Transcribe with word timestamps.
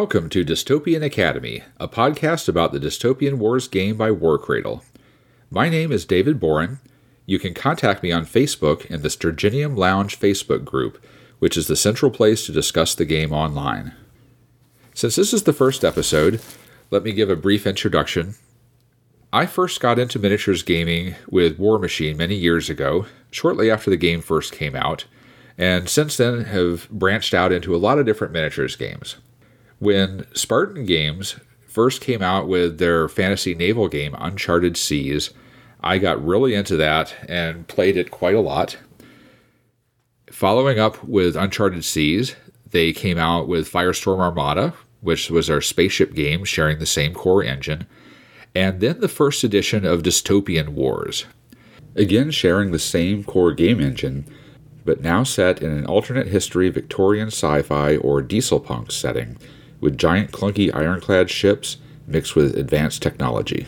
Welcome 0.00 0.28
to 0.28 0.44
Dystopian 0.44 1.02
Academy, 1.02 1.64
a 1.78 1.88
podcast 1.88 2.48
about 2.48 2.70
the 2.70 2.78
Dystopian 2.78 3.38
Wars 3.38 3.66
game 3.66 3.96
by 3.96 4.10
Warcradle. 4.10 4.84
My 5.50 5.68
name 5.68 5.90
is 5.90 6.04
David 6.04 6.38
Boren. 6.38 6.78
You 7.26 7.40
can 7.40 7.52
contact 7.52 8.04
me 8.04 8.12
on 8.12 8.24
Facebook 8.24 8.86
in 8.86 9.02
the 9.02 9.08
Sturginium 9.08 9.76
Lounge 9.76 10.16
Facebook 10.20 10.64
group, 10.64 11.04
which 11.40 11.56
is 11.56 11.66
the 11.66 11.74
central 11.74 12.12
place 12.12 12.46
to 12.46 12.52
discuss 12.52 12.94
the 12.94 13.04
game 13.04 13.32
online. 13.32 13.92
Since 14.94 15.16
this 15.16 15.32
is 15.32 15.42
the 15.42 15.52
first 15.52 15.84
episode, 15.84 16.40
let 16.92 17.02
me 17.02 17.10
give 17.10 17.28
a 17.28 17.34
brief 17.34 17.66
introduction. 17.66 18.36
I 19.32 19.46
first 19.46 19.80
got 19.80 19.98
into 19.98 20.20
miniatures 20.20 20.62
gaming 20.62 21.16
with 21.28 21.58
Warmachine 21.58 22.16
many 22.16 22.36
years 22.36 22.70
ago, 22.70 23.06
shortly 23.32 23.68
after 23.68 23.90
the 23.90 23.96
game 23.96 24.20
first 24.20 24.52
came 24.52 24.76
out, 24.76 25.06
and 25.58 25.88
since 25.88 26.16
then 26.16 26.44
have 26.44 26.88
branched 26.88 27.34
out 27.34 27.50
into 27.50 27.74
a 27.74 27.82
lot 27.82 27.98
of 27.98 28.06
different 28.06 28.32
miniatures 28.32 28.76
games. 28.76 29.16
When 29.78 30.26
Spartan 30.34 30.86
Games 30.86 31.36
first 31.66 32.00
came 32.00 32.20
out 32.20 32.48
with 32.48 32.78
their 32.78 33.08
fantasy 33.08 33.54
naval 33.54 33.86
game, 33.86 34.16
Uncharted 34.18 34.76
Seas, 34.76 35.30
I 35.80 35.98
got 35.98 36.24
really 36.24 36.54
into 36.54 36.76
that 36.76 37.14
and 37.28 37.68
played 37.68 37.96
it 37.96 38.10
quite 38.10 38.34
a 38.34 38.40
lot. 38.40 38.76
Following 40.32 40.80
up 40.80 41.04
with 41.04 41.36
Uncharted 41.36 41.84
Seas, 41.84 42.34
they 42.68 42.92
came 42.92 43.18
out 43.18 43.46
with 43.46 43.70
Firestorm 43.70 44.18
Armada, 44.18 44.74
which 45.00 45.30
was 45.30 45.48
our 45.48 45.60
spaceship 45.60 46.12
game 46.12 46.44
sharing 46.44 46.80
the 46.80 46.86
same 46.86 47.14
core 47.14 47.44
engine, 47.44 47.86
and 48.56 48.80
then 48.80 48.98
the 49.00 49.08
first 49.08 49.44
edition 49.44 49.86
of 49.86 50.02
Dystopian 50.02 50.70
Wars. 50.70 51.24
Again, 51.94 52.32
sharing 52.32 52.72
the 52.72 52.78
same 52.80 53.22
core 53.22 53.52
game 53.52 53.80
engine, 53.80 54.26
but 54.84 55.00
now 55.00 55.22
set 55.22 55.62
in 55.62 55.70
an 55.70 55.86
alternate 55.86 56.26
history 56.26 56.68
Victorian 56.68 57.28
sci 57.28 57.62
fi 57.62 57.96
or 57.96 58.20
diesel 58.20 58.58
punk 58.58 58.90
setting, 58.90 59.38
with 59.80 59.98
giant 59.98 60.32
clunky 60.32 60.74
ironclad 60.74 61.30
ships 61.30 61.78
mixed 62.06 62.34
with 62.34 62.56
advanced 62.56 63.02
technology. 63.02 63.66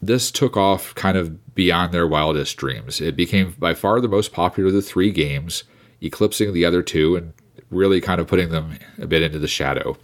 This 0.00 0.30
took 0.30 0.56
off 0.56 0.94
kind 0.94 1.16
of 1.16 1.54
beyond 1.54 1.92
their 1.92 2.06
wildest 2.06 2.56
dreams. 2.56 3.00
It 3.00 3.16
became 3.16 3.54
by 3.58 3.74
far 3.74 4.00
the 4.00 4.08
most 4.08 4.32
popular 4.32 4.68
of 4.68 4.74
the 4.74 4.82
three 4.82 5.10
games, 5.10 5.64
eclipsing 6.00 6.52
the 6.52 6.64
other 6.64 6.82
two 6.82 7.16
and 7.16 7.32
really 7.70 8.00
kind 8.00 8.20
of 8.20 8.26
putting 8.26 8.50
them 8.50 8.78
a 8.98 9.06
bit 9.06 9.22
into 9.22 9.38
the 9.38 9.48
shadow. 9.48 9.96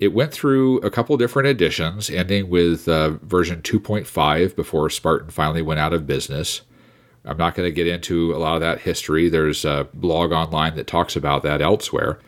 It 0.00 0.12
went 0.12 0.32
through 0.32 0.78
a 0.78 0.90
couple 0.90 1.16
different 1.16 1.48
editions, 1.48 2.10
ending 2.10 2.50
with 2.50 2.88
uh, 2.88 3.10
version 3.22 3.62
2.5 3.62 4.56
before 4.56 4.90
Spartan 4.90 5.30
finally 5.30 5.62
went 5.62 5.80
out 5.80 5.92
of 5.92 6.06
business. 6.06 6.62
I'm 7.24 7.36
not 7.36 7.54
going 7.54 7.66
to 7.66 7.74
get 7.74 7.86
into 7.86 8.34
a 8.34 8.38
lot 8.38 8.54
of 8.54 8.60
that 8.60 8.80
history. 8.80 9.28
There's 9.28 9.64
a 9.64 9.88
blog 9.94 10.32
online 10.32 10.74
that 10.76 10.86
talks 10.86 11.16
about 11.16 11.42
that 11.44 11.62
elsewhere. 11.62 12.18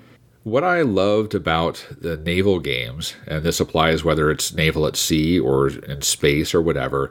What 0.47 0.63
I 0.63 0.83
loved 0.83 1.35
about 1.35 1.85
the 1.91 2.19
naval 2.19 2.61
games, 2.61 3.17
and 3.27 3.43
this 3.43 3.59
applies 3.59 4.05
whether 4.05 4.31
it's 4.31 4.55
naval 4.55 4.87
at 4.87 4.95
sea 4.95 5.41
or 5.41 5.67
in 5.67 6.03
space 6.03 6.55
or 6.55 6.63
whatever, 6.63 7.11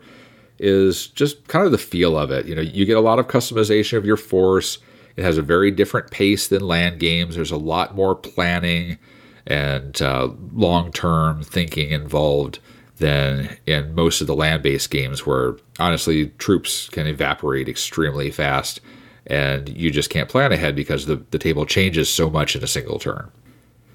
is 0.57 1.07
just 1.07 1.45
kind 1.49 1.65
of 1.65 1.73
the 1.73 1.77
feel 1.77 2.17
of 2.17 2.31
it. 2.31 2.45
You 2.45 2.55
know, 2.55 2.61
you 2.61 2.85
get 2.85 2.95
a 2.95 3.01
lot 3.01 3.19
of 3.19 3.27
customization 3.27 3.97
of 3.97 4.05
your 4.05 4.15
force. 4.15 4.77
It 5.17 5.25
has 5.25 5.37
a 5.37 5.41
very 5.41 5.69
different 5.69 6.11
pace 6.11 6.47
than 6.47 6.65
land 6.65 7.01
games. 7.01 7.35
There's 7.35 7.51
a 7.51 7.57
lot 7.57 7.93
more 7.93 8.15
planning 8.15 8.99
and 9.45 10.01
uh, 10.01 10.29
long 10.53 10.93
term 10.93 11.43
thinking 11.43 11.89
involved 11.89 12.59
than 12.99 13.57
in 13.65 13.93
most 13.93 14.21
of 14.21 14.27
the 14.27 14.35
land 14.35 14.63
based 14.63 14.91
games, 14.91 15.25
where 15.25 15.57
honestly 15.77 16.27
troops 16.37 16.87
can 16.87 17.05
evaporate 17.05 17.67
extremely 17.67 18.31
fast 18.31 18.79
and 19.27 19.69
you 19.69 19.91
just 19.91 20.09
can't 20.09 20.29
plan 20.29 20.51
ahead 20.51 20.75
because 20.75 21.05
the, 21.05 21.23
the 21.31 21.39
table 21.39 21.65
changes 21.65 22.09
so 22.09 22.29
much 22.29 22.55
in 22.55 22.63
a 22.63 22.67
single 22.67 22.99
turn. 22.99 23.31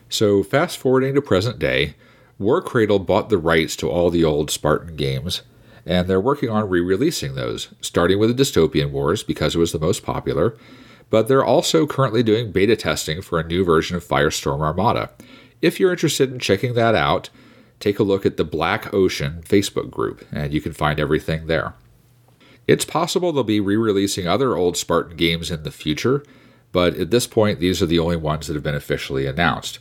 So, 0.08 0.42
fast 0.42 0.78
forwarding 0.78 1.14
to 1.14 1.22
present 1.22 1.58
day, 1.58 1.94
Warcradle 2.40 3.06
bought 3.06 3.28
the 3.28 3.38
rights 3.38 3.76
to 3.76 3.88
all 3.88 4.10
the 4.10 4.24
old 4.24 4.50
Spartan 4.50 4.96
games, 4.96 5.42
and 5.86 6.08
they're 6.08 6.20
working 6.20 6.48
on 6.48 6.68
re 6.68 6.80
releasing 6.80 7.34
those, 7.34 7.68
starting 7.80 8.18
with 8.18 8.34
the 8.34 8.42
Dystopian 8.42 8.90
Wars 8.90 9.22
because 9.22 9.54
it 9.54 9.58
was 9.58 9.72
the 9.72 9.78
most 9.78 10.02
popular, 10.02 10.56
but 11.10 11.28
they're 11.28 11.44
also 11.44 11.86
currently 11.86 12.22
doing 12.22 12.50
beta 12.50 12.76
testing 12.76 13.20
for 13.20 13.38
a 13.38 13.46
new 13.46 13.64
version 13.64 13.96
of 13.96 14.04
Firestorm 14.04 14.60
Armada. 14.60 15.10
If 15.60 15.78
you're 15.78 15.92
interested 15.92 16.32
in 16.32 16.38
checking 16.38 16.74
that 16.74 16.94
out, 16.94 17.28
take 17.78 17.98
a 17.98 18.04
look 18.04 18.24
at 18.24 18.36
the 18.36 18.44
Black 18.44 18.92
Ocean 18.94 19.42
Facebook 19.44 19.90
group, 19.90 20.24
and 20.32 20.52
you 20.52 20.60
can 20.60 20.72
find 20.72 20.98
everything 20.98 21.46
there. 21.46 21.74
It's 22.70 22.84
possible 22.84 23.32
they'll 23.32 23.42
be 23.42 23.58
re 23.58 23.74
releasing 23.74 24.28
other 24.28 24.56
old 24.56 24.76
Spartan 24.76 25.16
games 25.16 25.50
in 25.50 25.64
the 25.64 25.72
future, 25.72 26.22
but 26.70 26.94
at 26.94 27.10
this 27.10 27.26
point, 27.26 27.58
these 27.58 27.82
are 27.82 27.86
the 27.86 27.98
only 27.98 28.14
ones 28.14 28.46
that 28.46 28.54
have 28.54 28.62
been 28.62 28.76
officially 28.76 29.26
announced. 29.26 29.80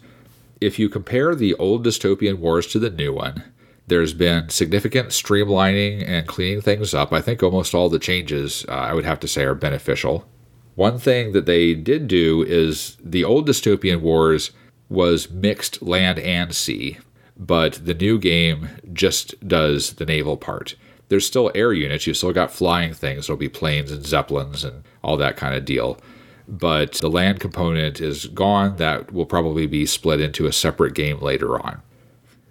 If 0.60 0.80
you 0.80 0.90
compare 0.90 1.36
the 1.36 1.54
old 1.54 1.86
Dystopian 1.86 2.40
Wars 2.40 2.66
to 2.66 2.80
the 2.80 2.90
new 2.90 3.14
one, 3.14 3.44
there's 3.86 4.16
been 4.16 4.50
significant 4.50 5.10
streamlining 5.10 6.04
and 6.04 6.26
cleaning 6.26 6.62
things 6.62 6.96
up. 6.96 7.14
I 7.14 7.22
think 7.22 7.44
almost 7.44 7.76
all 7.76 7.90
the 7.90 8.00
changes, 8.00 8.66
uh, 8.68 8.72
I 8.72 8.96
would 8.96 9.06
have 9.06 9.20
to 9.20 9.28
say, 9.28 9.44
are 9.44 9.54
beneficial. 9.54 10.26
One 10.74 10.98
thing 10.98 11.34
that 11.34 11.46
they 11.46 11.76
did 11.76 12.08
do 12.08 12.42
is 12.42 12.98
the 13.04 13.24
old 13.24 13.48
Dystopian 13.48 14.02
Wars 14.02 14.50
was 14.90 15.30
mixed 15.30 15.84
land 15.84 16.18
and 16.18 16.56
sea, 16.56 16.98
but 17.38 17.86
the 17.86 17.94
new 17.94 18.18
game 18.18 18.70
just 18.92 19.48
does 19.48 19.94
the 19.94 20.08
naval 20.08 20.38
part. 20.38 20.74
There's 21.10 21.26
still 21.26 21.52
air 21.54 21.74
units, 21.74 22.08
You've 22.08 22.18
still 22.18 22.34
got 22.34 22.52
flying 22.52 22.94
things, 22.94 23.28
there'll 23.28 23.38
be 23.38 23.50
planes 23.50 23.92
and 23.92 24.06
zeppelins 24.06 24.64
and 24.64 24.84
all 25.04 25.18
that 25.18 25.38
kind 25.38 25.56
of 25.56 25.66
deal. 25.66 26.00
But 26.48 26.94
the 26.94 27.10
land 27.10 27.40
component 27.40 28.02
is 28.02 28.26
gone. 28.26 28.78
That 28.78 29.12
will 29.14 29.28
probably 29.28 29.68
be 29.68 29.86
split 29.86 30.20
into 30.20 30.48
a 30.48 30.52
separate 30.52 30.96
game 30.96 31.20
later 31.20 31.60
on. 31.60 31.82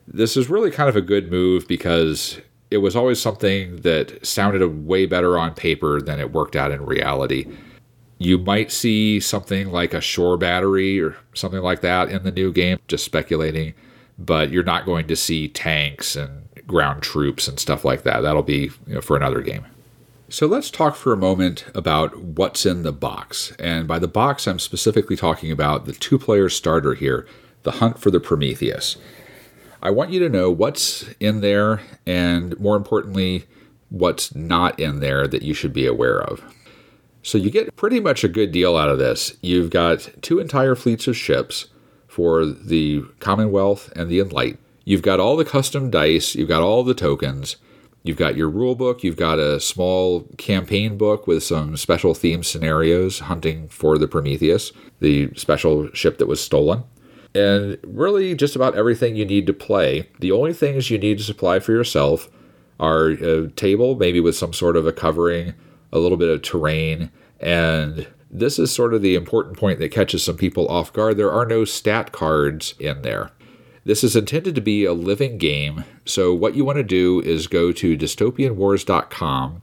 This 0.06 0.36
is 0.36 0.48
really 0.48 0.70
kind 0.70 0.88
of 0.88 0.94
a 0.94 1.00
good 1.00 1.30
move 1.30 1.66
because 1.66 2.40
it 2.70 2.78
was 2.78 2.94
always 2.94 3.20
something 3.20 3.76
that 3.78 4.24
sounded 4.24 4.86
way 4.86 5.06
better 5.06 5.36
on 5.36 5.54
paper 5.54 6.00
than 6.00 6.20
it 6.20 6.32
worked 6.32 6.54
out 6.54 6.70
in 6.70 6.84
reality. 6.84 7.46
You 8.18 8.38
might 8.38 8.70
see 8.70 9.20
something 9.20 9.70
like 9.70 9.94
a 9.94 10.00
shore 10.00 10.36
battery 10.36 11.00
or 11.00 11.16
something 11.34 11.60
like 11.60 11.80
that 11.80 12.08
in 12.10 12.22
the 12.22 12.32
new 12.32 12.52
game, 12.52 12.78
just 12.88 13.04
speculating, 13.04 13.74
but 14.18 14.50
you're 14.50 14.64
not 14.64 14.86
going 14.86 15.06
to 15.08 15.16
see 15.16 15.48
tanks 15.48 16.14
and 16.14 16.47
ground 16.68 17.02
troops 17.02 17.48
and 17.48 17.58
stuff 17.58 17.84
like 17.84 18.04
that. 18.04 18.20
That'll 18.20 18.42
be 18.42 18.70
you 18.86 18.94
know, 18.94 19.00
for 19.00 19.16
another 19.16 19.40
game. 19.40 19.64
So 20.28 20.46
let's 20.46 20.70
talk 20.70 20.94
for 20.94 21.12
a 21.12 21.16
moment 21.16 21.64
about 21.74 22.16
what's 22.16 22.66
in 22.66 22.82
the 22.82 22.92
box. 22.92 23.52
And 23.58 23.88
by 23.88 23.98
the 23.98 24.06
box, 24.06 24.46
I'm 24.46 24.58
specifically 24.58 25.16
talking 25.16 25.50
about 25.50 25.86
the 25.86 25.94
two 25.94 26.18
player 26.18 26.48
starter 26.50 26.94
here, 26.94 27.26
the 27.62 27.72
Hunt 27.72 27.98
for 27.98 28.10
the 28.10 28.20
Prometheus. 28.20 28.98
I 29.82 29.90
want 29.90 30.10
you 30.10 30.20
to 30.20 30.28
know 30.28 30.50
what's 30.50 31.08
in 31.18 31.40
there 31.40 31.80
and, 32.04 32.58
more 32.60 32.76
importantly, 32.76 33.46
what's 33.88 34.34
not 34.34 34.78
in 34.78 35.00
there 35.00 35.26
that 35.26 35.42
you 35.42 35.54
should 35.54 35.72
be 35.72 35.86
aware 35.86 36.20
of. 36.20 36.42
So 37.22 37.38
you 37.38 37.50
get 37.50 37.74
pretty 37.76 38.00
much 38.00 38.22
a 38.22 38.28
good 38.28 38.52
deal 38.52 38.76
out 38.76 38.90
of 38.90 38.98
this. 38.98 39.34
You've 39.40 39.70
got 39.70 40.10
two 40.20 40.40
entire 40.40 40.74
fleets 40.74 41.08
of 41.08 41.16
ships 41.16 41.68
for 42.06 42.44
the 42.44 43.02
Commonwealth 43.20 43.90
and 43.96 44.10
the 44.10 44.18
Enlight. 44.18 44.58
You've 44.88 45.02
got 45.02 45.20
all 45.20 45.36
the 45.36 45.44
custom 45.44 45.90
dice, 45.90 46.34
you've 46.34 46.48
got 46.48 46.62
all 46.62 46.82
the 46.82 46.94
tokens, 46.94 47.56
you've 48.04 48.16
got 48.16 48.38
your 48.38 48.48
rule 48.48 48.74
book, 48.74 49.04
you've 49.04 49.18
got 49.18 49.38
a 49.38 49.60
small 49.60 50.22
campaign 50.38 50.96
book 50.96 51.26
with 51.26 51.42
some 51.42 51.76
special 51.76 52.14
theme 52.14 52.42
scenarios 52.42 53.18
hunting 53.18 53.68
for 53.68 53.98
the 53.98 54.08
Prometheus, 54.08 54.72
the 55.00 55.28
special 55.34 55.92
ship 55.92 56.16
that 56.16 56.26
was 56.26 56.42
stolen. 56.42 56.84
And 57.34 57.76
really, 57.86 58.34
just 58.34 58.56
about 58.56 58.76
everything 58.76 59.14
you 59.14 59.26
need 59.26 59.46
to 59.48 59.52
play. 59.52 60.08
The 60.20 60.32
only 60.32 60.54
things 60.54 60.88
you 60.88 60.96
need 60.96 61.18
to 61.18 61.24
supply 61.24 61.58
for 61.58 61.72
yourself 61.72 62.30
are 62.80 63.08
a 63.08 63.48
table, 63.48 63.94
maybe 63.94 64.20
with 64.20 64.36
some 64.36 64.54
sort 64.54 64.74
of 64.74 64.86
a 64.86 64.92
covering, 64.94 65.52
a 65.92 65.98
little 65.98 66.16
bit 66.16 66.30
of 66.30 66.40
terrain, 66.40 67.10
and 67.40 68.08
this 68.30 68.58
is 68.58 68.72
sort 68.72 68.94
of 68.94 69.02
the 69.02 69.16
important 69.16 69.58
point 69.58 69.80
that 69.80 69.92
catches 69.92 70.22
some 70.22 70.38
people 70.38 70.66
off 70.68 70.94
guard. 70.94 71.18
There 71.18 71.30
are 71.30 71.44
no 71.44 71.66
stat 71.66 72.10
cards 72.10 72.74
in 72.78 73.02
there. 73.02 73.32
This 73.88 74.04
is 74.04 74.14
intended 74.14 74.54
to 74.54 74.60
be 74.60 74.84
a 74.84 74.92
living 74.92 75.38
game, 75.38 75.84
so 76.04 76.34
what 76.34 76.54
you 76.54 76.62
want 76.62 76.76
to 76.76 76.82
do 76.82 77.22
is 77.22 77.46
go 77.46 77.72
to 77.72 77.96
dystopianwars.com, 77.96 79.62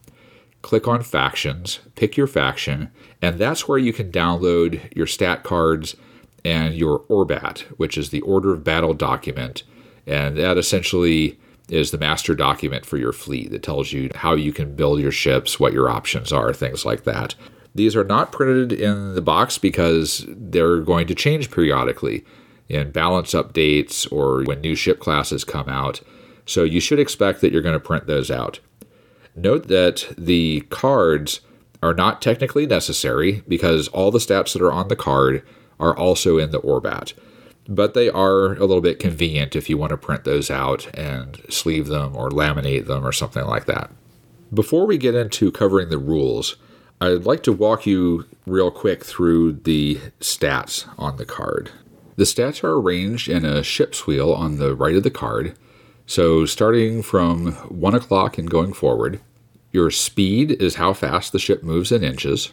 click 0.64 0.88
on 0.88 1.04
factions, 1.04 1.78
pick 1.94 2.18
your 2.18 2.26
faction, 2.26 2.90
and 3.22 3.38
that's 3.38 3.68
where 3.68 3.78
you 3.78 3.94
can 3.94 4.12
download 4.12 4.92
your 4.96 5.06
stat 5.06 5.44
cards 5.44 5.96
and 6.44 6.74
your 6.74 7.02
ORBAT, 7.02 7.60
which 7.78 8.00
is 8.00 8.10
the 8.10 8.22
Order 8.22 8.52
of 8.52 8.64
Battle 8.64 8.96
document. 8.96 9.62
And 10.08 10.36
that 10.38 10.58
essentially 10.58 11.38
is 11.70 11.92
the 11.92 12.00
master 12.00 12.34
document 12.34 12.84
for 12.84 12.98
your 12.98 13.14
fleet 13.14 13.52
that 13.52 13.62
tells 13.62 13.94
you 13.94 14.10
how 14.16 14.34
you 14.34 14.52
can 14.52 14.76
build 14.76 15.02
your 15.02 15.12
ships, 15.12 15.60
what 15.60 15.72
your 15.72 15.88
options 15.88 16.34
are, 16.34 16.52
things 16.52 16.84
like 16.84 17.04
that. 17.04 17.36
These 17.76 17.96
are 17.96 18.04
not 18.04 18.32
printed 18.32 18.74
in 18.74 19.14
the 19.14 19.22
box 19.22 19.60
because 19.60 20.26
they're 20.28 20.80
going 20.80 21.06
to 21.06 21.14
change 21.14 21.52
periodically 21.52 22.26
in 22.70 22.92
balance 22.92 23.34
updates 23.34 24.12
or 24.12 24.44
when 24.44 24.62
new 24.62 24.76
ship 24.76 25.00
classes 25.00 25.44
come 25.44 25.70
out. 25.70 26.02
So 26.46 26.64
you 26.64 26.80
should 26.80 27.00
expect 27.00 27.42
that 27.42 27.52
you're 27.52 27.62
going 27.62 27.74
to 27.74 27.80
print 27.80 28.08
those 28.08 28.32
out. 28.32 28.60
Note 29.36 29.68
that 29.68 30.14
the 30.18 30.62
cards 30.70 31.42
are 31.84 31.94
not 31.94 32.22
technically 32.22 32.66
necessary 32.66 33.44
because 33.48 33.88
all 33.90 34.10
the 34.12 34.20
stats 34.20 34.54
that 34.54 34.62
are 34.62 34.72
on 34.72 34.88
the 34.88 34.96
card 34.96 35.44
are 35.80 35.96
also 35.96 36.38
in 36.38 36.52
the 36.52 36.62
ORBAT. 36.62 37.14
but 37.68 37.94
they 37.94 38.10
are 38.10 38.54
a 38.54 38.66
little 38.66 38.82
bit 38.82 39.00
convenient 39.00 39.56
if 39.56 39.70
you 39.70 39.78
want 39.78 39.90
to 39.90 39.98
print 39.98 40.24
those 40.24 40.52
out 40.52 40.88
and 40.96 41.42
sleeve 41.50 41.88
them 41.88 42.16
or 42.16 42.30
laminate 42.30 42.86
them 42.86 43.06
or 43.06 43.12
something 43.12 43.46
like 43.46 43.66
that. 43.66 43.92
Before 44.54 44.86
we 44.86 44.98
get 44.98 45.16
into 45.16 45.52
covering 45.52 45.90
the 45.90 45.98
rules, 45.98 46.56
I'd 47.02 47.26
like 47.26 47.44
to 47.44 47.52
walk 47.52 47.86
you 47.86 48.26
real 48.46 48.72
quick 48.72 49.04
through 49.04 49.54
the 49.54 50.00
stats 50.20 50.88
on 50.98 51.18
the 51.18 51.26
card. 51.26 51.72
The 52.16 52.24
stats 52.24 52.64
are 52.64 52.78
arranged 52.78 53.28
in 53.28 53.44
a 53.44 53.64
ship's 53.64 54.08
wheel 54.08 54.32
on 54.32 54.58
the 54.58 54.76
right 54.76 54.96
of 54.96 55.04
the 55.04 55.12
card. 55.12 55.58
So, 56.08 56.46
starting 56.46 57.02
from 57.02 57.54
1 57.54 57.96
o'clock 57.96 58.38
and 58.38 58.50
going 58.50 58.74
forward, 58.74 59.20
your 59.72 59.92
speed 59.92 60.52
is 60.52 60.76
how 60.76 60.94
fast 60.94 61.32
the 61.32 61.40
ship 61.40 61.64
moves 61.64 61.92
in 61.92 62.04
inches. 62.04 62.52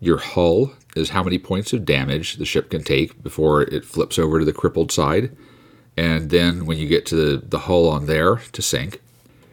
Your 0.00 0.18
hull 0.18 0.72
is 0.94 1.10
how 1.10 1.22
many 1.22 1.38
points 1.38 1.72
of 1.72 1.84
damage 1.84 2.36
the 2.36 2.46
ship 2.46 2.70
can 2.70 2.82
take 2.82 3.22
before 3.22 3.62
it 3.62 3.84
flips 3.84 4.18
over 4.18 4.38
to 4.38 4.44
the 4.44 4.52
crippled 4.52 4.90
side. 4.90 5.36
And 5.96 6.30
then 6.30 6.64
when 6.64 6.78
you 6.78 6.88
get 6.88 7.04
to 7.06 7.16
the, 7.16 7.46
the 7.46 7.60
hull 7.60 7.88
on 7.88 8.06
there 8.06 8.36
to 8.36 8.62
sink, 8.62 9.02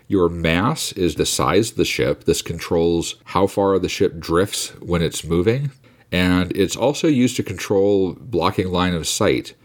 your 0.07 0.29
mass 0.29 0.91
is 0.93 1.15
the 1.15 1.25
size 1.25 1.71
of 1.71 1.77
the 1.77 1.85
ship. 1.85 2.25
This 2.25 2.41
controls 2.41 3.15
how 3.25 3.47
far 3.47 3.79
the 3.79 3.89
ship 3.89 4.19
drifts 4.19 4.69
when 4.79 5.01
it's 5.01 5.23
moving. 5.23 5.71
And 6.13 6.55
it's 6.55 6.75
also 6.75 7.07
used 7.07 7.35
to 7.37 7.43
control 7.43 8.13
blocking 8.13 8.71
line 8.71 8.93
of 8.93 9.07
sight. 9.07 9.55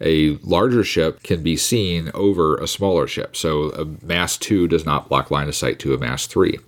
A 0.00 0.30
larger 0.42 0.82
ship 0.82 1.22
can 1.22 1.44
be 1.44 1.56
seen 1.56 2.10
over 2.12 2.56
a 2.56 2.66
smaller 2.66 3.06
ship. 3.06 3.36
So 3.36 3.70
a 3.70 3.84
mass 4.04 4.36
2 4.36 4.66
does 4.66 4.84
not 4.84 5.08
block 5.08 5.30
line 5.30 5.46
of 5.46 5.54
sight 5.54 5.78
to 5.78 5.94
a 5.94 5.98
mass 5.98 6.26
3. 6.26 6.58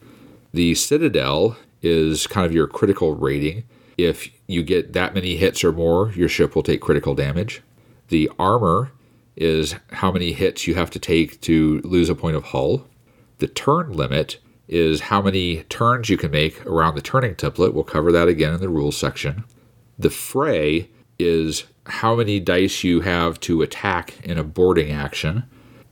The 0.52 0.76
Citadel 0.76 1.56
is 1.82 2.28
kind 2.28 2.46
of 2.46 2.54
your 2.54 2.68
critical 2.68 3.16
rating. 3.16 3.64
If 3.98 4.28
you 4.46 4.62
get 4.62 4.92
that 4.92 5.14
many 5.14 5.36
hits 5.36 5.64
or 5.64 5.72
more, 5.72 6.12
your 6.12 6.28
ship 6.28 6.54
will 6.54 6.62
take 6.62 6.80
critical 6.80 7.16
damage. 7.16 7.60
The 8.08 8.30
armor 8.38 8.92
is 9.34 9.74
how 9.90 10.12
many 10.12 10.32
hits 10.32 10.68
you 10.68 10.76
have 10.76 10.90
to 10.92 11.00
take 11.00 11.40
to 11.40 11.80
lose 11.80 12.08
a 12.08 12.14
point 12.14 12.36
of 12.36 12.44
hull. 12.44 12.86
The 13.38 13.48
turn 13.48 13.92
limit 13.92 14.38
is 14.68 15.00
how 15.02 15.20
many 15.20 15.62
turns 15.64 16.08
you 16.08 16.16
can 16.16 16.30
make 16.30 16.64
around 16.66 16.94
the 16.94 17.02
turning 17.02 17.34
template. 17.34 17.74
We'll 17.74 17.84
cover 17.84 18.10
that 18.12 18.28
again 18.28 18.54
in 18.54 18.60
the 18.60 18.68
rules 18.68 18.96
section. 18.96 19.44
The 19.98 20.10
fray 20.10 20.90
is 21.18 21.64
how 21.86 22.16
many 22.16 22.40
dice 22.40 22.82
you 22.82 23.00
have 23.02 23.38
to 23.40 23.62
attack 23.62 24.24
in 24.24 24.38
a 24.38 24.44
boarding 24.44 24.90
action. 24.90 25.44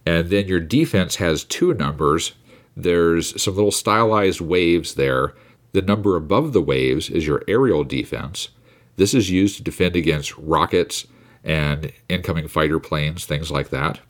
And 0.07 0.31
then 0.31 0.49
your 0.49 0.61
defense 0.61 1.17
has 1.17 1.45
two 1.45 1.75
numbers. 1.75 2.33
There's 2.77 3.41
some 3.41 3.55
little 3.55 3.71
stylized 3.71 4.41
waves 4.41 4.95
there. 4.95 5.35
The 5.73 5.83
number 5.83 6.17
above 6.17 6.53
the 6.53 6.63
waves 6.63 7.11
is 7.11 7.27
your 7.27 7.43
aerial 7.47 7.85
defense. 7.85 8.49
This 8.97 9.15
is 9.15 9.31
used 9.31 9.57
to 9.57 9.63
defend 9.63 9.97
against 9.97 10.37
rockets 10.37 11.07
and 11.45 11.93
incoming 12.09 12.49
fighter 12.49 12.79
planes, 12.79 13.25
things 13.25 13.51
like 13.51 13.71
that. 13.71 14.01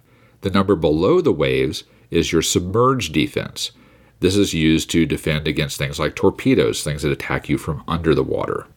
The 0.43 0.51
number 0.51 0.77
below 0.77 1.21
the 1.21 1.33
waves 1.33 1.85
is 2.11 2.33
your 2.33 2.43
submerged 2.43 3.13
defense. 3.13 3.73
This 4.23 4.37
is 4.37 4.55
used 4.55 4.89
to 4.91 5.05
defend 5.05 5.49
against 5.49 5.79
things 5.79 5.99
like 5.99 6.15
torpedoes, 6.15 6.85
things 6.85 7.03
that 7.03 7.11
attack 7.11 7.49
you 7.49 7.59
from 7.59 7.83
under 7.89 8.15
the 8.15 8.23
water. 8.23 8.69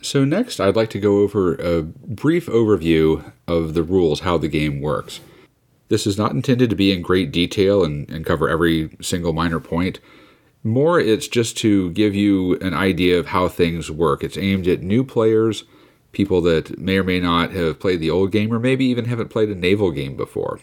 So, 0.00 0.24
next, 0.24 0.60
I'd 0.60 0.76
like 0.76 0.90
to 0.90 1.00
go 1.00 1.18
over 1.18 1.56
a 1.56 1.82
brief 1.82 2.46
overview 2.46 3.32
of 3.48 3.74
the 3.74 3.82
rules, 3.82 4.20
how 4.20 4.38
the 4.38 4.46
game 4.46 4.80
works. 4.80 5.18
This 5.88 6.06
is 6.06 6.16
not 6.16 6.30
intended 6.30 6.70
to 6.70 6.76
be 6.76 6.92
in 6.92 7.02
great 7.02 7.32
detail 7.32 7.82
and, 7.82 8.08
and 8.08 8.24
cover 8.24 8.48
every 8.48 8.96
single 9.02 9.32
minor 9.32 9.58
point. 9.58 9.98
More, 10.62 11.00
it's 11.00 11.26
just 11.26 11.56
to 11.58 11.90
give 11.90 12.14
you 12.14 12.56
an 12.60 12.72
idea 12.72 13.18
of 13.18 13.26
how 13.26 13.48
things 13.48 13.90
work. 13.90 14.22
It's 14.22 14.38
aimed 14.38 14.68
at 14.68 14.80
new 14.80 15.02
players, 15.02 15.64
people 16.12 16.40
that 16.42 16.78
may 16.78 16.98
or 16.98 17.04
may 17.04 17.18
not 17.18 17.50
have 17.50 17.80
played 17.80 17.98
the 17.98 18.10
old 18.10 18.30
game, 18.30 18.52
or 18.52 18.60
maybe 18.60 18.84
even 18.84 19.06
haven't 19.06 19.30
played 19.30 19.48
a 19.48 19.56
naval 19.56 19.90
game 19.90 20.16
before. 20.16 20.60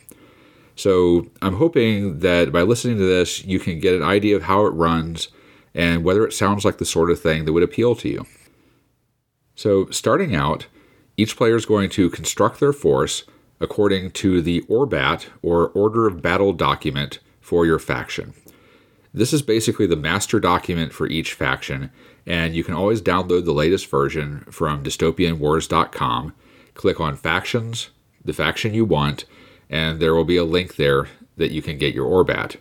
So 0.80 1.28
I'm 1.42 1.56
hoping 1.56 2.20
that 2.20 2.54
by 2.54 2.62
listening 2.62 3.00
to 3.00 3.04
this, 3.04 3.44
you 3.44 3.60
can 3.60 3.82
get 3.82 3.96
an 3.96 4.02
idea 4.02 4.38
of 4.38 4.44
how 4.44 4.66
it 4.66 4.70
runs 4.70 5.28
and 5.76 6.06
whether 6.06 6.26
it 6.26 6.32
sounds 6.32 6.64
like 6.64 6.78
the 6.78 6.86
sort 6.86 7.12
of 7.12 7.20
thing 7.20 7.44
that 7.44 7.52
would 7.52 7.64
appeal 7.64 7.96
to 7.96 8.08
you. 8.08 8.26
So, 9.56 9.90
starting 9.90 10.34
out, 10.34 10.68
each 11.18 11.36
player 11.36 11.58
is 11.58 11.66
going 11.66 11.90
to 11.90 12.10
construct 12.10 12.62
their 12.62 12.72
force 12.72 13.26
according 13.60 14.12
to 14.12 14.42
the 14.42 14.62
ORBAT 14.70 15.26
or 15.42 15.68
Order 15.72 16.08
of 16.08 16.22
Battle 16.22 16.54
document 16.54 17.20
for 17.42 17.66
your 17.66 17.78
faction. 17.78 18.34
This 19.14 19.34
is 19.34 19.42
basically 19.42 19.86
the 19.86 19.98
master 19.98 20.40
document 20.40 20.94
for 20.94 21.08
each 21.08 21.34
faction, 21.34 21.92
and 22.26 22.56
you 22.56 22.64
can 22.64 22.74
always 22.74 23.02
download 23.02 23.44
the 23.44 23.52
latest 23.52 23.92
version 23.92 24.46
from 24.50 24.86
dystopianwars.com. 24.86 26.34
Click 26.74 27.02
on 27.02 27.18
Factions, 27.18 27.90
the 28.24 28.32
faction 28.32 28.74
you 28.74 28.86
want, 28.86 29.26
and 29.70 30.00
there 30.00 30.16
will 30.16 30.26
be 30.26 30.38
a 30.38 30.44
link 30.44 30.76
there 30.76 31.08
that 31.38 31.52
you 31.52 31.62
can 31.62 31.78
get 31.78 31.94
your 31.94 32.10
Orbat. 32.10 32.58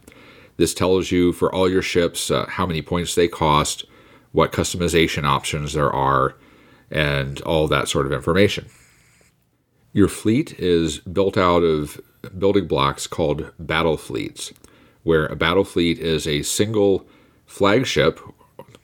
This 0.57 0.75
tells 0.75 1.11
you 1.11 1.33
for 1.33 1.55
all 1.55 1.71
your 1.71 1.83
ships 1.83 2.31
uh, 2.31 2.47
how 2.47 2.67
many 2.67 2.83
points 2.83 3.15
they 3.15 3.29
cost, 3.29 3.85
what 4.33 4.53
customization 4.53 5.25
options 5.25 5.73
there 5.73 5.93
are, 5.93 6.35
and 6.91 7.41
all 7.43 7.69
that 7.69 7.89
sort 7.89 8.07
of 8.07 8.13
information. 8.13 8.67
Your 9.93 10.09
fleet 10.09 10.59
is 10.59 10.99
built 10.99 11.37
out 11.37 11.63
of 11.63 12.01
building 12.37 12.67
blocks 12.67 13.07
called 13.07 13.53
battle 13.59 13.97
fleets, 13.97 14.53
where 15.03 15.27
a 15.27 15.37
battle 15.37 15.65
fleet 15.65 15.99
is 15.99 16.27
a 16.27 16.43
single 16.43 17.07
flagship 17.47 18.21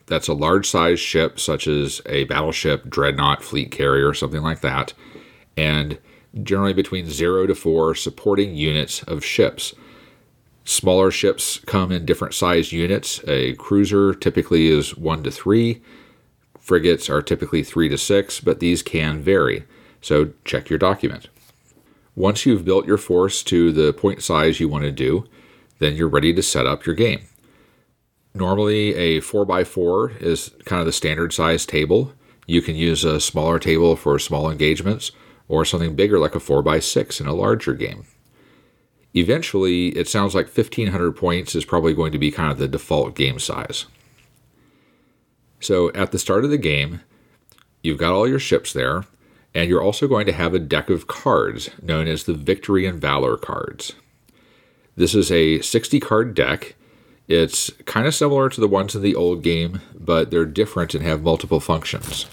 that's 0.07 0.29
a 0.29 0.35
large 0.35 0.69
size 0.69 1.01
ship, 1.01 1.41
such 1.41 1.67
as 1.67 2.03
a 2.07 2.25
battleship, 2.25 2.89
dreadnought, 2.89 3.43
fleet 3.43 3.71
carrier, 3.71 4.13
something 4.13 4.43
like 4.43 4.61
that, 4.61 4.93
and 5.57 5.99
generally 6.43 6.73
between 6.73 7.09
0 7.09 7.47
to 7.47 7.55
4 7.55 7.95
supporting 7.95 8.55
units 8.55 9.03
of 9.05 9.25
ships. 9.25 9.75
Smaller 10.65 11.11
ships 11.11 11.59
come 11.67 11.93
in 11.93 12.07
different 12.07 12.35
size 12.35 12.73
units. 12.73 13.21
A 13.29 13.55
cruiser 13.55 14.15
typically 14.15 14.69
is 14.69 14.97
1 14.97 15.23
to 15.25 15.31
3. 15.31 15.83
Frigates 16.59 17.11
are 17.11 17.21
typically 17.21 17.63
3 17.63 17.89
to 17.91 17.99
6, 17.99 18.41
but 18.41 18.61
these 18.61 18.83
can 18.83 19.21
vary. 19.21 19.65
So 20.01 20.33
check 20.45 20.71
your 20.71 20.79
document. 20.79 21.29
Once 22.17 22.47
you've 22.47 22.65
built 22.65 22.87
your 22.87 22.97
force 22.97 23.43
to 23.43 23.73
the 23.73 23.93
point 23.93 24.23
size 24.23 24.61
you 24.61 24.69
want 24.69 24.85
to 24.85 24.93
do, 24.93 25.27
then 25.79 25.95
you're 25.97 26.09
ready 26.09 26.33
to 26.33 26.43
set 26.43 26.67
up 26.67 26.87
your 26.87 26.95
game. 26.95 27.21
Normally, 28.35 28.95
a 28.95 29.21
4x4 29.21 30.21
is 30.21 30.51
kind 30.65 30.81
of 30.81 30.87
the 30.87 30.93
standard 30.93 31.33
size 31.33 31.67
table. 31.67 32.13
You 32.47 32.63
can 32.63 32.75
use 32.75 33.05
a 33.05 33.21
smaller 33.21 33.59
table 33.59 33.97
for 33.97 34.19
small 34.19 34.51
engagements, 34.51 35.13
or 35.49 35.65
something 35.65 35.95
bigger 35.95 36.19
like 36.19 36.35
a 36.35 36.41
4x6 36.41 37.21
in 37.21 37.27
a 37.27 37.35
larger 37.35 37.75
game. 37.75 38.05
Eventually, 39.15 39.89
it 39.91 40.09
sounds 40.09 40.35
like 40.35 40.47
1500 40.47 41.13
points 41.13 41.55
is 41.55 41.65
probably 41.65 41.95
going 41.95 42.13
to 42.13 42.19
be 42.19 42.31
kind 42.31 42.51
of 42.51 42.59
the 42.59 42.67
default 42.67 43.15
game 43.15 43.39
size. 43.39 43.87
So 45.61 45.93
at 45.93 46.11
the 46.13 46.19
start 46.19 46.45
of 46.45 46.51
the 46.51 46.59
game, 46.59 47.01
you've 47.83 47.99
got 47.99 48.13
all 48.13 48.29
your 48.29 48.41
ships 48.41 48.73
there, 48.73 49.05
and 49.55 49.69
you're 49.69 49.83
also 49.83 50.09
going 50.09 50.27
to 50.27 50.33
have 50.33 50.53
a 50.53 50.59
deck 50.59 50.91
of 50.91 51.07
cards 51.07 51.71
known 51.81 52.09
as 52.09 52.25
the 52.25 52.35
Victory 52.35 52.87
and 52.87 53.01
Valor 53.01 53.37
cards. 53.37 53.95
This 54.97 55.15
is 55.15 55.31
a 55.31 55.61
60 55.61 56.01
card 56.01 56.35
deck. 56.35 56.75
It's 57.29 57.71
kind 57.87 58.07
of 58.07 58.15
similar 58.15 58.49
to 58.49 58.61
the 58.61 58.69
ones 58.69 58.95
in 58.95 59.03
the 59.03 59.15
old 59.15 59.43
game, 59.43 59.81
but 59.95 60.31
they're 60.31 60.45
different 60.45 60.95
and 60.95 61.05
have 61.05 61.23
multiple 61.23 61.61
functions. 61.61 62.27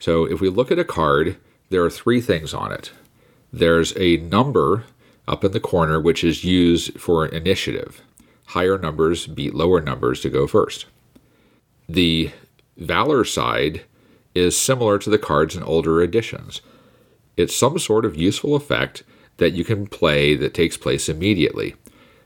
So 0.00 0.24
if 0.24 0.40
we 0.40 0.48
look 0.48 0.70
at 0.70 0.78
a 0.78 0.84
card, 0.84 1.36
there 1.74 1.82
are 1.82 1.90
three 1.90 2.20
things 2.20 2.54
on 2.54 2.70
it. 2.70 2.92
There's 3.52 3.92
a 3.96 4.18
number 4.18 4.84
up 5.26 5.42
in 5.42 5.50
the 5.50 5.58
corner 5.58 6.00
which 6.00 6.22
is 6.22 6.44
used 6.44 7.00
for 7.00 7.26
initiative. 7.26 8.00
Higher 8.46 8.78
numbers 8.78 9.26
beat 9.26 9.56
lower 9.56 9.80
numbers 9.80 10.20
to 10.20 10.30
go 10.30 10.46
first. 10.46 10.86
The 11.88 12.30
Valor 12.76 13.24
side 13.24 13.82
is 14.36 14.56
similar 14.56 15.00
to 15.00 15.10
the 15.10 15.18
cards 15.18 15.56
in 15.56 15.64
older 15.64 16.00
editions. 16.00 16.60
It's 17.36 17.56
some 17.56 17.76
sort 17.80 18.04
of 18.04 18.14
useful 18.14 18.54
effect 18.54 19.02
that 19.38 19.54
you 19.54 19.64
can 19.64 19.88
play 19.88 20.36
that 20.36 20.54
takes 20.54 20.76
place 20.76 21.08
immediately. 21.08 21.74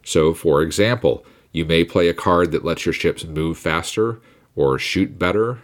So, 0.05 0.35
for 0.35 0.61
example, 0.61 1.25
you 1.53 1.65
may 1.65 1.85
play 1.85 2.09
a 2.09 2.15
card 2.15 2.53
that 2.53 2.67
lets 2.67 2.85
your 2.85 2.93
ships 2.93 3.25
move 3.25 3.57
faster, 3.57 4.21
or 4.55 4.79
shoot 4.79 5.19
better, 5.19 5.61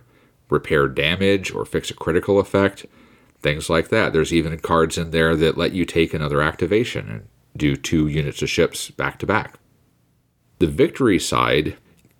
repair 0.49 0.89
damage, 0.89 1.53
or 1.53 1.67
fix 1.67 1.91
a 1.91 1.95
critical 1.95 2.39
effect 2.39 2.87
things 3.45 3.71
like 3.71 3.91
that. 3.91 4.13
There's 4.13 4.33
even 4.33 4.59
cards 4.59 4.99
in 4.99 5.13
there 5.13 5.37
that 5.37 5.57
let 5.57 5.73
you 5.73 5.85
take 5.85 6.13
another 6.13 6.43
activation 6.43 7.09
and 7.09 7.29
do 7.57 7.77
two 7.77 8.09
units 8.09 8.43
of 8.43 8.51
ships 8.51 8.91
back 8.91 9.21
to 9.21 9.27
back. 9.27 9.61
The 10.59 10.67
victory 10.67 11.21
side 11.21 11.77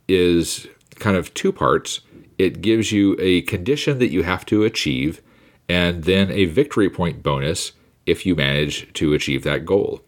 is 0.07 0.69
kind 0.97 1.17
of 1.17 1.35
two 1.35 1.51
parts. 1.51 2.03
It 2.39 2.61
gives 2.61 2.93
you 2.93 3.17
a 3.19 3.43
condition 3.43 3.99
that 3.99 4.11
you 4.11 4.23
have 4.23 4.47
to 4.47 4.63
achieve, 4.65 5.21
and 5.69 6.05
then 6.05 6.31
a 6.31 6.45
victory 6.45 6.91
point 6.91 7.23
bonus 7.23 7.73
if 8.07 8.27
you 8.27 8.37
manage 8.37 8.93
to 8.93 9.15
achieve 9.15 9.43
that 9.45 9.65
goal. 9.65 10.03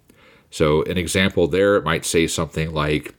So, 0.51 0.83
an 0.83 0.99
example 0.99 1.49
there 1.49 1.81
might 1.81 2.05
say 2.05 2.27
something 2.27 2.73
like 2.73 3.15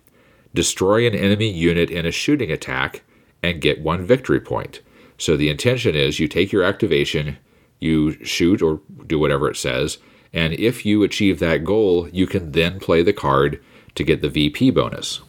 destroy 0.53 1.05
an 1.05 1.15
enemy 1.15 1.49
unit 1.49 1.89
in 1.89 2.05
a 2.05 2.11
shooting 2.11 2.51
attack 2.51 3.03
and 3.43 3.61
get 3.61 3.81
one 3.81 4.05
victory 4.05 4.39
point. 4.39 4.81
So, 5.17 5.35
the 5.35 5.49
intention 5.49 5.95
is 5.95 6.19
you 6.19 6.27
take 6.27 6.51
your 6.51 6.63
activation, 6.63 7.37
You 7.79 8.23
shoot 8.23 8.61
or 8.61 8.81
do 9.05 9.19
whatever 9.19 9.49
it 9.49 9.57
says. 9.57 9.97
And 10.33 10.53
if 10.53 10.85
you 10.85 11.03
achieve 11.03 11.39
that 11.39 11.63
goal, 11.63 12.09
you 12.09 12.27
can 12.27 12.51
then 12.51 12.79
play 12.79 13.03
the 13.03 13.13
card 13.13 13.63
to 13.95 14.03
get 14.03 14.21
the 14.21 14.29
VP 14.29 14.71
bonus. 14.71 15.21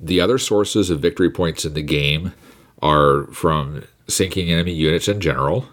The 0.00 0.20
other 0.20 0.38
sources 0.38 0.90
of 0.90 1.00
victory 1.00 1.30
points 1.30 1.64
in 1.64 1.74
the 1.74 1.82
game 1.82 2.32
are 2.80 3.24
from 3.32 3.84
sinking 4.06 4.50
enemy 4.50 4.72
units 4.72 5.08
in 5.08 5.20
general, 5.20 5.66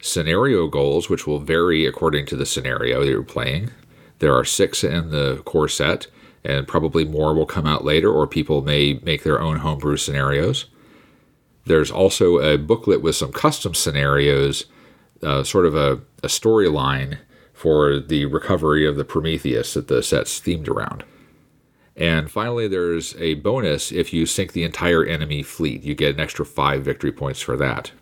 scenario 0.00 0.68
goals, 0.68 1.10
which 1.10 1.26
will 1.26 1.40
vary 1.40 1.86
according 1.86 2.26
to 2.26 2.36
the 2.36 2.46
scenario 2.46 3.00
that 3.00 3.10
you're 3.10 3.22
playing. 3.22 3.70
There 4.20 4.34
are 4.34 4.44
six 4.44 4.84
in 4.84 5.10
the 5.10 5.42
core 5.44 5.68
set, 5.68 6.06
and 6.44 6.68
probably 6.68 7.04
more 7.04 7.34
will 7.34 7.46
come 7.46 7.66
out 7.66 7.84
later, 7.84 8.12
or 8.12 8.26
people 8.26 8.62
may 8.62 9.00
make 9.02 9.24
their 9.24 9.40
own 9.40 9.58
homebrew 9.58 9.96
scenarios. 9.96 10.66
There's 11.66 11.90
also 11.90 12.38
a 12.38 12.58
booklet 12.58 13.02
with 13.02 13.16
some 13.16 13.32
custom 13.32 13.74
scenarios, 13.74 14.66
uh, 15.22 15.42
sort 15.44 15.66
of 15.66 15.74
a, 15.74 16.00
a 16.22 16.28
storyline 16.28 17.18
for 17.52 17.98
the 17.98 18.26
recovery 18.26 18.86
of 18.86 18.96
the 18.96 19.04
Prometheus 19.04 19.74
that 19.74 19.88
the 19.88 20.02
set's 20.02 20.40
themed 20.40 20.68
around. 20.68 21.04
And 21.96 22.30
finally, 22.30 22.66
there's 22.68 23.14
a 23.16 23.34
bonus 23.34 23.92
if 23.92 24.12
you 24.12 24.26
sink 24.26 24.52
the 24.52 24.64
entire 24.64 25.04
enemy 25.04 25.42
fleet. 25.42 25.82
You 25.84 25.94
get 25.94 26.14
an 26.14 26.20
extra 26.20 26.44
five 26.44 26.84
victory 26.84 27.12
points 27.12 27.40
for 27.40 27.56
that. 27.56 27.92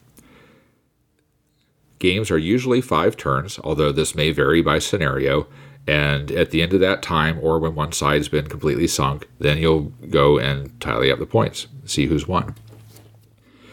Games 1.98 2.30
are 2.30 2.38
usually 2.38 2.80
five 2.80 3.16
turns, 3.16 3.60
although 3.62 3.92
this 3.92 4.14
may 4.14 4.32
vary 4.32 4.62
by 4.62 4.78
scenario. 4.78 5.46
And 5.86 6.30
at 6.32 6.50
the 6.50 6.62
end 6.62 6.72
of 6.72 6.80
that 6.80 7.02
time, 7.02 7.38
or 7.40 7.58
when 7.58 7.74
one 7.74 7.92
side's 7.92 8.28
been 8.28 8.46
completely 8.46 8.86
sunk, 8.86 9.28
then 9.38 9.58
you'll 9.58 9.92
go 10.10 10.38
and 10.38 10.80
tally 10.80 11.12
up 11.12 11.18
the 11.18 11.26
points, 11.26 11.66
see 11.84 12.06
who's 12.06 12.26
won. 12.26 12.54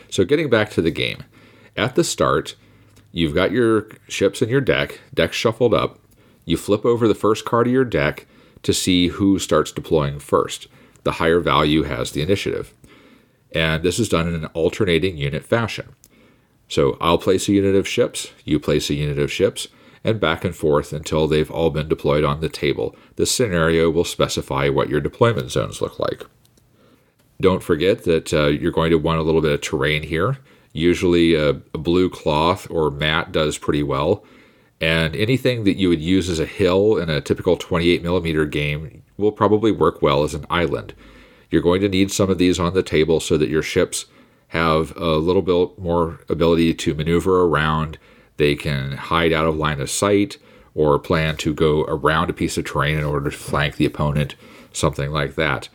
So, 0.10 0.26
getting 0.26 0.50
back 0.50 0.70
to 0.72 0.82
the 0.82 0.92
game, 0.92 1.24
at 1.78 1.96
the 1.96 2.04
start, 2.04 2.56
you've 3.12 3.36
got 3.36 3.52
your 3.52 3.88
ships 4.08 4.42
in 4.42 4.50
your 4.50 4.62
deck, 4.62 5.00
deck 5.14 5.34
shuffled 5.34 5.74
up. 5.74 6.00
You 6.46 6.58
flip 6.58 6.86
over 6.86 7.08
the 7.08 7.16
first 7.16 7.46
card 7.46 7.68
of 7.68 7.74
your 7.74 7.86
deck 7.86 8.26
to 8.64 8.74
see 8.74 9.08
who 9.08 9.40
starts 9.40 9.72
deploying 9.72 10.20
first. 10.20 10.68
The 11.04 11.14
higher 11.14 11.40
value 11.40 11.84
has 11.84 12.12
the 12.12 12.22
initiative. 12.22 12.74
And 13.54 13.84
this 13.84 14.00
is 14.00 14.10
done 14.10 14.28
in 14.28 14.36
an 14.36 14.46
alternating 14.48 15.18
unit 15.18 15.44
fashion. 15.44 15.96
So 16.68 16.98
I'll 17.02 17.18
place 17.18 17.50
a 17.50 17.54
unit 17.54 17.76
of 17.76 17.88
ships, 17.88 18.32
you 18.46 18.60
place 18.60 18.90
a 18.90 18.94
unit 18.94 19.18
of 19.18 19.32
ships, 19.32 19.68
and 20.04 20.20
back 20.20 20.46
and 20.46 20.56
forth 20.56 20.94
until 20.94 21.28
they've 21.28 21.50
all 21.50 21.72
been 21.72 21.88
deployed 21.88 22.24
on 22.24 22.42
the 22.42 22.50
table. 22.50 22.96
This 23.16 23.32
scenario 23.32 23.90
will 23.90 24.04
specify 24.04 24.70
what 24.70 24.90
your 24.90 25.02
deployment 25.02 25.52
zones 25.52 25.82
look 25.82 26.00
like. 26.00 26.26
Don't 27.42 27.64
forget 27.64 28.04
that 28.04 28.34
uh, 28.34 28.48
you're 28.48 28.72
going 28.72 28.92
to 28.92 28.98
want 28.98 29.20
a 29.20 29.24
little 29.24 29.42
bit 29.42 29.52
of 29.52 29.62
terrain 29.62 30.04
here. 30.04 30.38
Usually, 30.74 31.36
a, 31.36 31.50
a 31.50 31.78
blue 31.78 32.10
cloth 32.10 32.70
or 32.70 32.92
mat 32.92 33.32
does 33.32 33.58
pretty 33.58 33.84
well. 33.84 34.24
And 34.82 35.16
anything 35.16 35.64
that 35.64 35.78
you 35.78 35.90
would 35.90 36.02
use 36.02 36.30
as 36.30 36.40
a 36.40 36.46
hill 36.46 36.98
in 36.98 37.10
a 37.10 37.22
typical 37.22 37.58
28 37.58 38.02
millimeter 38.02 38.46
game 38.46 39.04
will 39.18 39.32
probably 39.32 39.72
work 39.72 40.02
well 40.02 40.24
as 40.24 40.34
an 40.34 40.46
island. 40.50 40.94
You're 41.50 41.62
going 41.62 41.82
to 41.82 41.90
need 41.90 42.12
some 42.12 42.30
of 42.30 42.38
these 42.38 42.60
on 42.60 42.74
the 42.74 42.84
table 42.84 43.20
so 43.20 43.38
that 43.38 43.50
your 43.50 43.64
ships 43.64 44.06
have 44.50 44.96
a 44.96 45.16
little 45.18 45.42
bit 45.42 45.78
more 45.80 46.20
ability 46.30 46.74
to 46.74 46.94
maneuver 46.94 47.44
around 47.44 47.98
they 48.40 48.56
can 48.56 48.94
hide 48.94 49.34
out 49.34 49.46
of 49.46 49.58
line 49.58 49.82
of 49.82 49.90
sight 49.90 50.38
or 50.74 50.98
plan 50.98 51.36
to 51.36 51.54
go 51.54 51.84
around 51.84 52.30
a 52.30 52.34
piece 52.34 52.58
of 52.58 52.64
terrain 52.64 52.98
in 52.98 53.04
order 53.04 53.30
to 53.30 53.38
flank 53.38 53.76
the 53.76 53.86
opponent, 53.86 54.36
something 54.72 55.12
like 55.12 55.36
that. 55.36 55.68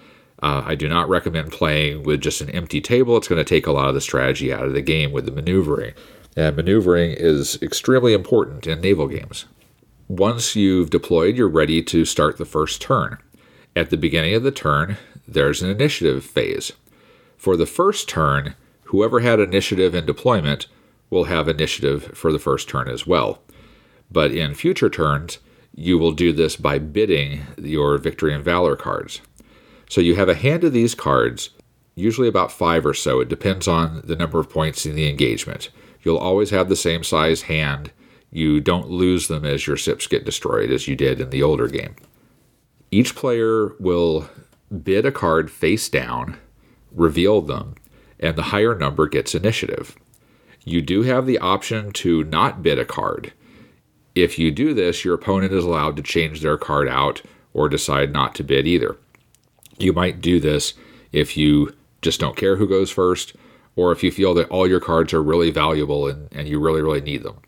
Uh, 0.45 0.63
I 0.67 0.75
do 0.75 0.91
not 0.91 1.09
recommend 1.09 1.53
playing 1.53 2.03
with 2.03 2.21
just 2.21 2.43
an 2.43 2.51
empty 2.51 2.83
table. 2.83 3.17
It's 3.17 3.29
going 3.29 3.43
to 3.43 3.49
take 3.49 3.67
a 3.67 3.73
lot 3.73 3.89
of 3.89 3.95
the 3.95 4.01
strategy 4.03 4.53
out 4.53 4.67
of 4.67 4.75
the 4.75 4.83
game 4.83 5.11
with 5.11 5.25
the 5.25 5.33
maneuvering. 5.33 5.95
And 6.37 6.55
maneuvering 6.55 7.13
is 7.13 7.59
extremely 7.63 8.13
important 8.13 8.67
in 8.67 8.83
naval 8.83 9.09
games. 9.09 9.47
Once 10.07 10.55
you've 10.55 10.91
deployed, 10.91 11.35
you're 11.35 11.49
ready 11.49 11.83
to 11.85 12.05
start 12.05 12.37
the 12.37 12.45
first 12.45 12.83
turn. 12.83 13.17
At 13.75 13.89
the 13.89 13.97
beginning 13.97 14.35
of 14.35 14.43
the 14.43 14.51
turn, 14.51 14.99
there's 15.27 15.63
an 15.63 15.71
initiative 15.71 16.23
phase. 16.23 16.73
For 17.39 17.57
the 17.57 17.65
first 17.65 18.07
turn, 18.07 18.55
whoever 18.89 19.21
had 19.21 19.41
initiative 19.41 19.95
in 19.95 20.05
deployment 20.05 20.67
will 21.09 21.25
have 21.25 21.49
initiative 21.49 22.11
for 22.13 22.31
the 22.31 22.39
first 22.39 22.69
turn 22.69 22.87
as 22.87 23.07
well. 23.07 23.41
But 24.11 24.33
in 24.33 24.53
future 24.53 24.91
turns, 24.91 25.39
you 25.75 25.97
will 25.97 26.13
do 26.13 26.35
this 26.35 26.57
by 26.57 26.79
bidding 26.81 27.47
your 27.57 27.97
Victory 27.97 28.35
and 28.35 28.45
Valor 28.45 28.77
cards. 28.77 29.23
So 29.89 30.01
you 30.01 30.17
have 30.17 30.29
a 30.29 30.35
hand 30.35 30.65
of 30.65 30.73
these 30.73 30.95
cards, 30.95 31.51
usually 31.95 32.29
about 32.29 32.53
five 32.53 32.85
or 32.85 32.95
so. 32.95 33.21
It 33.21 33.29
depends 33.29 33.69
on 33.69 34.03
the 34.05 34.17
number 34.17 34.41
of 34.41 34.51
points 34.51 34.87
in 34.87 34.95
the 34.95 35.09
engagement. 35.09 35.71
You'll 36.03 36.17
always 36.19 36.51
have 36.51 36.69
the 36.69 36.77
same 36.77 37.05
size 37.05 37.43
hand. 37.43 37.91
You 38.31 38.61
don't 38.61 38.91
lose 38.91 39.29
them 39.29 39.45
as 39.45 39.67
your 39.67 39.77
ships 39.77 40.07
get 40.07 40.25
destroyed, 40.25 40.71
as 40.71 40.89
you 40.89 40.97
did 40.97 41.21
in 41.21 41.31
the 41.31 41.43
older 41.43 41.69
game. 41.69 41.97
Each 42.91 43.15
player 43.15 43.75
will 43.79 44.29
bid 44.83 45.07
a 45.07 45.13
card 45.13 45.51
face 45.51 45.89
down, 45.89 46.37
reveal 46.93 47.41
them, 47.41 47.75
and 48.19 48.37
the 48.37 48.45
higher 48.45 48.75
number 48.75 49.07
gets 49.07 49.35
initiative. 49.35 49.97
You 50.65 50.81
do 50.81 51.03
have 51.03 51.27
the 51.27 51.39
option 51.39 51.93
to 51.93 52.25
not 52.25 52.63
bid 52.63 52.79
a 52.79 52.85
card. 52.85 53.33
If 54.15 54.39
you 54.39 54.51
do 54.51 54.75
this, 54.75 55.05
your 55.05 55.15
opponent 55.15 55.53
is 55.53 55.65
allowed 55.65 55.97
to 55.97 56.03
change 56.03 56.41
their 56.41 56.57
card 56.57 56.89
out 56.89 57.23
or 57.53 57.69
decide 57.69 58.13
not 58.13 58.35
to 58.37 58.45
bid 58.45 58.67
either. 58.67 58.97
You 59.79 59.93
might 59.93 60.21
do 60.21 60.41
this 60.41 60.75
if 61.13 61.37
you 61.37 61.75
just 62.03 62.21
don't 62.21 62.37
care 62.37 62.57
who 62.57 62.69
goes 62.69 62.91
first, 62.91 63.35
or 63.77 63.93
if 63.93 64.03
you 64.03 64.11
feel 64.11 64.35
that 64.35 64.49
all 64.49 64.69
your 64.69 64.81
cards 64.81 65.13
are 65.13 65.23
really 65.23 65.51
valuable 65.51 66.07
and, 66.07 66.29
and 66.33 66.47
you 66.47 66.61
really, 66.61 66.83
really 66.83 67.01
need 67.01 67.23
them. 67.23 67.39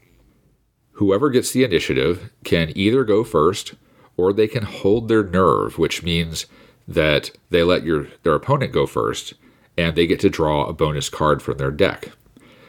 Whoever 0.92 1.30
gets 1.30 1.52
the 1.52 1.62
initiative 1.62 2.30
can 2.42 2.72
either 2.74 3.04
go 3.04 3.22
first 3.22 3.74
or 4.16 4.32
they 4.32 4.48
can 4.48 4.64
hold 4.64 5.08
their 5.08 5.22
nerve, 5.22 5.78
which 5.78 6.02
means 6.02 6.46
that 6.88 7.30
they 7.50 7.62
let 7.62 7.84
your 7.84 8.08
their 8.22 8.34
opponent 8.34 8.72
go 8.72 8.86
first 8.86 9.34
and 9.76 9.94
they 9.94 10.06
get 10.06 10.20
to 10.20 10.30
draw 10.30 10.64
a 10.64 10.72
bonus 10.72 11.10
card 11.10 11.42
from 11.42 11.58
their 11.58 11.70
deck. 11.70 12.12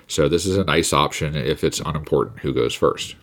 So 0.08 0.28
this 0.28 0.46
is 0.46 0.58
a 0.58 0.64
nice 0.64 0.92
option 0.92 1.36
if 1.36 1.64
it's 1.64 1.80
unimportant 1.80 2.40
who 2.40 2.54
goes 2.54 2.74
first. 2.74 3.16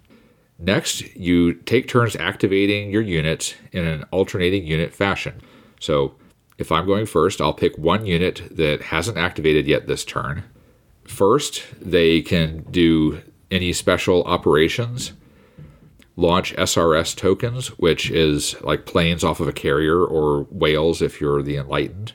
Next, 0.59 1.15
you 1.17 1.55
take 1.55 1.89
turns 1.89 2.17
activating 2.17 2.91
your 2.91 3.03
units 3.03 3.55
in 3.73 3.87
an 3.87 4.05
alternating 4.11 4.67
unit 4.67 4.95
fashion. 4.95 5.41
So 5.81 6.15
if 6.59 6.71
I'm 6.71 6.87
going 6.87 7.07
first, 7.07 7.41
I'll 7.41 7.53
pick 7.53 7.77
one 7.77 8.07
unit 8.07 8.43
that 8.51 8.83
hasn't 8.83 9.19
activated 9.19 9.67
yet 9.67 9.87
this 9.87 10.05
turn. 10.05 10.45
First, 11.05 11.65
they 11.81 12.23
can 12.23 12.65
do 12.71 13.21
any 13.51 13.73
special 13.73 14.25
operations, 14.25 15.13
launch 16.17 16.55
SRS 16.57 17.17
tokens, 17.17 17.69
which 17.79 18.11
is 18.11 18.61
like 18.63 18.87
planes 18.87 19.25
off 19.25 19.41
of 19.41 19.49
a 19.49 19.53
carrier 19.53 20.05
or 20.05 20.45
whales 20.45 21.03
if 21.03 21.21
you're 21.21 21.43
the 21.43 21.57
Enlightened. 21.57 22.13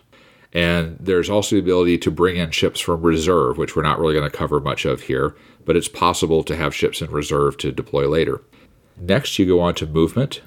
And 0.51 0.97
there's 0.99 1.29
also 1.29 1.55
the 1.55 1.61
ability 1.61 1.99
to 1.99 2.11
bring 2.11 2.37
in 2.37 2.49
ships 2.51 2.79
from 2.79 3.03
reserve, 3.03 3.57
which 3.57 3.75
we're 3.75 3.83
not 3.83 3.99
really 3.99 4.15
going 4.15 4.29
to 4.29 4.35
cover 4.35 4.59
much 4.59 4.85
of 4.85 5.01
here, 5.01 5.35
but 5.63 5.75
it's 5.75 5.87
possible 5.87 6.43
to 6.43 6.55
have 6.55 6.73
ships 6.73 7.01
in 7.01 7.11
reserve 7.11 7.57
to 7.57 7.71
deploy 7.71 8.07
later. 8.07 8.41
Next, 8.97 9.37
you 9.37 9.45
go 9.45 9.59
on 9.59 9.75
to 9.75 9.85
movement. 9.85 10.41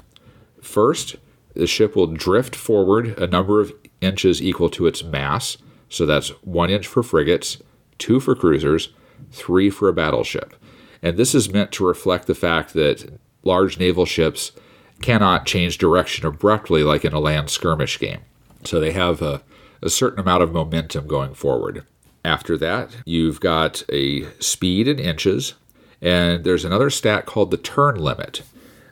First, 0.60 1.16
the 1.54 1.66
ship 1.66 1.94
will 1.94 2.08
drift 2.08 2.56
forward 2.56 3.18
a 3.18 3.26
number 3.26 3.60
of 3.60 3.72
inches 4.02 4.42
equal 4.42 4.70
to 4.70 4.86
its 4.86 5.02
mass. 5.02 5.56
So 5.88 6.06
that's 6.06 6.30
one 6.42 6.70
inch 6.70 6.86
for 6.86 7.02
frigates, 7.02 7.58
two 7.98 8.20
for 8.20 8.34
cruisers, 8.34 8.90
three 9.30 9.70
for 9.70 9.88
a 9.88 9.92
battleship. 9.92 10.54
And 11.02 11.16
this 11.16 11.34
is 11.34 11.52
meant 11.52 11.72
to 11.72 11.86
reflect 11.86 12.26
the 12.26 12.34
fact 12.34 12.74
that 12.74 13.18
large 13.42 13.78
naval 13.78 14.06
ships 14.06 14.52
cannot 15.00 15.46
change 15.46 15.78
direction 15.78 16.26
abruptly 16.26 16.82
like 16.84 17.04
in 17.04 17.12
a 17.12 17.18
land 17.18 17.50
skirmish 17.50 17.98
game. 17.98 18.20
So 18.64 18.78
they 18.78 18.92
have 18.92 19.20
a 19.20 19.42
a 19.82 19.90
certain 19.90 20.20
amount 20.20 20.42
of 20.42 20.52
momentum 20.52 21.06
going 21.06 21.34
forward. 21.34 21.84
After 22.24 22.56
that, 22.58 22.96
you've 23.04 23.40
got 23.40 23.82
a 23.90 24.24
speed 24.40 24.86
in 24.86 24.98
inches, 24.98 25.54
and 26.00 26.44
there's 26.44 26.64
another 26.64 26.88
stat 26.88 27.26
called 27.26 27.50
the 27.50 27.56
turn 27.56 27.96
limit. 27.96 28.42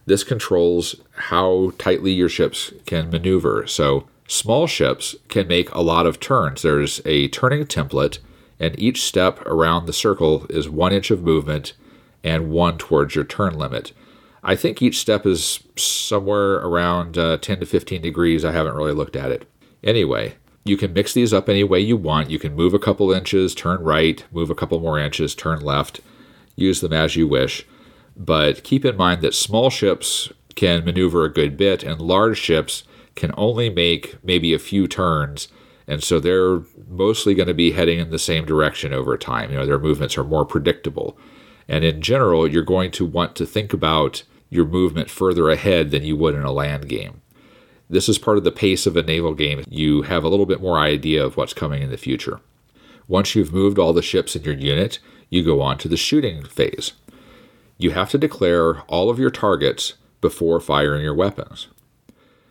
This 0.07 0.25
controls 0.25 0.97
how 1.13 1.73
tightly 1.79 2.11
your 2.11 2.29
ships 2.29 2.73
can 2.87 3.11
maneuver. 3.11 3.67
So, 3.69 4.09
small 4.31 4.67
ships 4.67 5.17
can 5.29 5.49
make 5.49 5.75
a 5.75 5.83
lot 5.83 6.07
of 6.07 6.21
turns. 6.21 6.63
There's 6.63 7.01
a 7.05 7.29
turning 7.29 7.65
template, 7.65 8.19
and 8.61 8.79
each 8.79 9.03
step 9.03 9.45
around 9.47 9.87
the 9.87 9.93
circle 9.93 10.47
is 10.49 10.69
one 10.69 10.93
inch 10.93 11.11
of 11.11 11.23
movement 11.23 11.73
and 12.23 12.51
one 12.51 12.79
towards 12.79 13.15
your 13.15 13.25
turn 13.25 13.59
limit. 13.59 13.93
I 14.43 14.55
think 14.55 14.81
each 14.81 14.99
step 14.99 15.27
is 15.27 15.61
somewhere 15.77 16.55
around 16.55 17.19
uh, 17.19 17.39
10 17.39 17.61
to 17.61 17.67
15 17.67 18.01
degrees. 18.01 18.45
I 18.45 18.53
haven't 18.53 18.77
really 18.77 18.93
looked 18.93 19.17
at 19.17 19.33
it. 19.33 19.49
Anyway, 19.83 20.35
you 20.65 20.77
can 20.77 20.93
mix 20.93 21.13
these 21.13 21.33
up 21.33 21.49
any 21.49 21.65
way 21.65 21.81
you 21.81 21.97
want. 21.97 22.31
You 22.31 22.39
can 22.39 22.55
move 22.55 22.73
a 22.73 22.79
couple 22.79 23.13
inches, 23.13 23.55
turn 23.55 23.83
right, 23.83 24.25
move 24.31 24.49
a 24.49 24.55
couple 24.55 24.79
more 24.79 24.99
inches, 24.99 25.35
turn 25.35 25.61
left, 25.61 26.01
use 26.55 26.81
them 26.81 26.93
as 26.93 27.17
you 27.17 27.27
wish. 27.27 27.67
But 28.17 28.63
keep 28.63 28.85
in 28.85 28.97
mind 28.97 29.23
that 29.23 29.35
small 29.35 29.71
ships 29.71 30.33
can 30.55 30.85
maneuver 30.85 31.25
a 31.25 31.33
good 31.33 31.57
bit, 31.57 31.83
and 31.83 32.01
large 32.01 32.39
ships 32.39 32.85
can 33.15 33.33
only 33.37 33.71
make 33.71 34.17
maybe 34.25 34.55
a 34.55 34.59
few 34.59 34.87
turns. 34.87 35.49
And 35.87 36.03
so 36.03 36.21
they're 36.21 36.63
mostly 36.89 37.35
going 37.35 37.49
to 37.49 37.55
be 37.55 37.73
heading 37.73 37.99
in 37.99 38.11
the 38.11 38.19
same 38.19 38.45
direction 38.45 38.93
over 38.93 39.17
time. 39.19 39.51
You 39.51 39.59
know, 39.59 39.67
their 39.67 39.79
movements 39.79 40.17
are 40.17 40.25
more 40.25 40.45
predictable. 40.45 41.19
And 41.69 41.85
in 41.85 42.03
general, 42.03 42.49
you're 42.49 42.63
going 42.63 42.91
to 42.93 43.07
want 43.07 43.37
to 43.37 43.47
think 43.47 43.73
about 43.73 44.23
your 44.51 44.65
movement 44.65 45.11
further 45.11 45.51
ahead 45.51 45.91
than 45.91 46.05
you 46.05 46.17
would 46.17 46.35
in 46.35 46.43
a 46.43 46.53
land 46.53 46.89
game. 46.89 47.23
This 47.89 48.09
is 48.09 48.19
part 48.19 48.39
of 48.39 48.45
the 48.45 48.53
pace 48.53 48.87
of 48.87 48.97
a 48.97 49.03
naval 49.03 49.35
game. 49.35 49.65
You 49.69 50.03
have 50.03 50.23
a 50.23 50.29
little 50.29 50.47
bit 50.47 50.61
more 50.61 50.79
idea 50.79 51.25
of 51.25 51.37
what's 51.37 51.55
coming 51.55 51.83
in 51.83 51.91
the 51.91 51.97
future. 51.97 52.41
Once 53.09 53.35
you've 53.35 53.53
moved 53.53 53.79
all 53.79 53.93
the 53.93 54.03
ships 54.03 54.37
in 54.37 54.45
your 54.45 54.55
unit, 54.55 55.01
you 55.29 55.45
go 55.45 55.61
on 55.61 55.79
to 55.79 55.89
the 55.89 55.97
shooting 55.97 56.45
phase. 56.45 56.93
You 57.79 57.91
have 57.91 58.11
to 58.11 58.19
declare 58.19 58.83
all 58.83 59.11
of 59.11 59.19
your 59.19 59.31
targets 59.31 59.95
before 60.21 60.61
firing 60.61 61.03
your 61.03 61.15
weapons. 61.15 61.67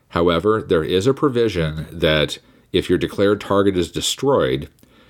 However, 0.10 0.62
there 0.62 0.84
is 0.84 1.08
a 1.08 1.14
provision 1.14 1.88
that 1.92 2.40
if 2.72 2.90
your 2.90 2.98
declared 2.98 3.42
target 3.42 3.78
is 3.78 3.92
destroyed, 3.92 4.70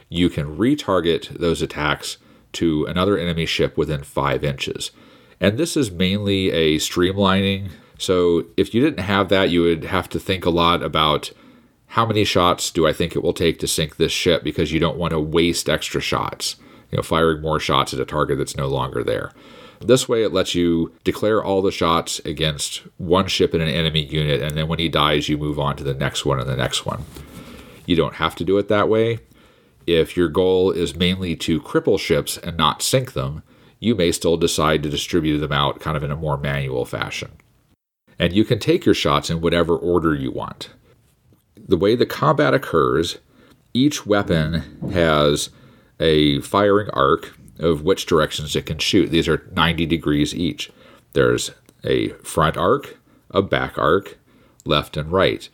you 0.09 0.29
can 0.29 0.57
retarget 0.57 1.29
those 1.29 1.61
attacks 1.61 2.17
to 2.53 2.85
another 2.85 3.17
enemy 3.17 3.45
ship 3.45 3.77
within 3.77 4.03
five 4.03 4.43
inches. 4.43 4.91
And 5.39 5.57
this 5.57 5.77
is 5.77 5.91
mainly 5.91 6.51
a 6.51 6.77
streamlining. 6.77 7.69
So 7.97 8.45
if 8.57 8.73
you 8.73 8.81
didn't 8.81 9.03
have 9.03 9.29
that, 9.29 9.49
you 9.49 9.61
would 9.61 9.85
have 9.85 10.09
to 10.09 10.19
think 10.19 10.45
a 10.45 10.49
lot 10.49 10.81
about 10.81 11.31
how 11.87 12.05
many 12.05 12.23
shots 12.23 12.71
do 12.71 12.87
I 12.87 12.93
think 12.93 13.15
it 13.15 13.23
will 13.23 13.33
take 13.33 13.59
to 13.59 13.67
sink 13.67 13.95
this 13.97 14.11
ship 14.11 14.43
because 14.43 14.71
you 14.71 14.79
don't 14.79 14.97
want 14.97 15.11
to 15.11 15.19
waste 15.19 15.69
extra 15.69 16.01
shots, 16.01 16.55
you 16.91 16.97
know, 16.97 17.03
firing 17.03 17.41
more 17.41 17.59
shots 17.59 17.93
at 17.93 17.99
a 17.99 18.05
target 18.05 18.37
that's 18.37 18.57
no 18.57 18.67
longer 18.67 19.03
there. 19.03 19.31
This 19.81 20.09
way, 20.09 20.23
it 20.23 20.33
lets 20.33 20.55
you 20.55 20.93
declare 21.03 21.43
all 21.43 21.61
the 21.61 21.71
shots 21.71 22.19
against 22.25 22.81
one 22.97 23.27
ship 23.27 23.55
in 23.55 23.61
an 23.61 23.69
enemy 23.69 24.03
unit, 24.03 24.41
and 24.41 24.57
then 24.57 24.67
when 24.67 24.79
he 24.79 24.89
dies, 24.89 25.29
you 25.29 25.37
move 25.37 25.57
on 25.57 25.77
to 25.77 25.83
the 25.83 25.93
next 25.93 26.25
one 26.25 26.39
and 26.39 26.49
the 26.49 26.57
next 26.57 26.85
one. 26.85 27.05
You 27.85 27.95
don't 27.95 28.15
have 28.15 28.35
to 28.35 28.43
do 28.43 28.57
it 28.57 28.67
that 28.67 28.89
way. 28.89 29.19
If 29.87 30.15
your 30.15 30.27
goal 30.27 30.71
is 30.71 30.95
mainly 30.95 31.35
to 31.37 31.61
cripple 31.61 31.99
ships 31.99 32.37
and 32.37 32.57
not 32.57 32.81
sink 32.81 33.13
them, 33.13 33.41
you 33.79 33.95
may 33.95 34.11
still 34.11 34.37
decide 34.37 34.83
to 34.83 34.89
distribute 34.89 35.39
them 35.39 35.53
out 35.53 35.79
kind 35.79 35.95
of 35.95 36.03
in 36.03 36.11
a 36.11 36.15
more 36.15 36.37
manual 36.37 36.85
fashion. 36.85 37.31
And 38.19 38.33
you 38.33 38.43
can 38.43 38.59
take 38.59 38.85
your 38.85 38.93
shots 38.93 39.29
in 39.29 39.39
whatever 39.39 39.75
order 39.75 40.13
you 40.13 40.31
want. 40.31 40.69
The 41.55 41.77
way 41.77 41.95
the 41.95 42.05
combat 42.05 42.53
occurs, 42.53 43.19
each 43.73 44.05
weapon 44.05 44.91
has 44.91 45.49
a 45.99 46.41
firing 46.41 46.89
arc 46.91 47.38
of 47.59 47.83
which 47.83 48.05
directions 48.05 48.55
it 48.55 48.65
can 48.65 48.77
shoot. 48.77 49.09
These 49.11 49.27
are 49.27 49.47
90 49.55 49.85
degrees 49.85 50.33
each. 50.33 50.71
There's 51.13 51.51
a 51.83 52.09
front 52.23 52.57
arc, 52.57 52.97
a 53.31 53.41
back 53.41 53.77
arc, 53.77 54.17
left 54.65 54.97
and 54.97 55.11
right. 55.11 55.47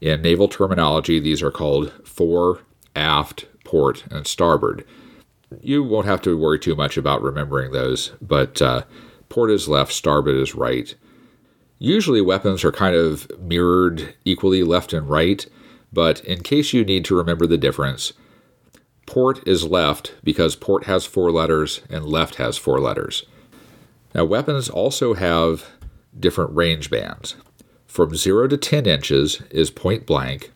In 0.00 0.22
naval 0.22 0.48
terminology, 0.48 1.20
these 1.20 1.42
are 1.42 1.50
called 1.50 1.92
fore, 2.04 2.60
aft, 2.96 3.46
port, 3.64 4.04
and 4.10 4.26
starboard. 4.26 4.84
You 5.60 5.82
won't 5.82 6.06
have 6.06 6.22
to 6.22 6.36
worry 6.36 6.58
too 6.58 6.74
much 6.74 6.96
about 6.96 7.22
remembering 7.22 7.72
those, 7.72 8.12
but 8.20 8.60
uh, 8.60 8.82
port 9.28 9.50
is 9.50 9.68
left, 9.68 9.92
starboard 9.92 10.36
is 10.36 10.54
right. 10.54 10.94
Usually, 11.78 12.20
weapons 12.20 12.64
are 12.64 12.72
kind 12.72 12.94
of 12.94 13.30
mirrored 13.40 14.14
equally 14.24 14.62
left 14.62 14.92
and 14.92 15.08
right, 15.08 15.44
but 15.92 16.24
in 16.24 16.42
case 16.42 16.72
you 16.72 16.84
need 16.84 17.04
to 17.04 17.16
remember 17.16 17.46
the 17.46 17.58
difference, 17.58 18.12
Port 19.06 19.46
is 19.46 19.64
left 19.64 20.14
because 20.22 20.56
port 20.56 20.84
has 20.84 21.04
four 21.04 21.30
letters 21.30 21.80
and 21.90 22.04
left 22.04 22.36
has 22.36 22.56
four 22.56 22.80
letters. 22.80 23.24
Now, 24.14 24.24
weapons 24.24 24.68
also 24.68 25.14
have 25.14 25.66
different 26.18 26.54
range 26.54 26.90
bands. 26.90 27.36
From 27.86 28.14
0 28.14 28.48
to 28.48 28.56
10 28.56 28.86
inches 28.86 29.42
is 29.50 29.70
point 29.70 30.06
blank, 30.06 30.50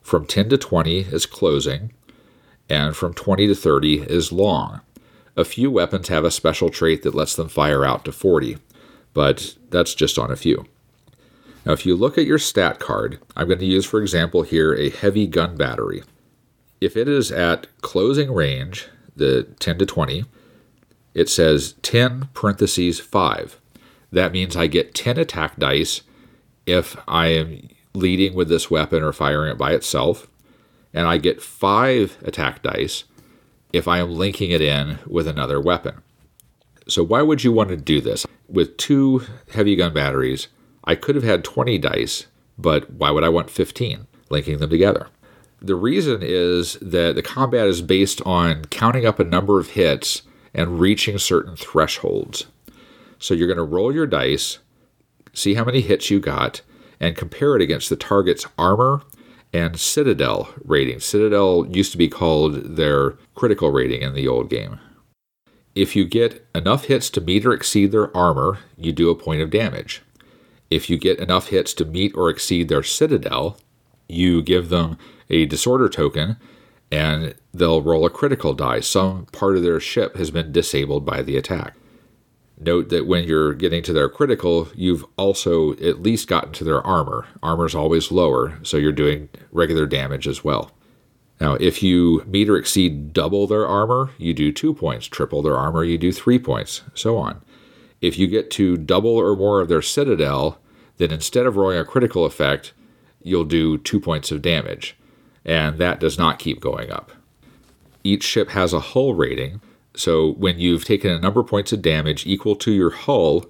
from 0.00 0.26
10 0.26 0.48
to 0.50 0.58
20 0.58 1.00
is 1.00 1.26
closing, 1.26 1.92
and 2.68 2.96
from 2.96 3.14
20 3.14 3.46
to 3.48 3.54
30 3.54 4.02
is 4.02 4.32
long. 4.32 4.80
A 5.36 5.44
few 5.44 5.70
weapons 5.70 6.08
have 6.08 6.24
a 6.24 6.30
special 6.30 6.68
trait 6.68 7.02
that 7.02 7.14
lets 7.14 7.36
them 7.36 7.48
fire 7.48 7.84
out 7.84 8.04
to 8.04 8.12
40, 8.12 8.58
but 9.14 9.56
that's 9.70 9.94
just 9.94 10.18
on 10.18 10.30
a 10.30 10.36
few. 10.36 10.66
Now, 11.64 11.72
if 11.72 11.84
you 11.84 11.94
look 11.94 12.18
at 12.18 12.26
your 12.26 12.38
stat 12.38 12.78
card, 12.78 13.18
I'm 13.36 13.46
going 13.46 13.58
to 13.58 13.66
use, 13.66 13.84
for 13.84 14.00
example, 14.00 14.42
here 14.42 14.74
a 14.74 14.90
heavy 14.90 15.26
gun 15.26 15.56
battery 15.56 16.02
if 16.80 16.96
it 16.96 17.08
is 17.08 17.32
at 17.32 17.66
closing 17.80 18.32
range, 18.32 18.88
the 19.16 19.44
10 19.58 19.78
to 19.78 19.86
20, 19.86 20.24
it 21.14 21.28
says 21.28 21.74
10 21.82 22.28
parentheses 22.34 23.00
5. 23.00 23.60
That 24.12 24.32
means 24.32 24.56
I 24.56 24.66
get 24.66 24.94
10 24.94 25.18
attack 25.18 25.56
dice 25.56 26.02
if 26.66 26.96
I 27.08 27.28
am 27.28 27.68
leading 27.94 28.34
with 28.34 28.48
this 28.48 28.70
weapon 28.70 29.02
or 29.02 29.12
firing 29.12 29.50
it 29.50 29.58
by 29.58 29.72
itself, 29.72 30.28
and 30.94 31.06
I 31.06 31.18
get 31.18 31.42
5 31.42 32.18
attack 32.22 32.62
dice 32.62 33.04
if 33.72 33.88
I 33.88 33.98
am 33.98 34.12
linking 34.12 34.50
it 34.50 34.60
in 34.60 34.98
with 35.06 35.26
another 35.26 35.60
weapon. 35.60 36.02
So, 36.86 37.02
why 37.02 37.20
would 37.20 37.44
you 37.44 37.52
want 37.52 37.68
to 37.68 37.76
do 37.76 38.00
this? 38.00 38.26
With 38.48 38.78
two 38.78 39.26
heavy 39.52 39.76
gun 39.76 39.92
batteries, 39.92 40.48
I 40.84 40.94
could 40.94 41.16
have 41.16 41.24
had 41.24 41.44
20 41.44 41.76
dice, 41.78 42.26
but 42.56 42.90
why 42.90 43.10
would 43.10 43.24
I 43.24 43.28
want 43.28 43.50
15 43.50 44.06
linking 44.30 44.58
them 44.58 44.70
together? 44.70 45.08
The 45.60 45.74
reason 45.74 46.20
is 46.22 46.74
that 46.74 47.14
the 47.14 47.22
combat 47.22 47.66
is 47.66 47.82
based 47.82 48.22
on 48.24 48.64
counting 48.66 49.06
up 49.06 49.18
a 49.18 49.24
number 49.24 49.58
of 49.58 49.70
hits 49.70 50.22
and 50.54 50.80
reaching 50.80 51.18
certain 51.18 51.56
thresholds. 51.56 52.46
So 53.18 53.34
you're 53.34 53.48
going 53.48 53.56
to 53.56 53.64
roll 53.64 53.92
your 53.92 54.06
dice, 54.06 54.58
see 55.32 55.54
how 55.54 55.64
many 55.64 55.80
hits 55.80 56.10
you 56.10 56.20
got, 56.20 56.62
and 57.00 57.16
compare 57.16 57.56
it 57.56 57.62
against 57.62 57.88
the 57.88 57.96
target's 57.96 58.46
armor 58.56 59.02
and 59.52 59.78
Citadel 59.78 60.48
rating. 60.64 61.00
Citadel 61.00 61.66
used 61.70 61.92
to 61.92 61.98
be 61.98 62.08
called 62.08 62.76
their 62.76 63.12
critical 63.34 63.70
rating 63.70 64.02
in 64.02 64.14
the 64.14 64.28
old 64.28 64.50
game. 64.50 64.78
If 65.74 65.96
you 65.96 66.04
get 66.04 66.46
enough 66.54 66.84
hits 66.84 67.10
to 67.10 67.20
meet 67.20 67.46
or 67.46 67.52
exceed 67.52 67.92
their 67.92 68.16
armor, 68.16 68.58
you 68.76 68.92
do 68.92 69.10
a 69.10 69.14
point 69.14 69.42
of 69.42 69.50
damage. 69.50 70.02
If 70.70 70.90
you 70.90 70.98
get 70.98 71.18
enough 71.18 71.48
hits 71.48 71.72
to 71.74 71.84
meet 71.84 72.14
or 72.14 72.28
exceed 72.28 72.68
their 72.68 72.82
Citadel, 72.82 73.56
you 74.08 74.42
give 74.42 74.68
them 74.68 74.98
a 75.30 75.46
disorder 75.46 75.88
token 75.88 76.36
and 76.90 77.34
they'll 77.52 77.82
roll 77.82 78.06
a 78.06 78.10
critical 78.10 78.54
die. 78.54 78.80
Some 78.80 79.26
part 79.26 79.56
of 79.56 79.62
their 79.62 79.80
ship 79.80 80.16
has 80.16 80.30
been 80.30 80.52
disabled 80.52 81.04
by 81.04 81.22
the 81.22 81.36
attack. 81.36 81.74
Note 82.60 82.88
that 82.88 83.06
when 83.06 83.24
you're 83.24 83.54
getting 83.54 83.82
to 83.84 83.92
their 83.92 84.08
critical, 84.08 84.68
you've 84.74 85.04
also 85.16 85.74
at 85.74 86.02
least 86.02 86.28
gotten 86.28 86.52
to 86.54 86.64
their 86.64 86.84
armor. 86.84 87.26
Armor's 87.42 87.74
always 87.74 88.10
lower, 88.10 88.58
so 88.62 88.76
you're 88.76 88.90
doing 88.90 89.28
regular 89.52 89.86
damage 89.86 90.26
as 90.26 90.42
well. 90.42 90.72
Now, 91.40 91.54
if 91.54 91.84
you 91.84 92.24
meet 92.26 92.48
or 92.48 92.56
exceed 92.56 93.12
double 93.12 93.46
their 93.46 93.66
armor, 93.66 94.10
you 94.18 94.34
do 94.34 94.50
two 94.50 94.74
points. 94.74 95.06
Triple 95.06 95.40
their 95.40 95.56
armor, 95.56 95.84
you 95.84 95.98
do 95.98 96.10
three 96.10 96.38
points, 96.38 96.82
so 96.94 97.16
on. 97.16 97.42
If 98.00 98.18
you 98.18 98.26
get 98.26 98.50
to 98.52 98.76
double 98.76 99.16
or 99.16 99.36
more 99.36 99.60
of 99.60 99.68
their 99.68 99.82
citadel, 99.82 100.58
then 100.96 101.12
instead 101.12 101.46
of 101.46 101.56
rolling 101.56 101.78
a 101.78 101.84
critical 101.84 102.24
effect, 102.24 102.72
you'll 103.22 103.44
do 103.44 103.78
two 103.78 104.00
points 104.00 104.32
of 104.32 104.42
damage 104.42 104.96
and 105.44 105.78
that 105.78 106.00
does 106.00 106.18
not 106.18 106.38
keep 106.38 106.60
going 106.60 106.90
up. 106.90 107.12
Each 108.04 108.24
ship 108.24 108.50
has 108.50 108.72
a 108.72 108.80
hull 108.80 109.14
rating, 109.14 109.60
so 109.94 110.32
when 110.34 110.58
you've 110.58 110.84
taken 110.84 111.10
a 111.10 111.18
number 111.18 111.40
of 111.40 111.46
points 111.46 111.72
of 111.72 111.82
damage 111.82 112.26
equal 112.26 112.56
to 112.56 112.72
your 112.72 112.90
hull, 112.90 113.46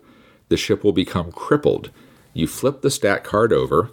the 0.49 0.57
ship 0.57 0.83
will 0.83 0.93
become 0.93 1.31
crippled. 1.31 1.91
You 2.33 2.47
flip 2.47 2.81
the 2.81 2.91
stat 2.91 3.25
card 3.25 3.53
over, 3.53 3.91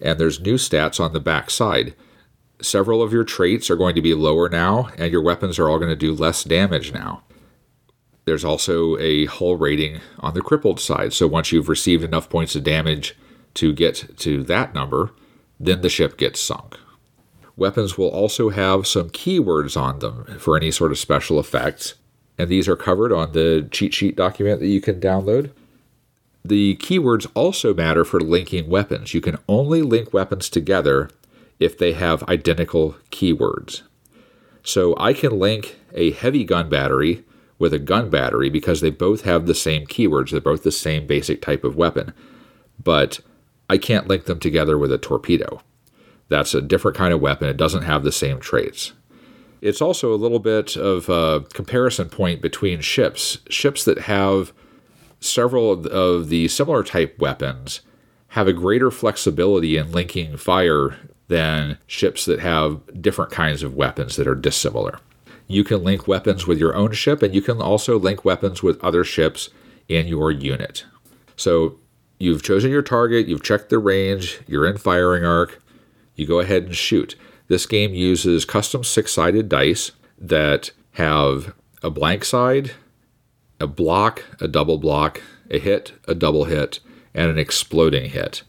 and 0.00 0.18
there's 0.18 0.40
new 0.40 0.56
stats 0.56 1.00
on 1.00 1.12
the 1.12 1.20
back 1.20 1.50
side. 1.50 1.94
Several 2.60 3.02
of 3.02 3.12
your 3.12 3.24
traits 3.24 3.70
are 3.70 3.76
going 3.76 3.94
to 3.94 4.02
be 4.02 4.14
lower 4.14 4.48
now, 4.48 4.90
and 4.98 5.10
your 5.10 5.22
weapons 5.22 5.58
are 5.58 5.68
all 5.68 5.78
going 5.78 5.90
to 5.90 5.96
do 5.96 6.12
less 6.12 6.44
damage 6.44 6.92
now. 6.92 7.22
There's 8.24 8.44
also 8.44 8.98
a 8.98 9.26
hull 9.26 9.56
rating 9.56 10.00
on 10.20 10.34
the 10.34 10.40
crippled 10.40 10.80
side, 10.80 11.12
so 11.12 11.26
once 11.26 11.52
you've 11.52 11.68
received 11.68 12.04
enough 12.04 12.28
points 12.28 12.54
of 12.54 12.64
damage 12.64 13.16
to 13.54 13.72
get 13.72 14.16
to 14.18 14.42
that 14.44 14.74
number, 14.74 15.12
then 15.60 15.82
the 15.82 15.88
ship 15.88 16.16
gets 16.16 16.40
sunk. 16.40 16.78
Weapons 17.56 17.96
will 17.96 18.08
also 18.08 18.50
have 18.50 18.86
some 18.86 19.10
keywords 19.10 19.80
on 19.80 20.00
them 20.00 20.24
for 20.38 20.56
any 20.56 20.70
sort 20.70 20.90
of 20.90 20.98
special 20.98 21.38
effects, 21.38 21.94
and 22.36 22.48
these 22.48 22.68
are 22.68 22.76
covered 22.76 23.12
on 23.12 23.32
the 23.32 23.68
cheat 23.70 23.94
sheet 23.94 24.16
document 24.16 24.60
that 24.60 24.66
you 24.66 24.80
can 24.80 25.00
download. 25.00 25.50
The 26.44 26.76
keywords 26.76 27.26
also 27.34 27.72
matter 27.72 28.04
for 28.04 28.20
linking 28.20 28.68
weapons. 28.68 29.14
You 29.14 29.20
can 29.20 29.38
only 29.48 29.82
link 29.82 30.12
weapons 30.12 30.50
together 30.50 31.08
if 31.60 31.78
they 31.78 31.92
have 31.92 32.22
identical 32.24 32.96
keywords. 33.10 33.82
So 34.62 34.94
I 34.98 35.12
can 35.12 35.38
link 35.38 35.78
a 35.94 36.10
heavy 36.10 36.44
gun 36.44 36.68
battery 36.68 37.24
with 37.58 37.72
a 37.72 37.78
gun 37.78 38.10
battery 38.10 38.50
because 38.50 38.80
they 38.80 38.90
both 38.90 39.22
have 39.22 39.46
the 39.46 39.54
same 39.54 39.86
keywords. 39.86 40.30
They're 40.30 40.40
both 40.40 40.64
the 40.64 40.72
same 40.72 41.06
basic 41.06 41.40
type 41.40 41.64
of 41.64 41.76
weapon. 41.76 42.12
But 42.82 43.20
I 43.70 43.78
can't 43.78 44.08
link 44.08 44.24
them 44.24 44.40
together 44.40 44.76
with 44.76 44.92
a 44.92 44.98
torpedo. 44.98 45.62
That's 46.28 46.54
a 46.54 46.62
different 46.62 46.96
kind 46.96 47.12
of 47.12 47.20
weapon. 47.20 47.48
It 47.48 47.56
doesn't 47.56 47.82
have 47.82 48.02
the 48.02 48.12
same 48.12 48.40
traits. 48.40 48.92
It's 49.60 49.80
also 49.80 50.12
a 50.12 50.16
little 50.16 50.38
bit 50.38 50.76
of 50.76 51.08
a 51.08 51.44
comparison 51.52 52.08
point 52.08 52.42
between 52.42 52.80
ships. 52.80 53.38
Ships 53.48 53.84
that 53.84 54.00
have 54.00 54.52
several 55.20 55.86
of 55.86 56.28
the 56.28 56.48
similar 56.48 56.82
type 56.82 57.18
weapons 57.18 57.80
have 58.28 58.46
a 58.48 58.52
greater 58.52 58.90
flexibility 58.90 59.76
in 59.76 59.92
linking 59.92 60.36
fire 60.36 60.98
than 61.28 61.78
ships 61.86 62.26
that 62.26 62.40
have 62.40 62.80
different 63.00 63.30
kinds 63.30 63.62
of 63.62 63.74
weapons 63.74 64.16
that 64.16 64.26
are 64.26 64.34
dissimilar. 64.34 64.98
you 65.46 65.64
can 65.64 65.82
link 65.84 66.08
weapons 66.08 66.46
with 66.46 66.58
your 66.58 66.74
own 66.74 66.92
ship, 66.92 67.22
and 67.22 67.34
you 67.34 67.42
can 67.42 67.60
also 67.60 67.98
link 67.98 68.24
weapons 68.24 68.62
with 68.62 68.82
other 68.82 69.04
ships 69.04 69.50
in 69.88 70.06
your 70.06 70.30
unit. 70.30 70.84
So 71.36 71.78
you've 72.18 72.42
chosen 72.42 72.70
your 72.70 72.82
target, 72.82 73.28
you've 73.28 73.42
checked 73.42 73.70
the 73.70 73.78
range, 73.78 74.40
you're 74.46 74.66
in 74.66 74.78
firing 74.78 75.24
arc, 75.24 75.62
you 76.14 76.26
go 76.26 76.40
ahead 76.40 76.64
and 76.64 76.76
shoot. 76.76 77.16
This 77.48 77.66
game 77.66 77.94
uses 77.94 78.44
custom 78.44 78.84
six 78.84 79.12
sided 79.12 79.48
dice 79.48 79.92
that 80.18 80.70
have 80.92 81.54
a 81.82 81.90
blank 81.90 82.24
side, 82.24 82.72
a 83.60 83.66
block, 83.66 84.24
a 84.40 84.48
double 84.48 84.78
block, 84.78 85.20
a 85.50 85.58
hit, 85.58 85.92
a 86.08 86.14
double 86.14 86.44
hit, 86.44 86.80
and 87.12 87.30
an 87.30 87.38
exploding 87.38 88.10
hit. 88.10 88.42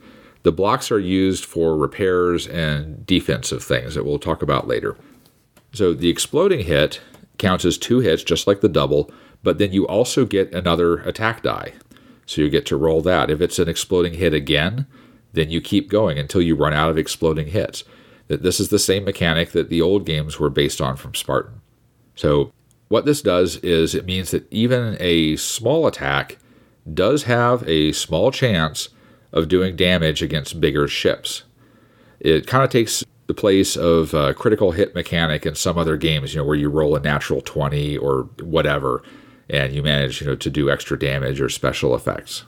The 0.43 0.51
blocks 0.51 0.91
are 0.91 0.99
used 0.99 1.43
for 1.43 1.75
repairs 1.75 2.47
and 2.47 3.06
defensive 3.06 3.63
things 3.63 3.95
that 3.95 4.06
we'll 4.06 4.19
talk 4.19 4.41
about 4.41 4.67
later. 4.67 4.95
So 5.73 5.93
the 5.93 6.10
exploding 6.10 6.65
hit 6.65 7.01
counts 7.38 7.65
as 7.65 7.78
two 7.78 7.99
hits, 7.99 8.23
just 8.23 8.47
like 8.47 8.62
the 8.62 8.69
double, 8.69 9.12
but 9.43 9.58
then 9.58 9.73
you 9.73 9.88
also 9.88 10.25
get 10.25 10.54
another 10.54 10.97
attack 10.99 11.43
die. 11.43 11.73
So 12.25 12.41
you 12.41 12.49
get 12.49 12.65
to 12.67 12.78
roll 12.78 13.01
that. 13.01 13.30
If 13.30 13.41
it's 13.41 13.60
an 13.60 13.67
exploding 13.67 14.13
hit 14.13 14.34
again, 14.34 14.88
then 15.36 15.50
you 15.50 15.62
keep 15.62 15.89
going 15.89 16.17
until 16.17 16.41
you 16.41 16.56
run 16.56 16.74
out 16.74 16.89
of 16.89 16.98
exploding 16.98 17.48
hits. 17.48 17.84
This 18.28 18.60
is 18.60 18.69
the 18.69 18.80
same 18.80 19.06
mechanic 19.06 19.52
that 19.52 19.69
the 19.69 19.82
old 19.82 20.06
games 20.06 20.39
were 20.39 20.50
based 20.50 20.82
on 20.82 20.95
from 20.95 21.13
Spartan. 21.13 21.62
So 22.15 22.52
what 22.88 23.06
this 23.06 23.21
does 23.21 23.58
is 23.58 23.93
it 23.93 24.06
means 24.06 24.32
that 24.32 24.52
even 24.52 24.98
a 25.00 25.36
small 25.36 25.86
attack 25.86 26.38
does 26.91 27.24
have 27.24 27.67
a 27.67 27.91
small 27.91 28.32
chance 28.32 28.89
of 29.32 29.48
doing 29.48 29.76
damage 29.76 30.21
against 30.21 30.62
bigger 30.62 30.88
ships. 30.88 31.43
It 32.19 32.48
kind 32.48 32.63
of 32.63 32.69
takes 32.69 33.04
the 33.28 33.34
place 33.34 33.76
of 33.76 34.13
a 34.13 34.34
critical 34.34 34.71
hit 34.71 34.95
mechanic 34.95 35.45
in 35.45 35.56
some 35.56 35.78
other 35.78 35.98
games, 35.98 36.34
you 36.34 36.39
know, 36.39 36.45
where 36.45 36.56
you 36.56 36.69
roll 36.69 36.95
a 36.95 37.00
natural 37.00 37.41
20 37.41 37.98
or 37.98 38.30
whatever 38.41 39.04
and 39.50 39.74
you 39.74 39.84
manage, 39.84 40.21
you 40.21 40.28
know, 40.28 40.36
to 40.36 40.50
do 40.50 40.69
extra 40.69 40.98
damage 40.98 41.41
or 41.41 41.50
special 41.50 41.95
effects. 41.95 42.45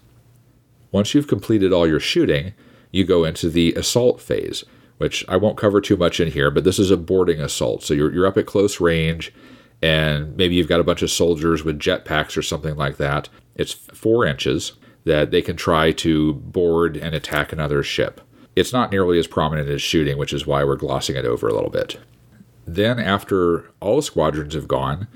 Once 0.92 1.14
you've 1.14 1.28
completed 1.28 1.74
all 1.74 1.88
your 1.88 2.00
shooting, 2.00 2.54
you 2.92 3.04
go 3.04 3.24
into 3.24 3.50
the 3.50 3.74
assault 3.74 4.22
phase, 4.22 4.64
which 4.98 5.26
I 5.28 5.38
won't 5.38 5.58
cover 5.58 5.82
too 5.82 5.98
much 5.98 6.20
in 6.20 6.32
here, 6.32 6.50
but 6.52 6.64
this 6.64 6.80
is 6.80 6.92
a 6.92 6.98
boarding 6.98 7.40
assault. 7.40 7.84
So 7.84 7.94
you're, 7.94 8.14
you're 8.14 8.28
up 8.28 8.38
at 8.38 8.46
close 8.46 8.80
range 8.80 9.34
and 9.82 10.36
maybe 10.36 10.56
you've 10.56 10.68
got 10.68 10.80
a 10.80 10.86
bunch 10.86 11.02
of 11.02 11.12
soldiers 11.12 11.64
with 11.64 11.80
jetpacks 11.80 12.36
or 12.38 12.42
something 12.42 12.76
like 12.76 12.98
that. 12.98 13.30
It's 13.56 13.74
four 13.74 14.26
inches 14.26 14.74
that 15.06 15.32
they 15.32 15.42
can 15.42 15.56
try 15.56 15.92
to 15.92 16.34
board 16.34 16.98
and 16.98 17.14
attack 17.14 17.52
another 17.52 17.84
ship. 17.84 18.22
It's 18.56 18.74
not 18.74 18.92
nearly 18.92 19.20
as 19.20 19.28
prominent 19.28 19.70
as 19.70 19.82
shooting, 19.82 20.18
which 20.18 20.34
is 20.34 20.48
why 20.48 20.64
we're 20.64 20.76
glossing 20.76 21.16
it 21.16 21.26
over 21.26 21.48
a 21.48 21.54
little 21.54 21.70
bit. 21.70 22.00
Then, 22.66 23.00
after 23.00 23.72
all 23.80 24.02
squadrons 24.02 24.54
have 24.54 24.68
gone, 24.68 25.08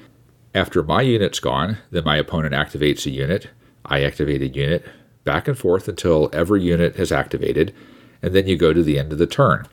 after 0.53 0.83
my 0.83 1.01
unit's 1.01 1.39
gone, 1.39 1.79
then 1.89 2.03
my 2.03 2.17
opponent 2.17 2.53
activates 2.53 3.05
a 3.05 3.09
unit, 3.09 3.49
I 3.85 4.03
activate 4.03 4.41
a 4.41 4.47
unit, 4.47 4.85
back 5.23 5.47
and 5.47 5.57
forth 5.57 5.87
until 5.87 6.29
every 6.33 6.61
unit 6.61 6.95
has 6.95 7.11
activated, 7.11 7.73
and 8.21 8.33
then 8.33 8.47
you 8.47 8.57
go 8.57 8.73
to 8.73 8.83
the 8.83 8.99
end 8.99 9.11
of 9.11 9.17
the 9.17 9.27
turn. 9.27 9.67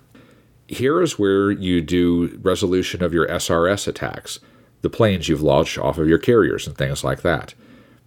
Here 0.66 1.00
is 1.00 1.18
where 1.18 1.50
you 1.50 1.80
do 1.80 2.38
resolution 2.42 3.02
of 3.02 3.14
your 3.14 3.26
SRS 3.28 3.88
attacks, 3.88 4.40
the 4.82 4.90
planes 4.90 5.28
you've 5.28 5.42
launched 5.42 5.78
off 5.78 5.98
of 5.98 6.08
your 6.08 6.18
carriers 6.18 6.66
and 6.66 6.76
things 6.76 7.02
like 7.02 7.22
that. 7.22 7.54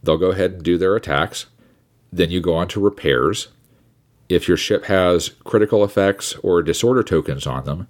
They'll 0.03 0.17
go 0.17 0.31
ahead 0.31 0.51
and 0.53 0.63
do 0.63 0.77
their 0.77 0.95
attacks. 0.95 1.47
Then 2.11 2.29
you 2.29 2.41
go 2.41 2.55
on 2.55 2.67
to 2.69 2.79
repairs, 2.79 3.47
if 4.31 4.47
your 4.47 4.57
ship 4.57 4.85
has 4.85 5.29
critical 5.43 5.83
effects 5.83 6.35
or 6.35 6.61
disorder 6.61 7.03
tokens 7.03 7.45
on 7.45 7.65
them, 7.65 7.87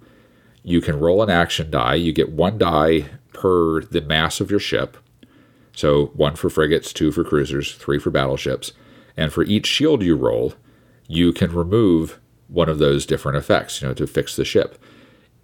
you 0.64 0.80
can 0.80 0.98
roll 0.98 1.22
an 1.22 1.30
action 1.30 1.70
die. 1.70 1.94
You 1.94 2.12
get 2.12 2.32
one 2.32 2.58
die 2.58 3.06
per 3.32 3.82
the 3.82 4.00
mass 4.00 4.40
of 4.40 4.50
your 4.50 4.60
ship. 4.60 4.96
So 5.74 6.06
one 6.14 6.34
for 6.34 6.50
frigates, 6.50 6.92
two 6.92 7.12
for 7.12 7.22
cruisers, 7.22 7.76
three 7.76 7.98
for 7.98 8.10
battleships. 8.10 8.72
And 9.16 9.32
for 9.32 9.42
each 9.44 9.66
shield 9.66 10.02
you 10.02 10.16
roll, 10.16 10.54
you 11.06 11.32
can 11.32 11.52
remove 11.52 12.18
one 12.48 12.68
of 12.68 12.78
those 12.78 13.06
different 13.06 13.38
effects, 13.38 13.80
you 13.80 13.88
know, 13.88 13.94
to 13.94 14.06
fix 14.06 14.36
the 14.36 14.44
ship. 14.44 14.82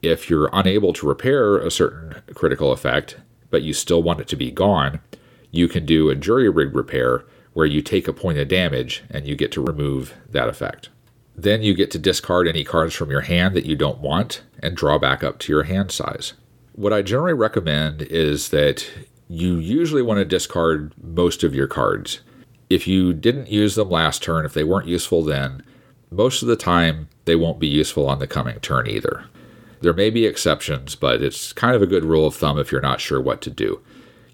If 0.02 0.30
you're 0.30 0.50
unable 0.52 0.92
to 0.94 1.08
repair 1.08 1.56
a 1.56 1.70
certain 1.70 2.22
critical 2.34 2.72
effect, 2.72 3.16
but 3.50 3.62
you 3.62 3.72
still 3.72 4.02
want 4.02 4.20
it 4.20 4.28
to 4.28 4.36
be 4.36 4.50
gone, 4.50 5.00
you 5.50 5.68
can 5.68 5.86
do 5.86 6.10
a 6.10 6.14
jury 6.14 6.48
rig 6.48 6.74
repair 6.74 7.24
where 7.54 7.66
you 7.66 7.82
take 7.82 8.06
a 8.06 8.12
point 8.12 8.38
of 8.38 8.48
damage 8.48 9.02
and 9.10 9.26
you 9.26 9.34
get 9.34 9.50
to 9.52 9.64
remove 9.64 10.14
that 10.28 10.48
effect. 10.48 10.90
Then 11.34 11.62
you 11.62 11.74
get 11.74 11.90
to 11.92 11.98
discard 11.98 12.46
any 12.46 12.64
cards 12.64 12.94
from 12.94 13.10
your 13.10 13.22
hand 13.22 13.54
that 13.54 13.64
you 13.64 13.76
don't 13.76 14.00
want 14.00 14.42
and 14.60 14.76
draw 14.76 14.98
back 14.98 15.24
up 15.24 15.38
to 15.40 15.52
your 15.52 15.64
hand 15.64 15.90
size. 15.90 16.34
What 16.72 16.92
I 16.92 17.02
generally 17.02 17.32
recommend 17.32 18.02
is 18.02 18.50
that 18.50 18.88
you 19.28 19.56
usually 19.56 20.02
want 20.02 20.18
to 20.18 20.24
discard 20.24 20.92
most 21.02 21.42
of 21.42 21.54
your 21.54 21.66
cards. 21.66 22.20
If 22.70 22.86
you 22.86 23.12
didn't 23.12 23.50
use 23.50 23.74
them 23.74 23.90
last 23.90 24.22
turn, 24.22 24.44
if 24.44 24.54
they 24.54 24.64
weren't 24.64 24.88
useful 24.88 25.22
then, 25.22 25.62
most 26.10 26.42
of 26.42 26.48
the 26.48 26.56
time 26.56 27.08
they 27.24 27.36
won't 27.36 27.58
be 27.58 27.66
useful 27.66 28.08
on 28.08 28.18
the 28.18 28.26
coming 28.26 28.60
turn 28.60 28.88
either. 28.88 29.24
There 29.80 29.92
may 29.92 30.10
be 30.10 30.26
exceptions, 30.26 30.94
but 30.94 31.22
it's 31.22 31.52
kind 31.52 31.76
of 31.76 31.82
a 31.82 31.86
good 31.86 32.04
rule 32.04 32.26
of 32.26 32.34
thumb 32.34 32.58
if 32.58 32.72
you're 32.72 32.80
not 32.80 33.00
sure 33.00 33.20
what 33.20 33.40
to 33.42 33.50
do. 33.50 33.80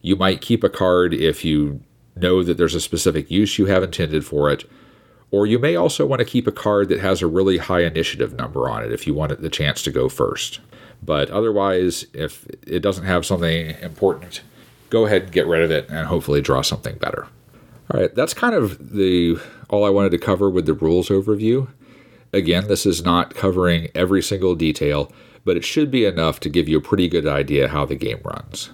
You 0.03 0.17
might 0.17 0.41
keep 0.41 0.65
a 0.65 0.69
card 0.69 1.13
if 1.15 1.45
you 1.45 1.81
know 2.17 2.43
that 2.43 2.57
there's 2.57 2.75
a 2.75 2.81
specific 2.81 3.31
use 3.31 3.59
you 3.59 3.67
have 3.67 3.83
intended 3.83 4.25
for 4.25 4.51
it. 4.51 4.69
Or 5.31 5.47
you 5.47 5.59
may 5.59 5.75
also 5.75 6.07
want 6.07 6.21
to 6.21 6.25
keep 6.25 6.47
a 6.47 6.53
card 6.53 6.89
that 6.89 7.01
has 7.01 7.21
a 7.21 7.27
really 7.27 7.59
high 7.59 7.83
initiative 7.83 8.35
number 8.35 8.69
on 8.69 8.85
it 8.85 8.93
if 8.93 9.07
you 9.07 9.15
want 9.15 9.41
the 9.41 9.51
chance 9.51 9.83
to 9.83 9.91
go 9.91 10.09
first. 10.09 10.61
But 11.03 11.29
otherwise, 11.31 12.07
if 12.13 12.47
it 12.67 12.81
doesn't 12.81 13.05
have 13.05 13.27
something 13.27 13.71
important, 13.81 14.43
go 14.91 15.07
ahead 15.07 15.23
and 15.23 15.33
get 15.33 15.47
rid 15.47 15.63
of 15.63 15.71
it 15.71 15.89
and 15.91 16.07
hopefully 16.07 16.41
draw 16.41 16.63
something 16.63 16.97
better. 16.97 17.27
All 17.91 18.01
right, 18.01 18.15
that's 18.15 18.33
kind 18.33 18.55
of 18.55 18.93
the 18.95 19.39
all 19.69 19.85
I 19.85 19.91
wanted 19.91 20.11
to 20.13 20.19
cover 20.19 20.49
with 20.49 20.67
the 20.67 20.75
rules 20.75 21.09
overview. 21.09 21.69
Again, 22.33 22.67
this 22.67 22.87
is 22.87 23.05
not 23.05 23.35
covering 23.35 23.89
every 23.95 24.23
single 24.23 24.55
detail, 24.55 25.13
but 25.45 25.57
it 25.57 25.65
should 25.65 25.91
be 25.91 26.05
enough 26.05 26.41
to 26.41 26.49
give 26.49 26.69
you 26.69 26.79
a 26.79 26.83
pretty 26.83 27.09
good 27.09 27.27
idea 27.27 27.69
how 27.69 27.85
the 27.85 27.95
game 27.95 28.21
runs. 28.25 28.71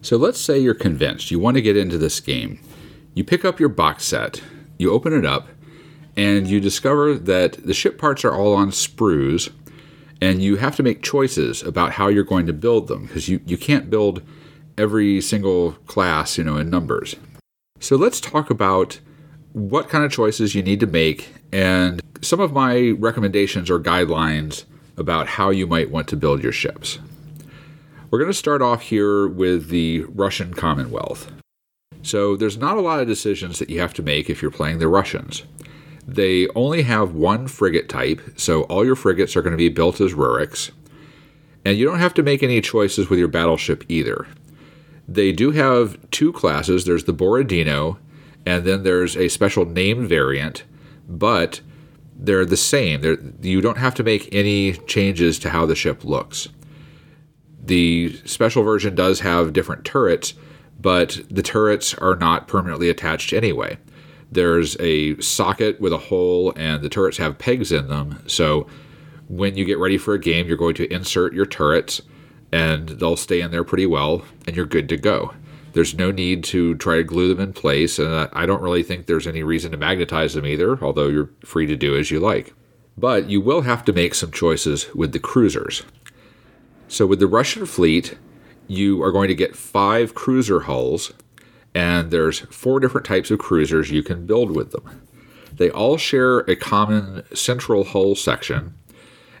So 0.00 0.16
let's 0.16 0.40
say 0.40 0.58
you're 0.58 0.74
convinced 0.74 1.30
you 1.30 1.38
want 1.38 1.56
to 1.56 1.62
get 1.62 1.76
into 1.76 1.98
this 1.98 2.20
game. 2.20 2.60
You 3.14 3.22
pick 3.22 3.44
up 3.44 3.60
your 3.60 3.68
box 3.68 4.04
set, 4.04 4.42
you 4.78 4.90
open 4.90 5.12
it 5.12 5.24
up, 5.24 5.48
and 6.16 6.46
you 6.46 6.60
discover 6.60 7.14
that 7.14 7.64
the 7.66 7.74
ship 7.74 7.98
parts 7.98 8.24
are 8.24 8.34
all 8.34 8.54
on 8.54 8.70
sprues, 8.70 9.52
and 10.20 10.42
you 10.42 10.56
have 10.56 10.76
to 10.76 10.82
make 10.82 11.02
choices 11.02 11.62
about 11.62 11.92
how 11.92 12.08
you're 12.08 12.24
going 12.24 12.46
to 12.46 12.52
build 12.52 12.88
them 12.88 13.06
because 13.06 13.28
you, 13.28 13.40
you 13.46 13.58
can't 13.58 13.90
build 13.90 14.22
every 14.76 15.20
single 15.20 15.72
class, 15.86 16.38
you 16.38 16.44
know, 16.44 16.56
in 16.56 16.70
numbers. 16.70 17.14
So 17.84 17.96
let's 17.96 18.18
talk 18.18 18.48
about 18.48 18.98
what 19.52 19.90
kind 19.90 20.06
of 20.06 20.10
choices 20.10 20.54
you 20.54 20.62
need 20.62 20.80
to 20.80 20.86
make 20.86 21.34
and 21.52 22.00
some 22.22 22.40
of 22.40 22.50
my 22.50 22.92
recommendations 22.92 23.68
or 23.68 23.78
guidelines 23.78 24.64
about 24.96 25.26
how 25.26 25.50
you 25.50 25.66
might 25.66 25.90
want 25.90 26.08
to 26.08 26.16
build 26.16 26.42
your 26.42 26.50
ships. 26.50 26.98
We're 28.10 28.20
going 28.20 28.30
to 28.30 28.38
start 28.38 28.62
off 28.62 28.80
here 28.80 29.28
with 29.28 29.68
the 29.68 30.04
Russian 30.04 30.54
Commonwealth. 30.54 31.30
So 32.00 32.36
there's 32.36 32.56
not 32.56 32.78
a 32.78 32.80
lot 32.80 33.00
of 33.00 33.06
decisions 33.06 33.58
that 33.58 33.68
you 33.68 33.80
have 33.80 33.92
to 33.94 34.02
make 34.02 34.30
if 34.30 34.40
you're 34.40 34.50
playing 34.50 34.78
the 34.78 34.88
Russians. 34.88 35.42
They 36.06 36.48
only 36.54 36.84
have 36.84 37.12
one 37.12 37.48
frigate 37.48 37.90
type, 37.90 38.22
so 38.36 38.62
all 38.62 38.86
your 38.86 38.96
frigates 38.96 39.36
are 39.36 39.42
going 39.42 39.50
to 39.50 39.58
be 39.58 39.68
built 39.68 40.00
as 40.00 40.14
Ruriks. 40.14 40.70
And 41.66 41.76
you 41.76 41.84
don't 41.84 41.98
have 41.98 42.14
to 42.14 42.22
make 42.22 42.42
any 42.42 42.62
choices 42.62 43.10
with 43.10 43.18
your 43.18 43.28
battleship 43.28 43.84
either. 43.90 44.26
They 45.06 45.32
do 45.32 45.50
have 45.50 45.98
two 46.10 46.32
classes 46.32 46.84
there's 46.84 47.04
the 47.04 47.12
Borodino, 47.12 47.98
and 48.46 48.64
then 48.64 48.82
there's 48.82 49.16
a 49.16 49.28
special 49.28 49.64
named 49.64 50.08
variant, 50.08 50.64
but 51.08 51.60
they're 52.16 52.44
the 52.44 52.56
same. 52.56 53.00
They're, 53.00 53.18
you 53.42 53.60
don't 53.60 53.78
have 53.78 53.94
to 53.96 54.02
make 54.02 54.34
any 54.34 54.72
changes 54.72 55.38
to 55.40 55.50
how 55.50 55.66
the 55.66 55.74
ship 55.74 56.04
looks. 56.04 56.48
The 57.62 58.16
special 58.24 58.62
version 58.62 58.94
does 58.94 59.20
have 59.20 59.52
different 59.52 59.84
turrets, 59.84 60.34
but 60.80 61.20
the 61.30 61.42
turrets 61.42 61.94
are 61.94 62.16
not 62.16 62.46
permanently 62.46 62.90
attached 62.90 63.32
anyway. 63.32 63.78
There's 64.30 64.76
a 64.80 65.18
socket 65.20 65.80
with 65.80 65.92
a 65.92 65.98
hole, 65.98 66.52
and 66.56 66.82
the 66.82 66.88
turrets 66.88 67.18
have 67.18 67.38
pegs 67.38 67.72
in 67.72 67.88
them. 67.88 68.22
So 68.26 68.66
when 69.28 69.56
you 69.56 69.64
get 69.64 69.78
ready 69.78 69.96
for 69.96 70.14
a 70.14 70.18
game, 70.18 70.46
you're 70.46 70.56
going 70.56 70.74
to 70.74 70.92
insert 70.92 71.32
your 71.32 71.46
turrets, 71.46 72.02
and 72.54 72.88
they'll 72.90 73.16
stay 73.16 73.40
in 73.40 73.50
there 73.50 73.64
pretty 73.64 73.84
well, 73.84 74.22
and 74.46 74.54
you're 74.54 74.64
good 74.64 74.88
to 74.88 74.96
go. 74.96 75.34
There's 75.72 75.92
no 75.92 76.12
need 76.12 76.44
to 76.44 76.76
try 76.76 76.98
to 76.98 77.02
glue 77.02 77.34
them 77.34 77.40
in 77.40 77.52
place, 77.52 77.98
and 77.98 78.28
I 78.32 78.46
don't 78.46 78.62
really 78.62 78.84
think 78.84 79.06
there's 79.06 79.26
any 79.26 79.42
reason 79.42 79.72
to 79.72 79.76
magnetize 79.76 80.34
them 80.34 80.46
either, 80.46 80.78
although 80.80 81.08
you're 81.08 81.32
free 81.44 81.66
to 81.66 81.74
do 81.74 81.96
as 81.96 82.12
you 82.12 82.20
like. 82.20 82.54
But 82.96 83.28
you 83.28 83.40
will 83.40 83.62
have 83.62 83.84
to 83.86 83.92
make 83.92 84.14
some 84.14 84.30
choices 84.30 84.86
with 84.94 85.10
the 85.10 85.18
cruisers. 85.18 85.82
So 86.86 87.08
with 87.08 87.18
the 87.18 87.26
Russian 87.26 87.66
fleet, 87.66 88.16
you 88.68 89.02
are 89.02 89.10
going 89.10 89.26
to 89.26 89.34
get 89.34 89.56
five 89.56 90.14
cruiser 90.14 90.60
hulls, 90.60 91.12
and 91.74 92.12
there's 92.12 92.38
four 92.38 92.78
different 92.78 93.04
types 93.04 93.32
of 93.32 93.40
cruisers 93.40 93.90
you 93.90 94.04
can 94.04 94.26
build 94.26 94.52
with 94.52 94.70
them. 94.70 95.02
They 95.52 95.70
all 95.70 95.96
share 95.96 96.38
a 96.40 96.54
common 96.54 97.24
central 97.34 97.82
hull 97.82 98.14
section, 98.14 98.74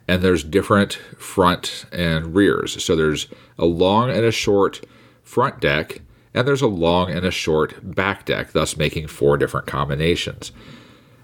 and 0.06 0.22
there's 0.22 0.44
different 0.44 0.94
front 1.18 1.86
and 1.92 2.34
rears. 2.34 2.82
So 2.82 2.94
there's 2.94 3.28
a 3.58 3.64
long 3.64 4.10
and 4.10 4.24
a 4.24 4.32
short 4.32 4.84
front 5.22 5.60
deck, 5.60 6.00
and 6.34 6.46
there's 6.46 6.62
a 6.62 6.66
long 6.66 7.10
and 7.10 7.24
a 7.24 7.30
short 7.30 7.94
back 7.94 8.26
deck, 8.26 8.52
thus 8.52 8.76
making 8.76 9.08
four 9.08 9.36
different 9.36 9.66
combinations. 9.66 10.52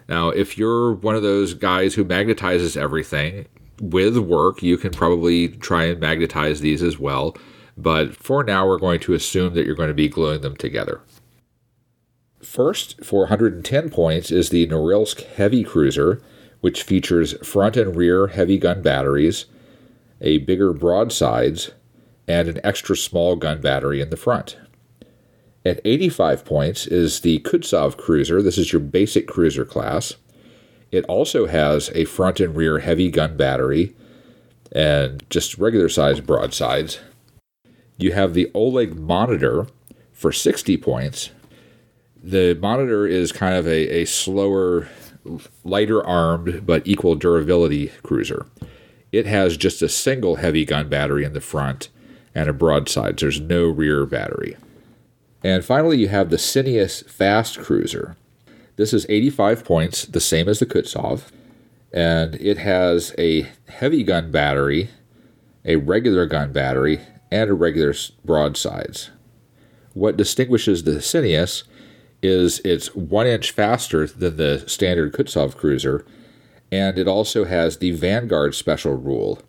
Now, 0.09 0.31
if 0.31 0.59
you're 0.59 0.93
one 0.93 1.15
of 1.15 1.23
those 1.23 1.55
guys 1.55 1.95
who 1.95 2.05
magnetizes 2.05 2.77
everything 2.77 3.47
with 3.81 4.17
work, 4.19 4.63
you 4.63 4.77
can 4.77 4.91
probably 4.91 5.49
try 5.49 5.85
and 5.85 6.01
magnetize 6.01 6.61
these 6.61 6.83
as 6.83 6.99
well. 6.99 7.37
But 7.77 8.17
for 8.17 8.43
now, 8.43 8.67
we're 8.67 8.79
going 8.79 9.01
to 9.01 9.15
assume 9.15 9.55
that 9.55 9.65
you're 9.65 9.75
going 9.75 9.89
to 9.89 9.95
be 9.95 10.09
gluing 10.09 10.41
them 10.41 10.57
together. 10.57 11.01
First, 12.43 13.05
for 13.05 13.21
110 13.21 13.91
points, 13.91 14.31
is 14.31 14.49
the 14.49 14.67
Norilsk 14.67 15.25
Heavy 15.35 15.63
Cruiser, 15.63 16.21
which 16.61 16.83
features 16.83 17.35
front 17.47 17.77
and 17.77 17.97
rear 17.97 18.29
heavy 18.29 18.59
gun 18.59 18.83
batteries, 18.83 19.47
a 20.21 20.39
bigger 20.39 20.73
broadsides, 20.73 21.71
and 22.29 22.49
an 22.49 22.61
extra 22.63 22.97
small 22.97 23.37
gun 23.37 23.61
battery 23.61 24.01
in 24.01 24.11
the 24.11 24.17
front. 24.17 24.57
At 25.65 25.81
85 25.85 26.45
points 26.45 26.87
is 26.87 27.21
the 27.21 27.41
Kutuzov 27.41 27.97
Cruiser. 27.97 28.41
This 28.41 28.57
is 28.57 28.73
your 28.73 28.81
basic 28.81 29.27
cruiser 29.27 29.65
class. 29.65 30.15
It 30.91 31.05
also 31.05 31.47
has 31.47 31.91
a 31.95 32.05
front 32.05 32.41
and 32.41 32.57
rear 32.57 32.79
heavy 32.79 33.11
gun 33.11 33.37
battery 33.37 33.95
and 34.73 35.23
just 35.31 35.59
regular 35.59 35.89
sized 35.89 36.27
broadsides. 36.27 37.01
You 37.99 38.13
have 38.13 38.35
the 38.35 38.51
Oleg 38.55 38.99
Monitor 38.99 39.67
for 40.13 40.33
60 40.33 40.77
points. 40.79 41.31
The 42.23 42.55
Monitor 42.55 43.07
is 43.07 43.33
kind 43.33 43.55
of 43.55 43.67
a, 43.67 44.01
a 44.01 44.05
slower, 44.05 44.89
lighter 45.65 46.05
armed, 46.05 46.67
but 46.67 46.87
equal 46.87 47.15
durability 47.15 47.89
cruiser. 48.03 48.47
It 49.13 49.27
has 49.27 49.57
just 49.57 49.83
a 49.83 49.89
single 49.89 50.37
heavy 50.37 50.65
gun 50.65 50.89
battery 50.89 51.25
in 51.25 51.33
the 51.33 51.41
front 51.41 51.89
and 52.35 52.49
a 52.49 52.53
broadside. 52.53 53.19
There's 53.19 53.41
no 53.41 53.67
rear 53.67 54.07
battery. 54.07 54.57
And 55.43 55.65
finally, 55.65 55.99
you 55.99 56.09
have 56.09 56.31
the 56.31 56.37
Cineas 56.37 57.09
Fast 57.09 57.59
Cruiser. 57.59 58.17
This 58.77 58.93
is 58.93 59.07
85 59.09 59.65
points, 59.65 60.05
the 60.05 60.21
same 60.21 60.49
as 60.49 60.59
the 60.59 60.67
Kutuzov, 60.67 61.31
and 61.93 62.37
it 62.37 62.59
has 62.59 63.15
a 63.19 63.49
heavy 63.69 64.03
gun 64.03 64.31
battery, 64.31 64.91
a 65.65 65.77
regular 65.77 66.27
gun 66.27 66.53
battery, 66.53 67.01
and 67.31 67.51
a 67.51 67.55
regular 67.55 67.95
broadsides. 68.25 69.11
What 69.93 70.17
distinguishes 70.17 70.85
the 70.85 71.01
Cineas 71.01 71.65
is 72.23 72.61
it's 72.65 72.95
one 72.95 73.27
inch 73.27 73.51
faster 73.51 74.07
than 74.07 74.37
the 74.37 74.65
standard 74.69 75.13
Kutuzov 75.13 75.57
cruiser, 75.57 76.05
and 76.71 76.99
it 76.99 77.09
also 77.09 77.45
has 77.45 77.79
the 77.79 77.93
Vanguard 77.93 78.55
special 78.55 78.95
rule, 78.95 79.41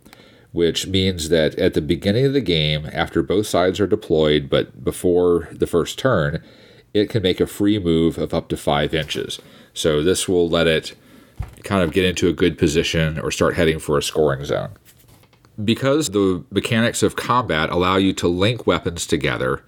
which 0.52 0.88
means 0.88 1.30
that 1.30 1.56
at 1.56 1.74
the 1.74 1.82
beginning 1.82 2.26
of 2.26 2.34
the 2.34 2.42
game, 2.42 2.90
after 2.92 3.22
both 3.22 3.48
sides 3.48 3.80
are 3.80 3.88
deployed 3.88 4.50
but 4.50 4.84
before 4.84 5.50
the 5.52 5.68
first 5.68 6.00
turn, 6.00 6.44
it 6.94 7.10
can 7.10 7.24
make 7.24 7.40
a 7.40 7.48
free 7.48 7.80
move 7.80 8.18
of 8.18 8.34
up 8.34 8.50
to 8.50 8.58
five 8.58 8.94
inches. 8.94 9.40
So 9.74 10.04
this 10.04 10.28
will 10.28 10.50
let 10.50 10.68
it 10.68 10.94
kind 11.64 11.84
of 11.84 11.92
get 11.92 12.06
into 12.06 12.28
a 12.28 12.34
good 12.34 12.58
position 12.58 13.20
or 13.20 13.32
start 13.32 13.56
heading 13.56 13.80
for 13.80 13.98
a 13.98 14.04
scoring 14.04 14.44
zone. 14.44 14.70
Because 15.64 16.10
the 16.10 16.44
mechanics 16.50 17.04
of 17.04 17.16
combat 17.16 17.70
allow 17.70 17.98
you 17.98 18.14
to 18.14 18.28
link 18.28 18.66
weapons 18.66 19.06
together, 19.06 19.64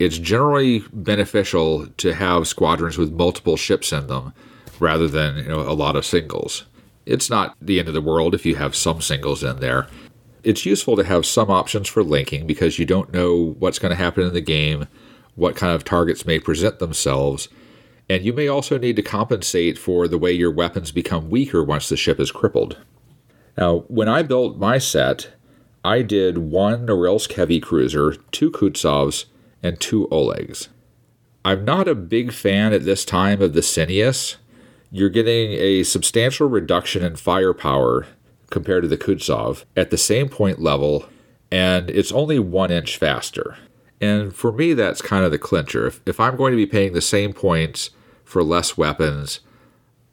it's 0.00 0.18
generally 0.18 0.82
beneficial 0.94 1.86
to 1.98 2.14
have 2.14 2.48
squadrons 2.48 2.96
with 2.96 3.12
multiple 3.12 3.58
ships 3.58 3.92
in 3.92 4.06
them 4.06 4.32
rather 4.80 5.06
than 5.06 5.36
you 5.36 5.44
know, 5.44 5.60
a 5.60 5.74
lot 5.74 5.94
of 5.94 6.06
singles. 6.06 6.64
It's 7.04 7.28
not 7.28 7.54
the 7.60 7.78
end 7.78 7.86
of 7.86 7.92
the 7.92 8.00
world 8.00 8.34
if 8.34 8.46
you 8.46 8.56
have 8.56 8.74
some 8.74 9.02
singles 9.02 9.44
in 9.44 9.60
there, 9.60 9.86
it's 10.42 10.64
useful 10.64 10.96
to 10.96 11.04
have 11.04 11.26
some 11.26 11.50
options 11.50 11.86
for 11.86 12.02
linking 12.02 12.46
because 12.46 12.78
you 12.78 12.86
don't 12.86 13.12
know 13.12 13.54
what's 13.58 13.78
going 13.78 13.90
to 13.90 14.02
happen 14.02 14.26
in 14.26 14.32
the 14.32 14.40
game, 14.40 14.88
what 15.34 15.54
kind 15.54 15.74
of 15.74 15.84
targets 15.84 16.24
may 16.24 16.38
present 16.38 16.78
themselves, 16.78 17.48
and 18.08 18.24
you 18.24 18.32
may 18.32 18.48
also 18.48 18.78
need 18.78 18.96
to 18.96 19.02
compensate 19.02 19.76
for 19.76 20.08
the 20.08 20.18
way 20.18 20.32
your 20.32 20.50
weapons 20.50 20.92
become 20.92 21.28
weaker 21.28 21.62
once 21.62 21.90
the 21.90 21.96
ship 21.96 22.18
is 22.18 22.32
crippled. 22.32 22.78
Now, 23.58 23.80
when 23.88 24.08
I 24.08 24.22
built 24.22 24.56
my 24.56 24.78
set, 24.78 25.34
I 25.84 26.00
did 26.00 26.38
one 26.38 26.86
Norilsk 26.86 27.32
heavy 27.34 27.60
cruiser, 27.60 28.14
two 28.32 28.50
Kutuzovs, 28.50 29.26
and 29.62 29.80
two 29.80 30.08
Olegs. 30.10 30.68
I'm 31.44 31.64
not 31.64 31.88
a 31.88 31.94
big 31.94 32.32
fan 32.32 32.72
at 32.72 32.84
this 32.84 33.04
time 33.04 33.40
of 33.40 33.54
the 33.54 33.60
Cineas. 33.60 34.36
You're 34.90 35.08
getting 35.08 35.52
a 35.52 35.82
substantial 35.84 36.48
reduction 36.48 37.02
in 37.02 37.16
firepower 37.16 38.06
compared 38.50 38.82
to 38.82 38.88
the 38.88 38.98
Kutuzov 38.98 39.64
at 39.76 39.90
the 39.90 39.96
same 39.96 40.28
point 40.28 40.60
level, 40.60 41.06
and 41.50 41.88
it's 41.88 42.12
only 42.12 42.38
one 42.38 42.70
inch 42.70 42.96
faster. 42.96 43.56
And 44.00 44.34
for 44.34 44.52
me, 44.52 44.72
that's 44.74 45.02
kind 45.02 45.24
of 45.24 45.30
the 45.30 45.38
clincher. 45.38 45.86
If, 45.86 46.00
if 46.06 46.20
I'm 46.20 46.36
going 46.36 46.52
to 46.52 46.56
be 46.56 46.66
paying 46.66 46.92
the 46.92 47.00
same 47.00 47.32
points 47.32 47.90
for 48.24 48.42
less 48.42 48.76
weapons, 48.76 49.40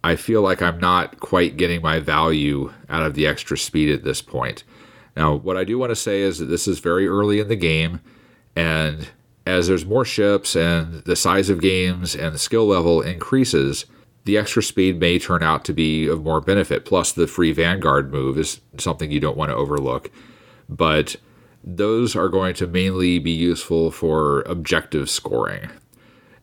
I 0.04 0.16
feel 0.16 0.42
like 0.42 0.62
I'm 0.62 0.80
not 0.80 1.20
quite 1.20 1.58
getting 1.58 1.82
my 1.82 2.00
value 2.00 2.72
out 2.90 3.04
of 3.04 3.14
the 3.14 3.28
extra 3.28 3.58
speed 3.58 3.90
at 3.90 4.04
this 4.04 4.22
point. 4.22 4.64
Now, 5.16 5.36
what 5.36 5.58
I 5.58 5.64
do 5.64 5.80
want 5.80 5.90
to 5.90 5.96
say 5.96 6.22
is 6.22 6.38
that 6.38 6.46
this 6.46 6.68
is 6.68 6.80
very 6.80 7.08
early 7.08 7.40
in 7.40 7.48
the 7.48 7.56
game, 7.56 8.02
and 8.56 9.10
as 9.48 9.68
there's 9.68 9.86
more 9.86 10.06
ships 10.06 10.56
and 10.56 11.04
the 11.06 11.16
size 11.16 11.50
of 11.50 11.62
games 11.62 12.16
and 12.16 12.36
the 12.36 12.40
skill 12.40 12.68
level 12.68 13.02
increases, 13.02 13.86
the 14.26 14.38
extra 14.38 14.62
speed 14.62 15.00
may 15.00 15.18
turn 15.18 15.42
out 15.42 15.64
to 15.66 15.74
be 15.74 16.06
of 16.08 16.22
more 16.22 16.42
benefit. 16.42 16.84
Plus, 16.84 17.14
the 17.14 17.28
free 17.28 17.54
Vanguard 17.54 18.12
move 18.12 18.38
is 18.38 18.60
something 18.78 19.10
you 19.10 19.22
don't 19.22 19.38
want 19.38 19.50
to 19.50 19.56
overlook. 19.56 20.12
But 20.68 21.16
those 21.64 22.14
are 22.14 22.28
going 22.28 22.56
to 22.56 22.68
mainly 22.68 23.20
be 23.20 23.32
useful 23.32 23.90
for 23.90 24.42
objective 24.42 25.10
scoring. 25.10 25.70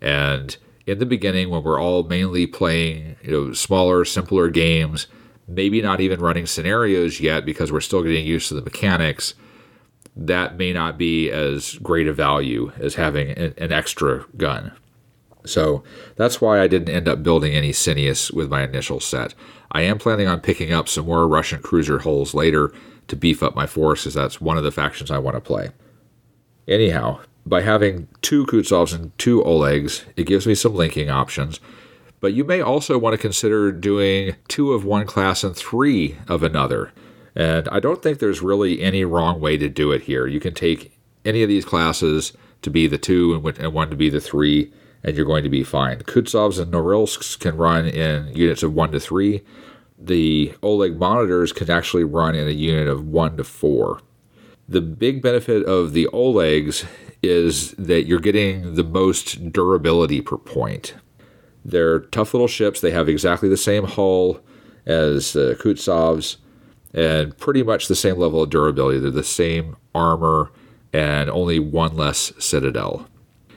And 0.01 0.57
in 0.87 0.99
the 0.99 1.07
beginning, 1.07 1.51
when 1.51 1.63
we're 1.63 1.81
all 1.81 2.05
mainly 2.05 2.47
playing, 2.47 3.17
you 3.23 3.31
know, 3.31 3.53
smaller, 3.53 4.07
simpler 4.07 4.49
games, 4.49 5.09
maybe 5.47 5.83
not 5.83 6.01
even 6.01 6.21
running 6.21 6.47
scenarios 6.47 7.21
yet 7.21 7.45
because 7.45 7.71
we're 7.71 7.81
still 7.81 8.03
getting 8.03 8.27
used 8.27 8.49
to 8.49 8.55
the 8.55 8.63
mechanics, 8.63 9.35
that 10.17 10.57
may 10.57 10.73
not 10.73 10.97
be 10.97 11.31
as 11.31 11.75
great 11.83 12.07
a 12.07 12.13
value 12.13 12.73
as 12.79 12.95
having 12.95 13.31
an, 13.31 13.73
extra 13.73 14.25
gun. 14.37 14.73
So 15.45 15.83
that's 16.17 16.41
why 16.41 16.61
I 16.61 16.69
didn't 16.69 16.95
end 16.95 17.09
up 17.09 17.23
building 17.23 17.53
any 17.53 17.71
Cineas 17.71 18.33
with 18.33 18.49
my 18.49 18.63
initial 18.63 19.01
set. 19.01 19.35
I 19.73 19.83
am 19.83 19.99
planning 19.99 20.29
on 20.29 20.41
picking 20.41 20.73
up 20.73 20.89
some 20.89 21.07
more 21.07 21.27
Russian 21.27 21.61
cruiser 21.61 21.99
hulls 21.99 22.33
later 22.33 22.73
to 23.09 23.17
beef 23.17 23.43
up 23.43 23.55
my 23.55 23.67
force, 23.67 24.07
as 24.07 24.15
that's 24.15 24.41
one 24.41 24.57
of 24.57 24.65
the 24.65 24.71
factions 24.71 25.11
I 25.11 25.19
want 25.19 25.37
to 25.37 25.41
play. 25.41 25.71
Anyhow, 26.67 27.21
by 27.45 27.61
having 27.61 28.09
two 28.23 28.47
Kutuzovs 28.47 28.95
and 28.95 29.17
two 29.19 29.43
Olegs, 29.43 30.05
it 30.17 30.27
gives 30.27 30.47
me 30.47 30.55
some 30.55 30.75
linking 30.75 31.11
options. 31.11 31.61
But 32.21 32.33
you 32.33 32.45
may 32.45 32.63
also 32.63 32.97
want 32.97 33.13
to 33.13 33.19
consider 33.19 33.71
doing 33.71 34.37
two 34.49 34.73
of 34.73 34.85
one 34.85 35.07
class 35.07 35.45
and 35.45 35.55
three 35.55 36.17
of 36.27 36.43
another. 36.43 36.93
And 37.35 37.69
I 37.71 37.81
don't 37.81 38.03
think 38.03 38.19
there's 38.19 38.43
really 38.43 38.81
any 38.81 39.05
wrong 39.05 39.41
way 39.41 39.57
to 39.57 39.69
do 39.69 39.93
it 39.93 40.03
here. 40.03 40.27
You 40.27 40.41
can 40.41 40.55
take 40.55 40.97
any 41.25 41.43
of 41.43 41.49
these 41.49 41.65
classes 41.65 42.33
to 42.63 42.71
be 42.71 42.87
the 42.87 42.99
two 42.99 43.35
and 43.35 43.73
one 43.73 43.91
to 43.91 43.97
be 43.97 44.09
the 44.09 44.21
three 44.21 44.73
and 45.05 45.17
you're 45.17 45.27
going 45.27 45.45
to 45.45 45.51
be 45.51 45.63
fine. 45.63 45.99
Kutuzovs 45.99 46.59
and 46.59 46.73
Norilsks 46.73 47.39
can 47.39 47.57
run 47.57 47.87
in 47.87 48.35
units 48.35 48.63
of 48.63 48.75
1 48.75 48.93
to 48.93 49.01
3. 49.01 49.43
The 49.99 50.55
Oleg 50.63 50.99
monitors 50.99 51.53
can 51.53 51.71
actually 51.71 52.05
run 52.05 52.35
in 52.35 52.49
a 52.49 52.53
unit 52.53 52.89
of 52.89 53.07
1 53.07 53.37
to 53.37 53.45
4. 53.45 54.01
The 54.67 54.81
big 54.81 55.21
benefit 55.21 55.65
of 55.67 55.93
the 55.93 56.09
Olegs 56.13 56.87
is 57.23 57.73
that 57.73 58.07
you're 58.07 58.19
getting 58.19 58.75
the 58.75 58.83
most 58.83 59.53
durability 59.53 60.23
per 60.23 60.39
point. 60.39 60.95
They're 61.65 62.01
tough 62.01 62.33
little 62.33 62.49
ships. 62.49 62.81
They 62.81 62.91
have 62.91 63.09
exactly 63.09 63.49
the 63.49 63.57
same 63.59 63.85
hull 63.85 64.41
as 64.87 65.37
uh, 65.37 65.55
Kutuzovs 65.59 66.37
and 66.95 67.37
pretty 67.37 67.63
much 67.63 67.89
the 67.89 67.95
same 67.95 68.17
level 68.17 68.43
of 68.43 68.51
durability. 68.51 69.01
They're 69.01 69.11
the 69.11 69.25
same 69.25 69.77
armor 69.95 70.51
and 70.93 71.29
only 71.29 71.59
one 71.59 71.97
less 71.97 72.33
citadel. 72.39 73.09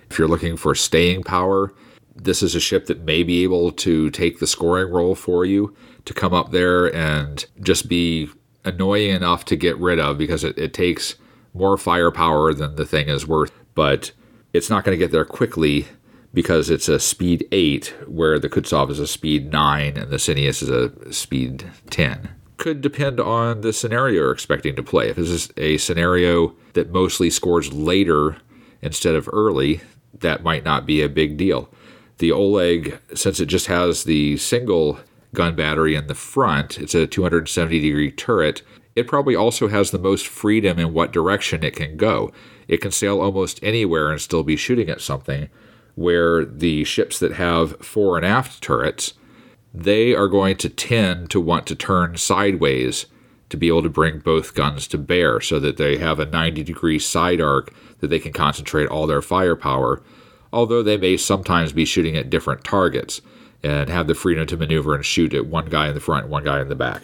If 0.09 0.17
you're 0.17 0.27
looking 0.27 0.57
for 0.57 0.73
staying 0.73 1.23
power, 1.23 1.71
this 2.15 2.41
is 2.41 2.55
a 2.55 2.59
ship 2.59 2.87
that 2.87 3.01
may 3.01 3.23
be 3.23 3.43
able 3.43 3.71
to 3.71 4.09
take 4.09 4.39
the 4.39 4.47
scoring 4.47 4.91
role 4.91 5.13
for 5.13 5.45
you 5.45 5.75
to 6.05 6.13
come 6.13 6.33
up 6.33 6.51
there 6.51 6.93
and 6.95 7.45
just 7.61 7.87
be 7.87 8.29
annoying 8.65 9.11
enough 9.11 9.45
to 9.45 9.55
get 9.55 9.77
rid 9.77 9.99
of 9.99 10.17
because 10.17 10.43
it, 10.43 10.57
it 10.57 10.73
takes 10.73 11.15
more 11.53 11.77
firepower 11.77 12.53
than 12.53 12.75
the 12.75 12.85
thing 12.85 13.07
is 13.07 13.27
worth. 13.27 13.51
But 13.75 14.11
it's 14.51 14.69
not 14.69 14.83
going 14.83 14.97
to 14.97 15.03
get 15.03 15.11
there 15.11 15.25
quickly 15.25 15.85
because 16.33 16.69
it's 16.69 16.89
a 16.89 16.99
speed 16.99 17.47
8, 17.51 17.93
where 18.07 18.39
the 18.39 18.49
Kutuzov 18.49 18.89
is 18.89 18.99
a 18.99 19.07
speed 19.07 19.51
9 19.51 19.97
and 19.97 20.11
the 20.11 20.17
Cineas 20.17 20.61
is 20.61 20.69
a 20.69 21.13
speed 21.13 21.69
10. 21.89 22.29
Could 22.57 22.81
depend 22.81 23.19
on 23.19 23.61
the 23.61 23.71
scenario 23.71 24.15
you're 24.15 24.31
expecting 24.31 24.75
to 24.75 24.83
play. 24.83 25.09
If 25.09 25.15
this 25.15 25.29
is 25.29 25.49
a 25.57 25.77
scenario 25.77 26.55
that 26.73 26.91
mostly 26.91 27.29
scores 27.29 27.71
later 27.71 28.37
instead 28.81 29.15
of 29.15 29.29
early, 29.31 29.81
that 30.19 30.43
might 30.43 30.63
not 30.63 30.85
be 30.85 31.01
a 31.01 31.09
big 31.09 31.37
deal. 31.37 31.69
The 32.17 32.31
Oleg, 32.31 32.99
since 33.13 33.39
it 33.39 33.45
just 33.45 33.67
has 33.67 34.03
the 34.03 34.37
single 34.37 34.99
gun 35.35 35.55
battery 35.55 35.93
in 35.93 36.07
the 36.07 36.15
front, 36.15 36.79
it's 36.79 36.95
a 36.95 37.05
270 37.05 37.79
degree 37.79 38.11
turret. 38.11 38.63
it 38.95 39.07
probably 39.07 39.35
also 39.35 39.67
has 39.67 39.91
the 39.91 39.99
most 39.99 40.27
freedom 40.27 40.79
in 40.79 40.91
what 40.91 41.13
direction 41.13 41.63
it 41.63 41.75
can 41.75 41.97
go. 41.97 42.31
It 42.67 42.77
can 42.77 42.89
sail 42.89 43.21
almost 43.21 43.59
anywhere 43.61 44.09
and 44.09 44.19
still 44.19 44.41
be 44.41 44.55
shooting 44.55 44.89
at 44.89 45.01
something, 45.01 45.49
where 45.93 46.43
the 46.43 46.83
ships 46.83 47.19
that 47.19 47.33
have 47.33 47.77
fore 47.77 48.17
and 48.17 48.25
aft 48.25 48.63
turrets, 48.63 49.13
they 49.83 50.13
are 50.13 50.27
going 50.27 50.57
to 50.57 50.69
tend 50.69 51.29
to 51.31 51.39
want 51.39 51.67
to 51.67 51.75
turn 51.75 52.17
sideways 52.17 53.05
to 53.49 53.57
be 53.57 53.67
able 53.67 53.83
to 53.83 53.89
bring 53.89 54.19
both 54.19 54.53
guns 54.53 54.87
to 54.87 54.97
bear 54.97 55.39
so 55.39 55.59
that 55.59 55.77
they 55.77 55.97
have 55.97 56.19
a 56.19 56.25
90 56.25 56.63
degree 56.63 56.99
side 56.99 57.39
arc 57.39 57.73
that 57.99 58.07
they 58.07 58.19
can 58.19 58.33
concentrate 58.33 58.87
all 58.87 59.07
their 59.07 59.21
firepower, 59.21 60.01
although 60.51 60.83
they 60.83 60.97
may 60.97 61.17
sometimes 61.17 61.71
be 61.71 61.85
shooting 61.85 62.15
at 62.15 62.29
different 62.29 62.63
targets 62.63 63.21
and 63.63 63.89
have 63.89 64.07
the 64.07 64.15
freedom 64.15 64.45
to 64.47 64.57
maneuver 64.57 64.93
and 64.93 65.05
shoot 65.05 65.33
at 65.33 65.47
one 65.47 65.65
guy 65.65 65.87
in 65.87 65.93
the 65.93 65.99
front, 65.99 66.27
one 66.27 66.43
guy 66.43 66.61
in 66.61 66.69
the 66.69 66.75
back. 66.75 67.03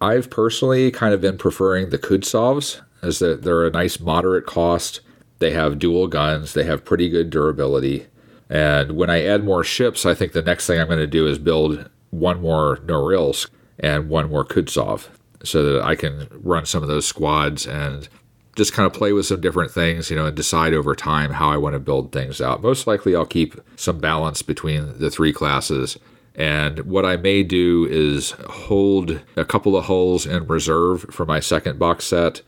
I've 0.00 0.30
personally 0.30 0.90
kind 0.90 1.12
of 1.12 1.20
been 1.20 1.36
preferring 1.36 1.90
the 1.90 1.98
Kutuzovs 1.98 2.80
as 3.02 3.18
that 3.18 3.42
they're 3.42 3.66
a 3.66 3.70
nice 3.70 4.00
moderate 4.00 4.46
cost. 4.46 5.00
They 5.38 5.50
have 5.52 5.78
dual 5.78 6.06
guns, 6.06 6.54
they 6.54 6.64
have 6.64 6.84
pretty 6.84 7.08
good 7.08 7.30
durability. 7.30 8.06
And 8.48 8.92
when 8.92 9.10
I 9.10 9.24
add 9.24 9.44
more 9.44 9.62
ships, 9.62 10.04
I 10.04 10.14
think 10.14 10.32
the 10.32 10.42
next 10.42 10.66
thing 10.66 10.80
I'm 10.80 10.88
going 10.88 10.98
to 10.98 11.06
do 11.06 11.26
is 11.26 11.38
build 11.38 11.88
one 12.10 12.40
more 12.40 12.78
Norilsk 12.78 13.50
and 13.78 14.08
one 14.08 14.30
more 14.30 14.44
Kutuzov 14.44 15.08
so 15.42 15.62
that 15.62 15.82
I 15.82 15.94
can 15.94 16.28
run 16.30 16.66
some 16.66 16.82
of 16.82 16.88
those 16.88 17.06
squads 17.06 17.66
and 17.66 18.08
just 18.56 18.72
kind 18.72 18.86
of 18.86 18.92
play 18.92 19.12
with 19.12 19.26
some 19.26 19.40
different 19.40 19.70
things, 19.70 20.10
you 20.10 20.16
know, 20.16 20.26
and 20.26 20.36
decide 20.36 20.74
over 20.74 20.94
time 20.94 21.32
how 21.32 21.50
I 21.50 21.56
want 21.56 21.74
to 21.74 21.78
build 21.78 22.12
things 22.12 22.40
out. 22.40 22.62
Most 22.62 22.86
likely, 22.86 23.16
I'll 23.16 23.24
keep 23.24 23.58
some 23.76 23.98
balance 23.98 24.42
between 24.42 24.98
the 24.98 25.10
three 25.10 25.32
classes 25.32 25.98
and 26.34 26.80
what 26.80 27.04
I 27.04 27.16
may 27.16 27.42
do 27.42 27.86
is 27.90 28.30
hold 28.48 29.20
a 29.36 29.44
couple 29.44 29.76
of 29.76 29.86
hulls 29.86 30.26
in 30.26 30.46
reserve 30.46 31.02
for 31.10 31.26
my 31.26 31.40
second 31.40 31.78
box 31.78 32.06
set 32.06 32.42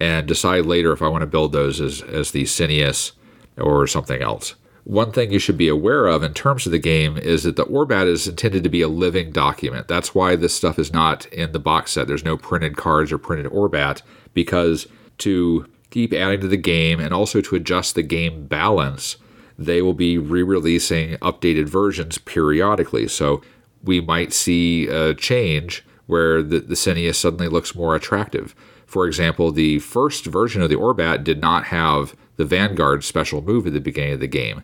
and 0.00 0.26
decide 0.26 0.66
later 0.66 0.92
if 0.92 1.00
I 1.00 1.08
want 1.08 1.22
to 1.22 1.26
build 1.26 1.52
those 1.52 1.80
as, 1.80 2.02
as 2.02 2.32
the 2.32 2.44
Sineus 2.44 3.12
or 3.56 3.86
something 3.86 4.20
else. 4.20 4.56
One 4.84 5.12
thing 5.12 5.32
you 5.32 5.38
should 5.38 5.56
be 5.56 5.68
aware 5.68 6.06
of 6.06 6.22
in 6.22 6.34
terms 6.34 6.66
of 6.66 6.72
the 6.72 6.78
game 6.78 7.16
is 7.16 7.44
that 7.44 7.56
the 7.56 7.64
Orbat 7.64 8.06
is 8.06 8.28
intended 8.28 8.62
to 8.64 8.68
be 8.68 8.82
a 8.82 8.88
living 8.88 9.32
document. 9.32 9.88
That's 9.88 10.14
why 10.14 10.36
this 10.36 10.54
stuff 10.54 10.78
is 10.78 10.92
not 10.92 11.24
in 11.26 11.52
the 11.52 11.58
box 11.58 11.92
set. 11.92 12.06
There's 12.06 12.24
no 12.24 12.36
printed 12.36 12.76
cards 12.76 13.10
or 13.10 13.16
printed 13.16 13.50
Orbat 13.50 14.02
because 14.34 14.86
to 15.18 15.66
keep 15.88 16.12
adding 16.12 16.40
to 16.40 16.48
the 16.48 16.58
game 16.58 17.00
and 17.00 17.14
also 17.14 17.40
to 17.40 17.56
adjust 17.56 17.94
the 17.94 18.02
game 18.02 18.46
balance, 18.46 19.16
they 19.58 19.80
will 19.80 19.94
be 19.94 20.18
re 20.18 20.42
releasing 20.42 21.16
updated 21.18 21.66
versions 21.66 22.18
periodically. 22.18 23.08
So 23.08 23.40
we 23.82 24.02
might 24.02 24.34
see 24.34 24.86
a 24.88 25.14
change 25.14 25.82
where 26.06 26.42
the, 26.42 26.60
the 26.60 26.74
Sineus 26.74 27.14
suddenly 27.14 27.48
looks 27.48 27.74
more 27.74 27.94
attractive. 27.94 28.54
For 28.86 29.06
example, 29.06 29.50
the 29.50 29.78
first 29.78 30.26
version 30.26 30.60
of 30.60 30.68
the 30.68 30.76
Orbat 30.76 31.24
did 31.24 31.40
not 31.40 31.64
have 31.64 32.14
the 32.36 32.44
Vanguard 32.44 33.04
special 33.04 33.42
move 33.42 33.66
at 33.66 33.72
the 33.72 33.80
beginning 33.80 34.14
of 34.14 34.20
the 34.20 34.26
game. 34.26 34.62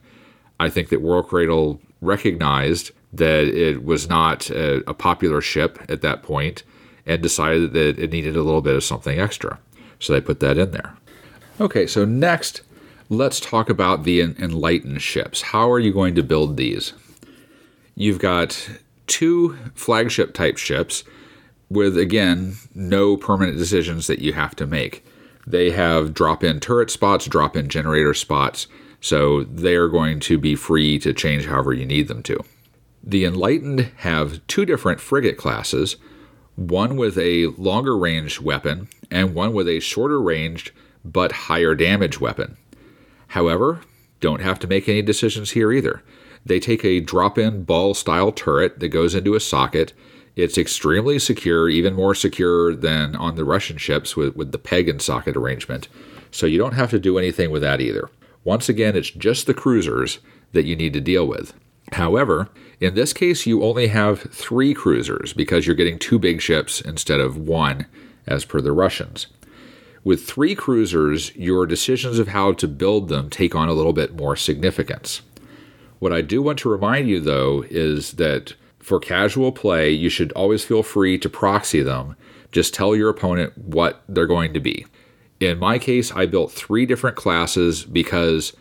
I 0.59 0.69
think 0.69 0.89
that 0.91 1.03
Warcradle 1.03 1.79
recognized 2.01 2.91
that 3.13 3.45
it 3.45 3.85
was 3.85 4.09
not 4.09 4.51
a, 4.51 4.89
a 4.89 4.95
popular 4.95 5.41
ship 5.41 5.79
at 5.89 6.03
that 6.03 6.23
point 6.23 6.63
and 7.07 7.23
decided 7.23 7.73
that 7.73 7.99
it 7.99 8.13
needed 8.13 8.37
a 8.37 8.43
little 8.43 8.61
bit 8.61 8.77
of 8.77 8.85
something 8.85 9.19
extra. 9.19 9.59
So 9.99 10.13
they 10.13 10.21
put 10.21 10.41
that 10.41 10.59
in 10.59 10.71
there. 10.71 10.97
Okay, 11.61 11.87
so 11.87 12.05
next 12.05 12.63
let's 13.09 13.41
talk 13.41 13.69
about 13.69 14.05
the 14.05 14.21
enlightened 14.21 15.03
ships. 15.03 15.43
How 15.43 15.71
are 15.71 15.81
you 15.81 15.93
going 15.93 16.15
to 16.15 16.23
build 16.23 16.57
these? 16.57 16.93
You've 17.97 18.21
got 18.21 18.71
two 19.07 19.59
flagship 19.75 20.33
type 20.33 20.57
ships 20.57 21.05
with, 21.69 21.99
again, 21.99 22.55
no 22.75 23.17
permanent 23.17 23.59
decisions 23.59 24.07
that 24.07 24.21
you 24.21 24.33
have 24.33 24.55
to 24.57 24.67
make. 24.67 25.05
They 25.47 25.71
have 25.71 26.15
drop 26.15 26.45
in 26.45 26.61
turret 26.61 26.91
spots, 26.91 27.27
drop 27.27 27.57
in 27.57 27.69
generator 27.69 28.15
spots, 28.15 28.67
so 29.01 29.45
they 29.45 29.75
are 29.75 29.89
going 29.89 30.21
to 30.21 30.39
be 30.39 30.55
free 30.55 30.99
to 31.01 31.13
change 31.13 31.47
however 31.47 31.73
you 31.73 31.87
need 31.87 32.09
them 32.09 32.23
to. 32.25 32.45
The 33.03 33.25
Enlightened 33.25 33.93
have 33.99 34.47
two 34.47 34.65
different 34.65 35.01
frigate 35.01 35.39
classes 35.39 35.97
one 36.57 36.97
with 36.97 37.17
a 37.17 37.47
longer 37.57 37.97
range 37.97 38.39
weapon 38.39 38.89
and 39.11 39.35
one 39.35 39.55
with 39.55 39.67
a 39.67 39.81
shorter 39.81 40.21
ranged 40.21 40.73
but 41.03 41.33
higher 41.33 41.75
damage 41.75 42.21
weapon. 42.21 42.59
However, 43.29 43.81
don't 44.21 44.43
have 44.43 44.59
to 44.59 44.67
make 44.67 44.89
any 44.89 45.01
decisions 45.01 45.53
here 45.53 45.73
either. 45.73 46.03
They 46.45 46.61
take 46.61 46.85
a 46.85 47.01
drop 47.01 47.39
in 47.39 47.65
ball 47.65 47.95
style 47.95 48.33
turret 48.33 48.81
that 48.81 48.89
goes 48.89 49.15
into 49.15 49.35
a 49.35 49.41
socket. 49.41 49.95
It's 50.37 50.59
extremely 50.59 51.19
secure, 51.19 51.69
even 51.69 51.95
more 51.95 52.15
secure 52.15 52.75
than 52.75 53.17
on 53.17 53.37
the 53.37 53.45
Russian 53.45 53.77
ships 53.77 54.17
with, 54.17 54.37
with 54.37 54.53
the 54.53 54.59
peg 54.59 54.89
and 54.89 55.03
socket 55.03 55.37
arrangement. 55.37 55.89
So 56.31 56.47
you 56.47 56.59
don't 56.59 56.75
have 56.75 56.91
to 56.91 56.99
do 56.99 57.19
anything 57.19 57.51
with 57.51 57.63
that 57.63 57.81
either. 57.81 58.11
Once 58.45 58.69
again, 58.69 58.97
it's 58.97 59.11
just 59.11 59.47
the 59.47 59.55
cruisers 59.55 60.19
that 60.53 60.65
you 60.65 60.77
need 60.77 60.93
to 60.95 61.01
deal 61.01 61.27
with. 61.27 61.53
However, 61.93 62.49
in 62.79 62.95
this 62.95 63.13
case, 63.13 63.47
you 63.47 63.63
only 63.63 63.89
have 63.89 64.21
three 64.21 64.73
cruisers 64.73 65.33
because 65.33 65.67
you're 65.67 65.77
getting 65.77 65.99
two 65.99 66.19
big 66.19 66.41
ships 66.41 66.81
instead 66.81 67.21
of 67.21 67.37
one, 67.37 67.87
as 68.27 68.45
per 68.45 68.61
the 68.61 68.73
Russians. 68.73 69.27
With 70.03 70.27
three 70.27 70.55
cruisers, 70.55 71.35
your 71.37 71.67
decisions 71.67 72.19
of 72.19 72.29
how 72.29 72.53
to 72.53 72.69
build 72.69 73.09
them 73.09 73.29
take 73.29 73.55
on 73.55 73.69
a 73.69 73.75
little 73.75 73.93
bit 73.93 74.15
more 74.15 74.37
significance. 74.37 75.21
What 75.99 76.13
I 76.13 76.23
do 76.23 76.41
want 76.41 76.59
to 76.61 76.71
remind 76.71 77.09
you, 77.09 77.21
though, 77.21 77.65
is 77.69 78.13
that 78.13 78.55
for 78.81 78.99
casual 78.99 79.53
play, 79.53 79.91
you 79.91 80.09
should 80.09 80.33
always 80.33 80.65
feel 80.65 80.83
free 80.83 81.19
to 81.19 81.29
proxy 81.29 81.83
them. 81.83 82.17
Just 82.53 82.75
tell 82.75 82.97
your 82.97 83.11
opponent 83.11 83.57
what 83.57 84.03
they're 84.09 84.27
going 84.27 84.53
to 84.55 84.61
be. 84.61 84.87
In 85.39 85.59
my 85.59 85.79
case, 85.79 86.13
I 86.13 86.27
built 86.27 86.53
three 86.53 86.87
different 86.87 87.17
classes 87.17 87.85
because 87.85 88.55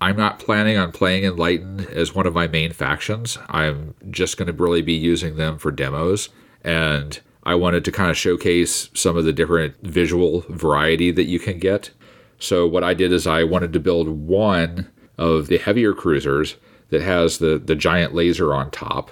I'm 0.00 0.16
not 0.16 0.38
planning 0.38 0.78
on 0.78 0.92
playing 0.92 1.24
Enlightened 1.24 1.86
as 1.88 2.14
one 2.14 2.26
of 2.26 2.34
my 2.34 2.48
main 2.48 2.72
factions. 2.72 3.38
I'm 3.48 3.94
just 4.10 4.36
going 4.36 4.46
to 4.46 4.52
really 4.52 4.82
be 4.82 4.94
using 4.94 5.36
them 5.36 5.58
for 5.58 5.70
demos. 5.70 6.30
And 6.64 7.20
I 7.44 7.54
wanted 7.54 7.84
to 7.84 7.92
kind 7.92 8.10
of 8.10 8.16
showcase 8.16 8.88
some 8.94 9.16
of 9.16 9.24
the 9.24 9.32
different 9.32 9.76
visual 9.82 10.44
variety 10.48 11.10
that 11.10 11.26
you 11.26 11.38
can 11.38 11.58
get. 11.58 11.90
So 12.38 12.66
what 12.66 12.82
I 12.82 12.94
did 12.94 13.12
is 13.12 13.26
I 13.26 13.44
wanted 13.44 13.72
to 13.74 13.80
build 13.80 14.08
one 14.08 14.90
of 15.18 15.48
the 15.48 15.58
heavier 15.58 15.92
cruisers 15.92 16.56
that 16.88 17.02
has 17.02 17.38
the 17.38 17.58
the 17.58 17.76
giant 17.76 18.14
laser 18.14 18.52
on 18.52 18.70
top, 18.70 19.10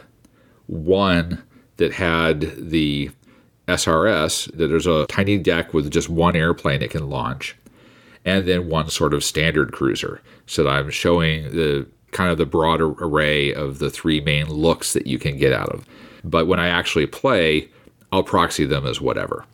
one 0.69 1.43
that 1.79 1.93
had 1.93 2.41
the 2.57 3.11
SRS 3.67 4.51
that 4.57 4.69
there's 4.69 4.87
a 4.87 5.07
tiny 5.07 5.39
deck 5.39 5.75
with 5.75 5.91
just 5.91 6.09
one 6.09 6.37
airplane 6.37 6.83
it 6.83 6.91
can 6.91 7.11
launch, 7.11 7.57
and 8.25 8.47
then 8.47 8.69
one 8.69 8.89
sort 8.89 9.13
of 9.13 9.25
standard 9.25 9.73
cruiser. 9.73 10.23
So 10.47 10.65
that 10.65 10.71
I'm 10.71 10.91
showing 10.91 11.51
the 11.51 11.87
kind 12.13 12.31
of 12.31 12.39
the 12.39 12.47
broad 12.47 12.81
array 12.81 13.53
of 13.53 13.79
the 13.79 13.91
three 13.91 14.21
main 14.21 14.49
looks 14.49 14.93
that 14.93 15.07
you 15.07 15.19
can 15.19 15.37
get 15.37 15.53
out 15.53 15.69
of. 15.71 15.85
But 16.25 16.47
when 16.47 16.59
I 16.59 16.69
actually 16.69 17.07
play, 17.07 17.69
I'll 18.13 18.23
proxy 18.23 18.65
them 18.65 18.87
as 18.87 19.01
whatever. 19.01 19.45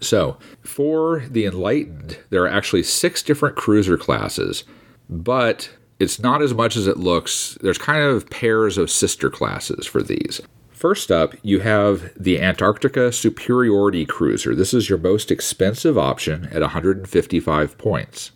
So, 0.00 0.36
for 0.62 1.20
the 1.30 1.46
Enlightened, 1.46 2.18
there 2.28 2.42
are 2.42 2.48
actually 2.48 2.82
six 2.82 3.22
different 3.22 3.56
cruiser 3.56 3.96
classes, 3.96 4.64
but 5.08 5.70
it's 5.98 6.18
not 6.18 6.42
as 6.42 6.54
much 6.54 6.76
as 6.76 6.86
it 6.86 6.96
looks. 6.96 7.56
There's 7.60 7.78
kind 7.78 8.02
of 8.02 8.28
pairs 8.30 8.78
of 8.78 8.90
sister 8.90 9.30
classes 9.30 9.86
for 9.86 10.02
these. 10.02 10.40
First 10.70 11.10
up, 11.10 11.34
you 11.42 11.60
have 11.60 12.12
the 12.14 12.40
Antarctica 12.40 13.10
Superiority 13.12 14.04
Cruiser. 14.04 14.54
This 14.54 14.74
is 14.74 14.88
your 14.88 14.98
most 14.98 15.30
expensive 15.30 15.96
option 15.96 16.48
at 16.52 16.60
155 16.60 17.78
points. 17.78 18.32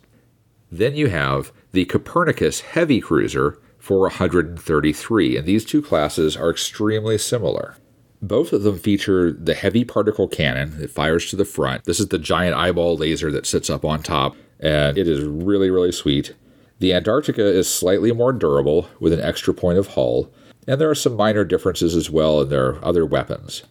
Then 0.71 0.95
you 0.95 1.09
have 1.09 1.51
the 1.71 1.85
Copernicus 1.85 2.61
Heavy 2.61 3.01
Cruiser 3.01 3.59
for 3.77 3.99
133, 4.01 5.37
and 5.37 5.45
these 5.45 5.65
two 5.65 5.81
classes 5.81 6.35
are 6.35 6.49
extremely 6.49 7.17
similar. 7.17 7.75
Both 8.21 8.51
of 8.51 8.63
them 8.63 8.77
feature 8.77 9.31
the 9.31 9.53
heavy 9.53 9.85
particle 9.85 10.27
cannon 10.27 10.79
that 10.79 10.91
fires 10.91 11.29
to 11.29 11.35
the 11.35 11.45
front. 11.45 11.85
This 11.85 11.99
is 11.99 12.07
the 12.07 12.19
giant 12.19 12.55
eyeball 12.55 12.97
laser 12.97 13.31
that 13.31 13.45
sits 13.45 13.69
up 13.69 13.85
on 13.85 14.03
top, 14.03 14.35
and 14.59 14.97
it 14.97 15.07
is 15.07 15.23
really, 15.23 15.69
really 15.69 15.91
sweet. 15.91 16.33
The 16.79 16.93
Antarctica 16.93 17.45
is 17.45 17.67
slightly 17.67 18.13
more 18.13 18.31
durable 18.31 18.87
with 19.01 19.11
an 19.11 19.19
extra 19.19 19.53
point 19.53 19.77
of 19.77 19.87
hull, 19.87 20.31
and 20.65 20.79
there 20.79 20.89
are 20.89 20.95
some 20.95 21.15
minor 21.15 21.43
differences 21.43 21.93
as 21.93 22.09
well 22.09 22.41
in 22.41 22.49
their 22.49 22.83
other 22.83 23.05
weapons. 23.05 23.63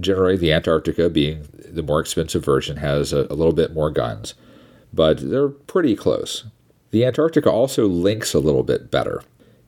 Generally, 0.00 0.38
the 0.38 0.52
Antarctica, 0.52 1.10
being 1.10 1.46
the 1.68 1.82
more 1.82 2.00
expensive 2.00 2.42
version, 2.42 2.78
has 2.78 3.12
a, 3.12 3.26
a 3.30 3.34
little 3.34 3.52
bit 3.52 3.74
more 3.74 3.90
guns, 3.90 4.34
but 4.94 5.30
they're 5.30 5.48
pretty 5.48 5.94
close. 5.94 6.44
The 6.90 7.04
Antarctica 7.04 7.50
also 7.50 7.86
links 7.86 8.32
a 8.32 8.38
little 8.38 8.62
bit 8.62 8.90
better. 8.90 9.22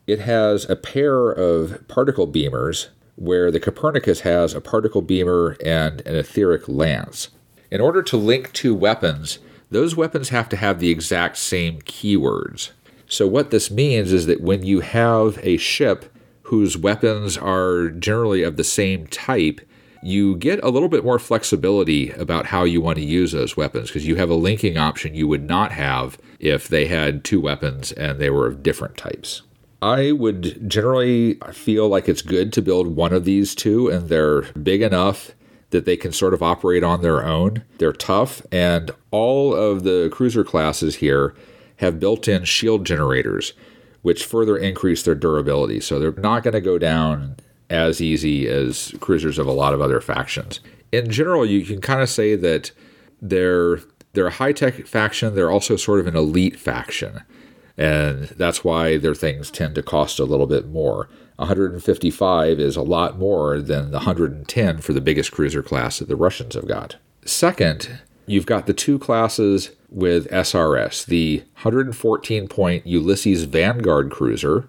It 0.06 0.20
has 0.20 0.68
a 0.70 0.76
pair 0.76 1.30
of 1.30 1.86
particle 1.88 2.26
beamers 2.26 2.88
where 3.16 3.50
the 3.50 3.60
Copernicus 3.60 4.20
has 4.20 4.54
a 4.54 4.60
particle 4.60 5.02
beamer 5.02 5.56
and 5.64 6.00
an 6.06 6.14
etheric 6.14 6.68
lance. 6.68 7.28
In 7.70 7.80
order 7.80 8.02
to 8.04 8.16
link 8.16 8.52
two 8.52 8.74
weapons, 8.74 9.38
those 9.70 9.96
weapons 9.96 10.28
have 10.28 10.48
to 10.50 10.56
have 10.56 10.78
the 10.78 10.90
exact 10.90 11.36
same 11.36 11.80
keywords. 11.82 12.70
So, 13.08 13.26
what 13.26 13.50
this 13.50 13.70
means 13.70 14.12
is 14.12 14.26
that 14.26 14.40
when 14.40 14.64
you 14.64 14.80
have 14.80 15.38
a 15.42 15.56
ship 15.56 16.12
whose 16.42 16.76
weapons 16.76 17.36
are 17.36 17.88
generally 17.88 18.42
of 18.42 18.56
the 18.56 18.64
same 18.64 19.06
type, 19.06 19.60
you 20.02 20.36
get 20.36 20.62
a 20.62 20.68
little 20.68 20.88
bit 20.88 21.04
more 21.04 21.18
flexibility 21.18 22.10
about 22.10 22.46
how 22.46 22.64
you 22.64 22.80
want 22.80 22.96
to 22.96 23.04
use 23.04 23.32
those 23.32 23.56
weapons 23.56 23.88
because 23.88 24.06
you 24.06 24.16
have 24.16 24.30
a 24.30 24.34
linking 24.34 24.76
option 24.76 25.14
you 25.14 25.26
would 25.26 25.42
not 25.42 25.72
have 25.72 26.18
if 26.38 26.68
they 26.68 26.86
had 26.86 27.24
two 27.24 27.40
weapons 27.40 27.92
and 27.92 28.18
they 28.18 28.30
were 28.30 28.46
of 28.46 28.62
different 28.62 28.96
types. 28.96 29.42
I 29.82 30.12
would 30.12 30.68
generally 30.68 31.34
feel 31.52 31.88
like 31.88 32.08
it's 32.08 32.22
good 32.22 32.52
to 32.54 32.62
build 32.62 32.96
one 32.96 33.12
of 33.12 33.24
these 33.24 33.54
two, 33.54 33.88
and 33.88 34.08
they're 34.08 34.42
big 34.52 34.82
enough 34.82 35.32
that 35.70 35.84
they 35.84 35.96
can 35.96 36.12
sort 36.12 36.32
of 36.32 36.42
operate 36.42 36.82
on 36.82 37.02
their 37.02 37.24
own. 37.24 37.62
They're 37.78 37.92
tough, 37.92 38.40
and 38.50 38.90
all 39.10 39.54
of 39.54 39.82
the 39.82 40.08
cruiser 40.12 40.44
classes 40.44 40.96
here 40.96 41.34
have 41.76 42.00
built 42.00 42.28
in 42.28 42.44
shield 42.44 42.86
generators, 42.86 43.52
which 44.02 44.24
further 44.24 44.56
increase 44.56 45.02
their 45.02 45.14
durability. 45.14 45.80
So 45.80 45.98
they're 45.98 46.12
not 46.12 46.42
going 46.42 46.54
to 46.54 46.60
go 46.60 46.78
down 46.78 47.36
as 47.68 48.00
easy 48.00 48.48
as 48.48 48.94
cruisers 49.00 49.38
of 49.38 49.46
a 49.46 49.52
lot 49.52 49.74
of 49.74 49.80
other 49.80 50.00
factions. 50.00 50.60
In 50.92 51.10
general, 51.10 51.44
you 51.44 51.64
can 51.64 51.80
kind 51.80 52.00
of 52.00 52.08
say 52.08 52.36
that 52.36 52.70
they're 53.20 53.80
they're 54.12 54.28
a 54.28 54.32
high 54.32 54.52
tech 54.52 54.86
faction. 54.86 55.34
They're 55.34 55.50
also 55.50 55.76
sort 55.76 56.00
of 56.00 56.06
an 56.06 56.16
elite 56.16 56.58
faction, 56.58 57.22
and 57.76 58.24
that's 58.28 58.64
why 58.64 58.96
their 58.96 59.14
things 59.14 59.50
tend 59.50 59.74
to 59.74 59.82
cost 59.82 60.18
a 60.18 60.24
little 60.24 60.46
bit 60.46 60.68
more. 60.68 61.08
155 61.36 62.58
is 62.58 62.76
a 62.76 62.82
lot 62.82 63.18
more 63.18 63.60
than 63.60 63.90
the 63.90 63.98
110 63.98 64.78
for 64.78 64.94
the 64.94 65.02
biggest 65.02 65.32
cruiser 65.32 65.62
class 65.62 65.98
that 65.98 66.08
the 66.08 66.16
Russians 66.16 66.54
have 66.54 66.66
got. 66.66 66.96
Second, 67.26 68.00
you've 68.26 68.46
got 68.46 68.66
the 68.66 68.74
two 68.74 68.98
classes 68.98 69.70
with 69.88 70.28
SRS 70.30 71.06
the 71.06 71.38
114 71.54 72.48
point 72.48 72.86
Ulysses 72.86 73.44
Vanguard 73.44 74.10
cruiser 74.10 74.68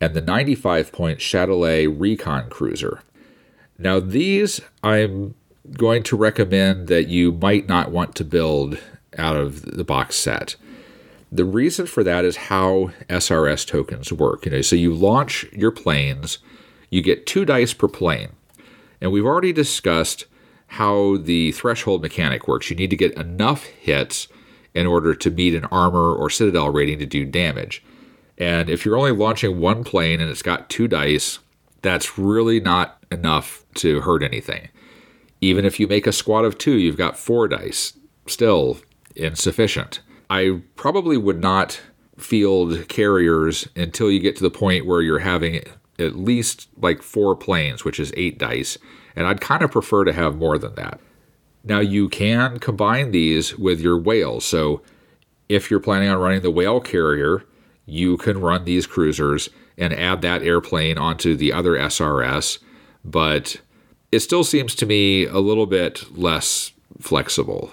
and 0.00 0.14
the 0.14 0.20
95 0.20 0.92
point 0.92 1.18
Chatelet 1.18 1.94
Recon 1.98 2.50
cruiser. 2.50 3.00
Now, 3.78 4.00
these 4.00 4.60
I'm 4.82 5.34
going 5.72 6.02
to 6.04 6.16
recommend 6.16 6.88
that 6.88 7.08
you 7.08 7.32
might 7.32 7.68
not 7.68 7.90
want 7.90 8.14
to 8.16 8.24
build 8.24 8.78
out 9.18 9.36
of 9.36 9.62
the 9.62 9.84
box 9.84 10.16
set. 10.16 10.56
The 11.32 11.44
reason 11.44 11.86
for 11.86 12.04
that 12.04 12.24
is 12.24 12.36
how 12.36 12.92
SRS 13.08 13.66
tokens 13.66 14.12
work. 14.12 14.44
You 14.44 14.52
know, 14.52 14.60
so 14.62 14.76
you 14.76 14.94
launch 14.94 15.44
your 15.52 15.72
planes, 15.72 16.38
you 16.90 17.02
get 17.02 17.26
two 17.26 17.44
dice 17.44 17.72
per 17.72 17.88
plane. 17.88 18.30
And 19.00 19.12
we've 19.12 19.26
already 19.26 19.52
discussed 19.52 20.26
how 20.68 21.16
the 21.18 21.52
threshold 21.52 22.02
mechanic 22.02 22.48
works. 22.48 22.70
You 22.70 22.76
need 22.76 22.90
to 22.90 22.96
get 22.96 23.14
enough 23.14 23.64
hits 23.64 24.28
in 24.74 24.86
order 24.86 25.14
to 25.14 25.30
meet 25.30 25.54
an 25.54 25.64
armor 25.66 26.14
or 26.14 26.28
citadel 26.28 26.70
rating 26.70 26.98
to 26.98 27.06
do 27.06 27.24
damage. 27.24 27.82
And 28.38 28.68
if 28.68 28.84
you're 28.84 28.98
only 28.98 29.12
launching 29.12 29.58
one 29.58 29.84
plane 29.84 30.20
and 30.20 30.30
it's 30.30 30.42
got 30.42 30.68
two 30.68 30.88
dice, 30.88 31.38
that's 31.82 32.18
really 32.18 32.60
not 32.60 33.02
enough 33.10 33.64
to 33.76 34.00
hurt 34.00 34.22
anything. 34.22 34.68
Even 35.40 35.64
if 35.64 35.78
you 35.78 35.86
make 35.86 36.06
a 36.06 36.12
squad 36.12 36.44
of 36.44 36.58
two, 36.58 36.76
you've 36.76 36.96
got 36.96 37.18
four 37.18 37.48
dice. 37.48 37.94
Still 38.26 38.78
insufficient. 39.14 40.00
I 40.28 40.60
probably 40.74 41.16
would 41.16 41.40
not 41.40 41.80
field 42.18 42.88
carriers 42.88 43.68
until 43.76 44.10
you 44.10 44.18
get 44.18 44.36
to 44.36 44.42
the 44.42 44.50
point 44.50 44.86
where 44.86 45.02
you're 45.02 45.20
having 45.20 45.62
at 45.98 46.16
least 46.16 46.68
like 46.80 47.02
four 47.02 47.36
planes, 47.36 47.84
which 47.84 48.00
is 48.00 48.12
eight 48.16 48.38
dice. 48.38 48.76
And 49.16 49.26
I'd 49.26 49.40
kind 49.40 49.62
of 49.62 49.72
prefer 49.72 50.04
to 50.04 50.12
have 50.12 50.36
more 50.36 50.58
than 50.58 50.74
that. 50.74 51.00
Now, 51.64 51.80
you 51.80 52.08
can 52.08 52.58
combine 52.58 53.10
these 53.10 53.58
with 53.58 53.80
your 53.80 53.98
whales. 53.98 54.44
So, 54.44 54.82
if 55.48 55.70
you're 55.70 55.80
planning 55.80 56.08
on 56.08 56.18
running 56.18 56.42
the 56.42 56.50
whale 56.50 56.80
carrier, 56.80 57.44
you 57.86 58.16
can 58.16 58.40
run 58.40 58.64
these 58.64 58.86
cruisers 58.86 59.48
and 59.78 59.92
add 59.92 60.22
that 60.22 60.42
airplane 60.42 60.98
onto 60.98 61.36
the 61.36 61.52
other 61.52 61.72
SRS. 61.72 62.58
But 63.04 63.60
it 64.12 64.20
still 64.20 64.44
seems 64.44 64.74
to 64.76 64.86
me 64.86 65.24
a 65.24 65.38
little 65.38 65.66
bit 65.66 66.16
less 66.16 66.72
flexible 67.00 67.72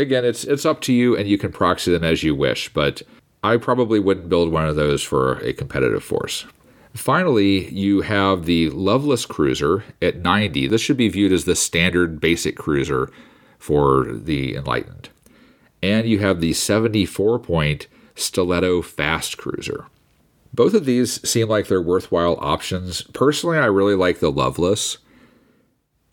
again, 0.00 0.24
it's 0.24 0.44
it's 0.44 0.66
up 0.66 0.80
to 0.82 0.92
you, 0.92 1.16
and 1.16 1.28
you 1.28 1.38
can 1.38 1.52
proxy 1.52 1.92
them 1.92 2.04
as 2.04 2.22
you 2.22 2.34
wish. 2.34 2.72
But 2.72 3.02
I 3.42 3.56
probably 3.56 4.00
wouldn't 4.00 4.28
build 4.28 4.50
one 4.50 4.68
of 4.68 4.76
those 4.76 5.02
for 5.02 5.34
a 5.38 5.52
competitive 5.52 6.02
force. 6.02 6.46
Finally, 6.94 7.68
you 7.72 8.02
have 8.02 8.44
the 8.44 8.68
Lovelace 8.70 9.26
Cruiser 9.26 9.84
at 10.02 10.18
90. 10.18 10.66
This 10.66 10.80
should 10.80 10.96
be 10.96 11.08
viewed 11.08 11.32
as 11.32 11.44
the 11.44 11.54
standard 11.54 12.20
basic 12.20 12.56
cruiser 12.56 13.10
for 13.58 14.06
the 14.12 14.56
Enlightened. 14.56 15.08
And 15.82 16.08
you 16.08 16.18
have 16.18 16.40
the 16.40 16.52
74 16.52 17.38
point 17.38 17.86
Stiletto 18.14 18.82
Fast 18.82 19.38
Cruiser. 19.38 19.86
Both 20.52 20.74
of 20.74 20.84
these 20.84 21.26
seem 21.28 21.48
like 21.48 21.68
they're 21.68 21.80
worthwhile 21.80 22.36
options. 22.40 23.02
Personally, 23.02 23.58
I 23.58 23.66
really 23.66 23.94
like 23.94 24.18
the 24.18 24.32
Lovelace 24.32 24.98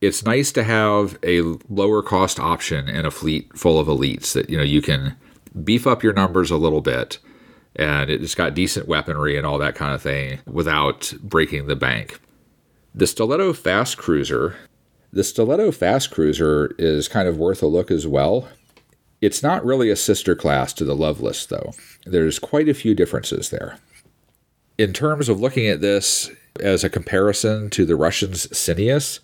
it's 0.01 0.23
nice 0.23 0.51
to 0.51 0.63
have 0.63 1.17
a 1.23 1.41
lower 1.69 2.01
cost 2.01 2.39
option 2.39 2.88
in 2.88 3.05
a 3.05 3.11
fleet 3.11 3.55
full 3.57 3.80
of 3.80 3.88
elites 3.88 4.34
that 4.34 4.49
you 4.49 4.57
know 4.57 4.63
you 4.63 4.82
can 4.82 5.15
beef 5.63 5.88
up 5.88 6.03
your 6.03 6.13
numbers 6.13 6.51
a 6.51 6.57
little 6.57 6.82
bit 6.82 7.17
and 7.78 8.09
it's 8.09 8.36
got 8.36 8.55
decent 8.55 8.88
weaponry 8.88 9.38
and 9.38 9.45
all 9.45 9.59
that 9.59 9.75
kind 9.75 9.93
of 9.93 10.01
thing 10.01 10.39
without 10.45 11.13
breaking 11.21 11.67
the 11.67 11.75
bank. 11.75 12.19
The 12.93 13.07
Stiletto 13.07 13.53
Fast 13.53 13.97
Cruiser, 13.97 14.55
the 15.13 15.23
Stiletto 15.23 15.71
Fast 15.71 16.11
Cruiser 16.11 16.73
is 16.80 17.07
kind 17.07 17.28
of 17.28 17.38
worth 17.38 17.61
a 17.61 17.67
look 17.67 17.91
as 17.91 18.07
well. 18.07 18.47
It's 19.21 19.43
not 19.43 19.65
really 19.65 19.89
a 19.89 19.95
sister 19.95 20.36
class 20.36 20.73
to 20.73 20.86
the 20.86 20.95
Lovelace 20.95 21.45
though. 21.45 21.73
There's 22.05 22.39
quite 22.39 22.67
a 22.67 22.73
few 22.73 22.95
differences 22.95 23.49
there. 23.49 23.78
In 24.78 24.93
terms 24.93 25.30
of 25.30 25.39
looking 25.39 25.67
at 25.67 25.82
this 25.82 26.32
as 26.59 26.84
a 26.84 26.89
comparison 26.89 27.69
to 27.71 27.86
the 27.86 27.95
Russians' 27.95 28.47
Sineus, 28.47 29.19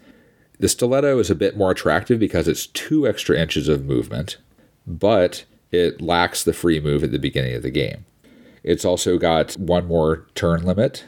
the 0.59 0.69
stiletto 0.69 1.19
is 1.19 1.29
a 1.29 1.35
bit 1.35 1.57
more 1.57 1.71
attractive 1.71 2.19
because 2.19 2.47
it's 2.47 2.67
two 2.67 3.07
extra 3.07 3.39
inches 3.39 3.67
of 3.67 3.85
movement, 3.85 4.37
but 4.85 5.45
it 5.71 6.01
lacks 6.01 6.43
the 6.43 6.53
free 6.53 6.79
move 6.79 7.03
at 7.03 7.11
the 7.11 7.19
beginning 7.19 7.55
of 7.55 7.63
the 7.63 7.71
game. 7.71 8.05
It's 8.63 8.85
also 8.85 9.17
got 9.17 9.53
one 9.53 9.85
more 9.85 10.27
turn 10.35 10.63
limit. 10.63 11.05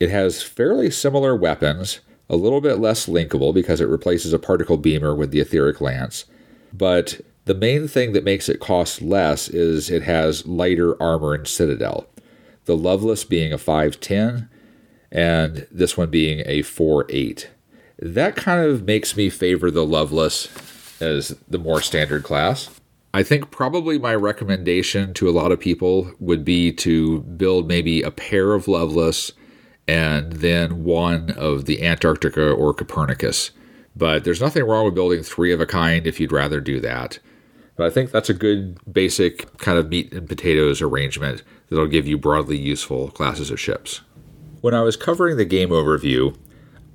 It 0.00 0.10
has 0.10 0.42
fairly 0.42 0.90
similar 0.90 1.34
weapons, 1.34 2.00
a 2.28 2.36
little 2.36 2.60
bit 2.60 2.78
less 2.78 3.06
linkable 3.06 3.52
because 3.52 3.80
it 3.80 3.88
replaces 3.88 4.32
a 4.32 4.38
particle 4.38 4.76
beamer 4.76 5.14
with 5.14 5.30
the 5.30 5.40
etheric 5.40 5.80
lance. 5.80 6.24
But 6.72 7.20
the 7.44 7.54
main 7.54 7.88
thing 7.88 8.12
that 8.12 8.24
makes 8.24 8.48
it 8.48 8.60
cost 8.60 9.02
less 9.02 9.48
is 9.48 9.90
it 9.90 10.02
has 10.04 10.46
lighter 10.46 11.00
armor 11.02 11.34
and 11.34 11.46
citadel. 11.46 12.06
The 12.64 12.76
Lovelace 12.76 13.24
being 13.24 13.52
a 13.52 13.58
510, 13.58 14.48
and 15.12 15.66
this 15.70 15.96
one 15.96 16.10
being 16.10 16.42
a 16.46 16.62
4 16.62 17.06
8 17.08 17.50
that 17.98 18.36
kind 18.36 18.64
of 18.64 18.84
makes 18.84 19.16
me 19.16 19.30
favor 19.30 19.70
the 19.70 19.86
Lovelace 19.86 20.48
as 21.00 21.36
the 21.48 21.58
more 21.58 21.80
standard 21.80 22.22
class. 22.22 22.68
I 23.14 23.22
think 23.22 23.52
probably 23.52 23.96
my 23.96 24.12
recommendation 24.16 25.14
to 25.14 25.28
a 25.28 25.30
lot 25.30 25.52
of 25.52 25.60
people 25.60 26.10
would 26.18 26.44
be 26.44 26.72
to 26.72 27.20
build 27.20 27.68
maybe 27.68 28.02
a 28.02 28.10
pair 28.10 28.54
of 28.54 28.66
Lovelace 28.66 29.30
and 29.86 30.32
then 30.32 30.82
one 30.82 31.30
of 31.30 31.66
the 31.66 31.84
Antarctica 31.84 32.50
or 32.50 32.74
Copernicus. 32.74 33.52
But 33.94 34.24
there's 34.24 34.40
nothing 34.40 34.64
wrong 34.64 34.84
with 34.84 34.96
building 34.96 35.22
three 35.22 35.52
of 35.52 35.60
a 35.60 35.66
kind 35.66 36.08
if 36.08 36.18
you'd 36.18 36.32
rather 36.32 36.60
do 36.60 36.80
that. 36.80 37.20
But 37.76 37.86
I 37.86 37.90
think 37.90 38.10
that's 38.10 38.30
a 38.30 38.34
good 38.34 38.80
basic 38.92 39.58
kind 39.58 39.78
of 39.78 39.88
meat 39.88 40.12
and 40.12 40.28
potatoes 40.28 40.82
arrangement 40.82 41.44
that'll 41.70 41.86
give 41.86 42.08
you 42.08 42.18
broadly 42.18 42.58
useful 42.58 43.12
classes 43.12 43.48
of 43.48 43.60
ships. 43.60 44.00
When 44.60 44.74
I 44.74 44.82
was 44.82 44.96
covering 44.96 45.36
the 45.36 45.44
game 45.44 45.68
overview, 45.68 46.36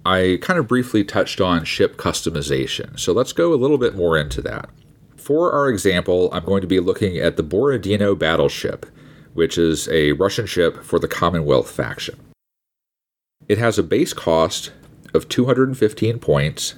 I 0.06 0.38
kind 0.42 0.60
of 0.60 0.68
briefly 0.68 1.06
touched 1.06 1.40
on 1.40 1.64
ship 1.64 1.96
customization, 1.96 3.00
so 3.00 3.14
let's 3.14 3.32
go 3.32 3.54
a 3.54 3.56
little 3.56 3.78
bit 3.78 3.96
more 3.96 4.18
into 4.18 4.42
that. 4.42 4.70
For 5.30 5.54
our 5.54 5.70
example, 5.70 6.30
I'm 6.34 6.44
going 6.44 6.62
to 6.62 6.68
be 6.68 6.80
looking 6.80 7.20
at 7.20 7.38
the 7.38 7.44
Borodino 7.44 8.16
battleship, 8.16 8.88
which 9.36 9.60
is 9.60 9.88
a 9.90 10.14
Russian 10.14 10.48
ship 10.48 10.84
for 10.84 10.98
the 10.98 11.08
Commonwealth 11.08 11.70
faction. 11.70 12.20
It 13.48 13.60
has 13.60 13.78
a 13.78 13.84
base 13.84 14.12
cost 14.12 14.72
of 15.14 15.30
215 15.30 16.18
points, 16.18 16.74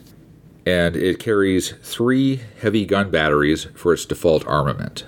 and 0.66 0.98
it 0.98 1.18
carries 1.18 1.72
three 1.82 2.42
heavy 2.60 2.86
gun 2.86 3.10
batteries 3.10 3.68
for 3.74 3.94
its 3.94 4.04
default 4.04 4.46
armament. 4.46 5.06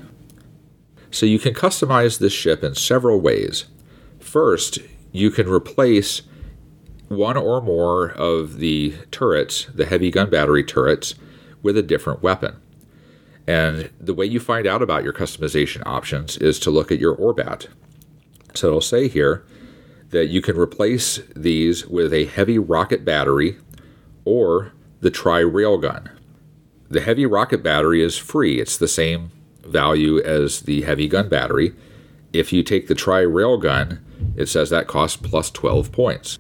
So 1.12 1.26
you 1.26 1.38
can 1.38 1.54
customize 1.54 2.20
this 2.20 2.32
ship 2.32 2.64
in 2.64 2.76
several 2.76 3.20
ways. 3.20 3.66
First, 4.22 4.80
you 5.12 5.30
can 5.30 5.50
replace 5.50 6.22
one 7.10 7.36
or 7.36 7.60
more 7.60 8.12
of 8.12 8.60
the 8.60 8.94
turrets, 9.12 9.66
the 9.66 9.86
heavy 9.86 10.12
gun 10.12 10.30
battery 10.30 10.64
turrets, 10.64 11.16
with 11.62 11.76
a 11.76 11.84
different 11.84 12.24
weapon. 12.24 12.62
And 13.48 13.90
the 14.00 14.14
way 14.14 14.26
you 14.26 14.40
find 14.40 14.66
out 14.66 14.82
about 14.82 15.04
your 15.04 15.14
customization 15.14 15.84
options 15.86 16.38
is 16.38 16.60
to 16.60 16.72
look 16.72 16.92
at 16.92 17.00
your 17.00 17.16
Orbat. 17.16 17.68
So 18.54 18.68
it'll 18.68 18.82
say 18.82 19.08
here 19.08 19.46
that 20.12 20.28
you 20.28 20.42
can 20.42 20.58
replace 20.58 21.20
these 21.36 21.86
with 21.88 22.14
a 22.14 22.26
heavy 22.26 22.58
rocket 22.58 23.04
battery 23.04 23.58
or 24.26 24.72
the 25.02 25.12
tri 25.12 25.42
railgun. 25.42 26.10
The 26.90 27.02
heavy 27.02 27.26
rocket 27.26 27.64
battery 27.64 28.02
is 28.02 28.18
free, 28.18 28.62
it's 28.62 28.78
the 28.78 28.88
same 28.88 29.32
value 29.66 30.20
as 30.22 30.62
the 30.62 30.84
heavy 30.84 31.08
gun 31.08 31.28
battery. 31.28 31.74
If 32.32 32.54
you 32.54 32.64
take 32.64 32.88
the 32.88 32.96
tri 32.96 33.24
railgun, 33.24 34.00
it 34.36 34.48
says 34.48 34.70
that 34.70 34.88
costs 34.88 35.18
plus 35.18 35.50
12 35.52 35.92
points. 35.92 36.40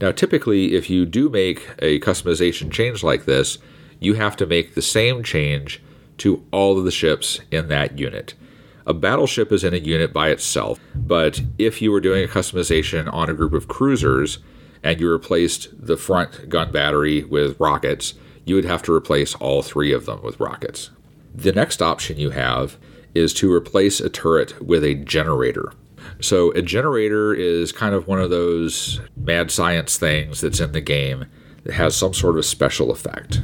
Now, 0.00 0.12
typically, 0.12 0.74
if 0.74 0.88
you 0.88 1.04
do 1.04 1.28
make 1.28 1.68
a 1.78 2.00
customization 2.00 2.70
change 2.72 3.02
like 3.02 3.26
this, 3.26 3.58
you 3.98 4.14
have 4.14 4.36
to 4.38 4.46
make 4.46 4.74
the 4.74 4.82
same 4.82 5.22
change 5.22 5.82
to 6.20 6.44
all 6.50 6.78
of 6.78 6.84
the 6.84 6.90
ships 6.90 7.40
in 7.50 7.68
that 7.68 7.98
unit. 7.98 8.34
A 8.86 8.94
battleship 8.94 9.52
is 9.52 9.64
in 9.64 9.74
a 9.74 9.78
unit 9.78 10.12
by 10.12 10.30
itself, 10.30 10.80
but 10.94 11.40
if 11.58 11.80
you 11.80 11.90
were 11.90 12.00
doing 12.00 12.24
a 12.24 12.28
customization 12.28 13.12
on 13.12 13.30
a 13.30 13.34
group 13.34 13.52
of 13.52 13.68
cruisers 13.68 14.38
and 14.82 15.00
you 15.00 15.10
replaced 15.10 15.68
the 15.72 15.96
front 15.96 16.48
gun 16.48 16.72
battery 16.72 17.24
with 17.24 17.58
rockets, 17.60 18.14
you 18.44 18.54
would 18.54 18.64
have 18.64 18.82
to 18.82 18.94
replace 18.94 19.34
all 19.36 19.62
three 19.62 19.92
of 19.92 20.06
them 20.06 20.22
with 20.22 20.40
rockets. 20.40 20.90
The 21.34 21.52
next 21.52 21.80
option 21.80 22.18
you 22.18 22.30
have 22.30 22.76
is 23.14 23.32
to 23.34 23.52
replace 23.52 24.00
a 24.00 24.10
turret 24.10 24.60
with 24.60 24.84
a 24.84 24.94
generator. 24.94 25.72
So, 26.20 26.50
a 26.52 26.62
generator 26.62 27.32
is 27.32 27.72
kind 27.72 27.94
of 27.94 28.06
one 28.06 28.20
of 28.20 28.30
those 28.30 29.00
mad 29.16 29.50
science 29.50 29.96
things 29.96 30.40
that's 30.40 30.60
in 30.60 30.72
the 30.72 30.80
game 30.80 31.26
that 31.64 31.74
has 31.74 31.96
some 31.96 32.14
sort 32.14 32.38
of 32.38 32.44
special 32.44 32.90
effect. 32.90 33.40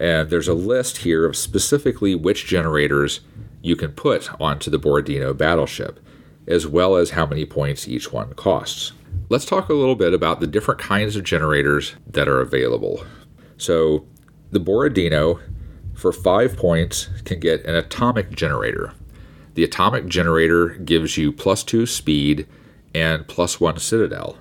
And 0.00 0.30
there's 0.30 0.48
a 0.48 0.54
list 0.54 0.98
here 0.98 1.26
of 1.26 1.36
specifically 1.36 2.14
which 2.14 2.46
generators 2.46 3.20
you 3.62 3.76
can 3.76 3.92
put 3.92 4.30
onto 4.40 4.70
the 4.70 4.78
Borodino 4.78 5.34
battleship, 5.34 6.00
as 6.48 6.66
well 6.66 6.96
as 6.96 7.10
how 7.10 7.26
many 7.26 7.44
points 7.44 7.86
each 7.86 8.10
one 8.10 8.32
costs. 8.32 8.92
Let's 9.28 9.44
talk 9.44 9.68
a 9.68 9.74
little 9.74 9.94
bit 9.94 10.14
about 10.14 10.40
the 10.40 10.46
different 10.46 10.80
kinds 10.80 11.16
of 11.16 11.24
generators 11.24 11.94
that 12.06 12.28
are 12.28 12.40
available. 12.40 13.04
So, 13.58 14.06
the 14.50 14.58
Borodino, 14.58 15.38
for 15.94 16.12
five 16.12 16.56
points, 16.56 17.10
can 17.24 17.38
get 17.38 17.64
an 17.66 17.76
atomic 17.76 18.30
generator. 18.30 18.94
The 19.54 19.64
atomic 19.64 20.06
generator 20.06 20.70
gives 20.70 21.18
you 21.18 21.30
plus 21.30 21.62
two 21.62 21.84
speed 21.84 22.46
and 22.94 23.28
plus 23.28 23.60
one 23.60 23.78
citadel. 23.78 24.38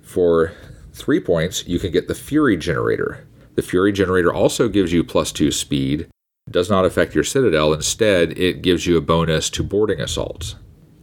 For 0.00 0.52
three 0.94 1.20
points, 1.20 1.66
you 1.66 1.78
can 1.78 1.92
get 1.92 2.08
the 2.08 2.14
Fury 2.14 2.56
generator. 2.56 3.25
The 3.56 3.62
Fury 3.62 3.92
generator 3.92 4.32
also 4.32 4.68
gives 4.68 4.92
you 4.92 5.02
plus 5.02 5.32
two 5.32 5.50
speed, 5.50 6.08
does 6.50 6.70
not 6.70 6.84
affect 6.84 7.14
your 7.14 7.24
citadel. 7.24 7.72
Instead, 7.72 8.38
it 8.38 8.62
gives 8.62 8.86
you 8.86 8.96
a 8.96 9.00
bonus 9.00 9.50
to 9.50 9.64
boarding 9.64 10.00
assaults. 10.00 10.54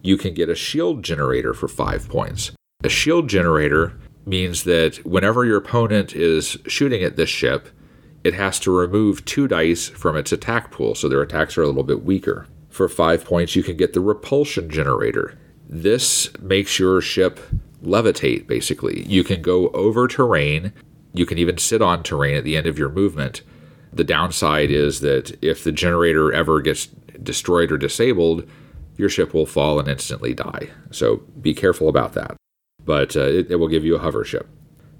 You 0.02 0.18
can 0.18 0.34
get 0.34 0.50
a 0.50 0.56
shield 0.56 1.04
generator 1.04 1.54
for 1.54 1.68
five 1.68 2.08
points. 2.08 2.52
A 2.84 2.90
shield 2.90 3.28
generator 3.28 4.00
means 4.26 4.64
that 4.64 4.98
whenever 5.06 5.46
your 5.46 5.58
opponent 5.58 6.16
is 6.16 6.58
shooting 6.68 7.04
at 7.04 7.16
this 7.16 7.30
ship, 7.30 7.70
it 8.24 8.34
has 8.34 8.60
to 8.60 8.72
remove 8.72 9.26
two 9.26 9.48
dice 9.48 9.90
from 9.90 10.16
its 10.16 10.32
attack 10.32 10.72
pool, 10.72 10.96
so 10.96 11.10
their 11.10 11.22
attacks 11.22 11.58
are 11.58 11.64
a 11.64 11.68
little 11.68 11.84
bit 11.84 12.06
weaker. 12.06 12.48
For 12.70 12.88
five 12.88 13.26
points, 13.26 13.56
you 13.56 13.64
can 13.64 13.78
get 13.78 13.94
the 13.94 14.00
repulsion 14.00 14.70
generator. 14.70 15.38
This 15.68 16.30
makes 16.40 16.80
your 16.80 17.02
ship 17.02 17.40
levitate, 17.84 18.48
basically. 18.48 19.04
You 19.08 19.24
can 19.24 19.42
go 19.42 19.70
over 19.70 20.08
terrain, 20.08 20.72
you 21.14 21.26
can 21.26 21.38
even 21.38 21.58
sit 21.58 21.82
on 21.82 22.04
terrain 22.04 22.36
at 22.36 22.44
the 22.44 22.58
end 22.58 22.68
of 22.68 22.78
your 22.78 22.90
movement. 22.90 23.42
The 23.92 24.04
downside 24.04 24.72
is 24.72 25.02
that 25.02 25.38
if 25.44 25.64
the 25.64 25.72
generator 25.72 26.34
ever 26.34 26.62
gets 26.62 26.88
destroyed 27.22 27.72
or 27.72 27.78
disabled, 27.78 28.50
your 28.98 29.10
ship 29.10 29.34
will 29.34 29.46
fall 29.46 29.80
and 29.80 29.88
instantly 29.88 30.34
die. 30.34 30.70
So 30.92 31.18
be 31.40 31.54
careful 31.54 31.90
about 31.90 32.14
that. 32.14 32.36
But 32.84 33.16
uh, 33.16 33.22
it, 33.22 33.52
it 33.52 33.56
will 33.58 33.68
give 33.68 33.86
you 33.86 33.96
a 33.96 34.00
hover 34.00 34.24
ship. 34.24 34.48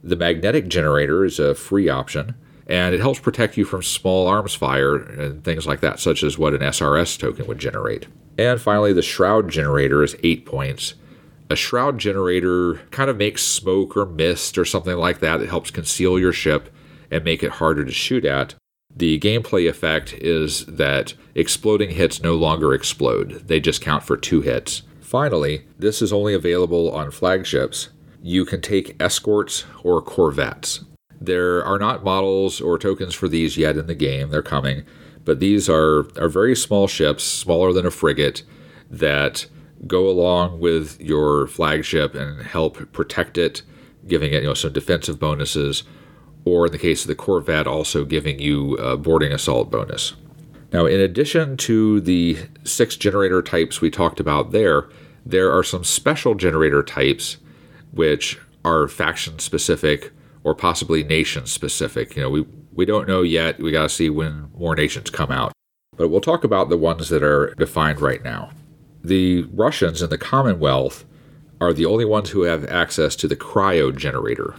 The 0.04 0.16
magnetic 0.16 0.68
generator 0.68 1.26
is 1.26 1.40
a 1.40 1.56
free 1.56 1.90
option 1.90 2.36
and 2.68 2.96
it 2.96 3.02
helps 3.02 3.20
protect 3.20 3.58
you 3.58 3.66
from 3.66 3.84
small 3.84 4.28
arms 4.28 4.54
fire 4.54 4.96
and 4.96 5.44
things 5.44 5.68
like 5.68 5.82
that, 5.82 6.00
such 6.00 6.24
as 6.24 6.38
what 6.38 6.54
an 6.54 6.62
SRS 6.62 7.20
token 7.20 7.46
would 7.48 7.60
generate. 7.60 8.08
And 8.38 8.60
finally, 8.60 8.94
the 8.94 9.02
shroud 9.02 9.50
generator 9.50 10.02
is 10.02 10.16
8 10.24 10.46
points. 10.46 10.94
A 11.54 11.56
shroud 11.56 12.00
generator 12.00 12.82
kind 12.90 13.12
of 13.12 13.18
makes 13.18 13.44
smoke 13.44 13.96
or 13.96 14.08
mist 14.08 14.58
or 14.58 14.66
something 14.66 14.98
like 14.98 15.20
that 15.20 15.38
that 15.38 15.50
helps 15.50 15.70
conceal 15.70 16.18
your 16.18 16.34
ship 16.34 16.74
and 17.12 17.24
make 17.24 17.44
it 17.44 17.52
harder 17.52 17.86
to 17.86 17.92
shoot 17.92 18.26
at. 18.26 18.56
The 18.96 19.20
gameplay 19.20 19.70
effect 19.70 20.14
is 20.14 20.66
that 20.66 21.14
exploding 21.36 21.92
hits 21.92 22.24
no 22.24 22.34
longer 22.34 22.74
explode, 22.74 23.44
they 23.46 23.60
just 23.60 23.84
count 23.84 24.02
for 24.02 24.18
two 24.18 24.42
hits. 24.42 24.82
Finally, 25.00 25.68
this 25.78 26.02
is 26.02 26.12
only 26.12 26.34
available 26.34 26.92
on 26.92 27.12
flagships. 27.12 27.90
You 28.24 28.46
can 28.46 28.60
take 28.60 29.00
escorts 29.00 29.64
or 29.84 30.02
corvettes. 30.02 30.84
There 31.22 31.64
are 31.64 31.78
not 31.78 32.04
models 32.04 32.62
or 32.62 32.80
tokens 32.80 33.14
for 33.14 33.28
these 33.28 33.58
yet 33.58 33.78
in 33.78 33.86
the 33.86 33.94
game, 33.94 34.32
they're 34.32 34.42
coming, 34.42 34.86
but 35.24 35.40
these 35.40 35.70
are, 35.70 36.08
are 36.20 36.30
very 36.30 36.56
small 36.56 36.88
ships, 36.88 37.24
smaller 37.24 37.72
than 37.72 37.86
a 37.86 37.92
frigate, 37.92 38.42
that 38.90 39.46
go 39.88 40.10
along 40.10 40.60
with 40.60 41.00
your 41.02 41.48
flagship 41.48 42.16
and 42.16 42.42
help 42.42 42.92
protect 42.92 43.38
it, 43.38 43.62
giving 44.08 44.34
it 44.34 44.44
you 44.44 44.50
know 44.50 44.54
some 44.54 44.74
defensive 44.74 45.20
bonuses, 45.20 45.84
or 46.46 46.68
in 46.68 46.72
the 46.72 46.78
case 46.78 47.04
of 47.04 47.08
the 47.08 47.16
Corvette, 47.16 47.68
also 47.68 48.06
giving 48.06 48.40
you 48.40 48.76
a 48.76 48.98
boarding 48.98 49.32
assault 49.32 49.72
bonus. 49.72 50.14
Now, 50.72 50.88
in 50.88 51.00
addition 51.00 51.56
to 51.58 52.02
the 52.02 52.38
six 52.64 52.96
generator 52.96 53.44
types 53.44 53.80
we 53.80 53.92
talked 53.92 54.20
about 54.20 54.52
there, 54.52 54.90
there 55.26 55.52
are 55.52 55.64
some 55.64 55.84
special 55.84 56.34
generator 56.34 56.82
types 56.82 57.38
which 57.92 58.40
are 58.66 58.88
faction 58.88 59.38
specific 59.38 60.12
or 60.44 60.56
possibly 60.56 61.04
nation 61.04 61.46
specific. 61.46 62.16
You 62.16 62.24
know, 62.24 62.30
we, 62.30 62.46
we 62.74 62.86
don't 62.86 63.08
know 63.08 63.22
yet. 63.22 63.60
We 63.60 63.72
got 63.72 63.84
to 63.84 63.90
see 63.90 64.10
when 64.10 64.50
more 64.58 64.76
nations 64.76 65.12
come 65.12 65.32
out. 65.32 65.54
But 65.96 66.10
we'll 66.10 66.22
talk 66.22 66.44
about 66.44 66.70
the 66.70 66.78
ones 66.78 67.10
that 67.10 67.22
are 67.22 67.54
defined 67.54 68.02
right 68.02 68.24
now. 68.24 68.50
The 69.04 69.44
Russians 69.52 70.02
in 70.02 70.10
the 70.10 70.18
Commonwealth 70.18 71.04
are 71.60 71.74
the 71.74 71.86
only 71.86 72.06
ones 72.06 72.30
who 72.30 72.44
have 72.44 72.66
access 72.66 73.16
to 73.18 73.28
the 73.28 73.36
cryo 73.36 73.96
generator. 73.96 74.56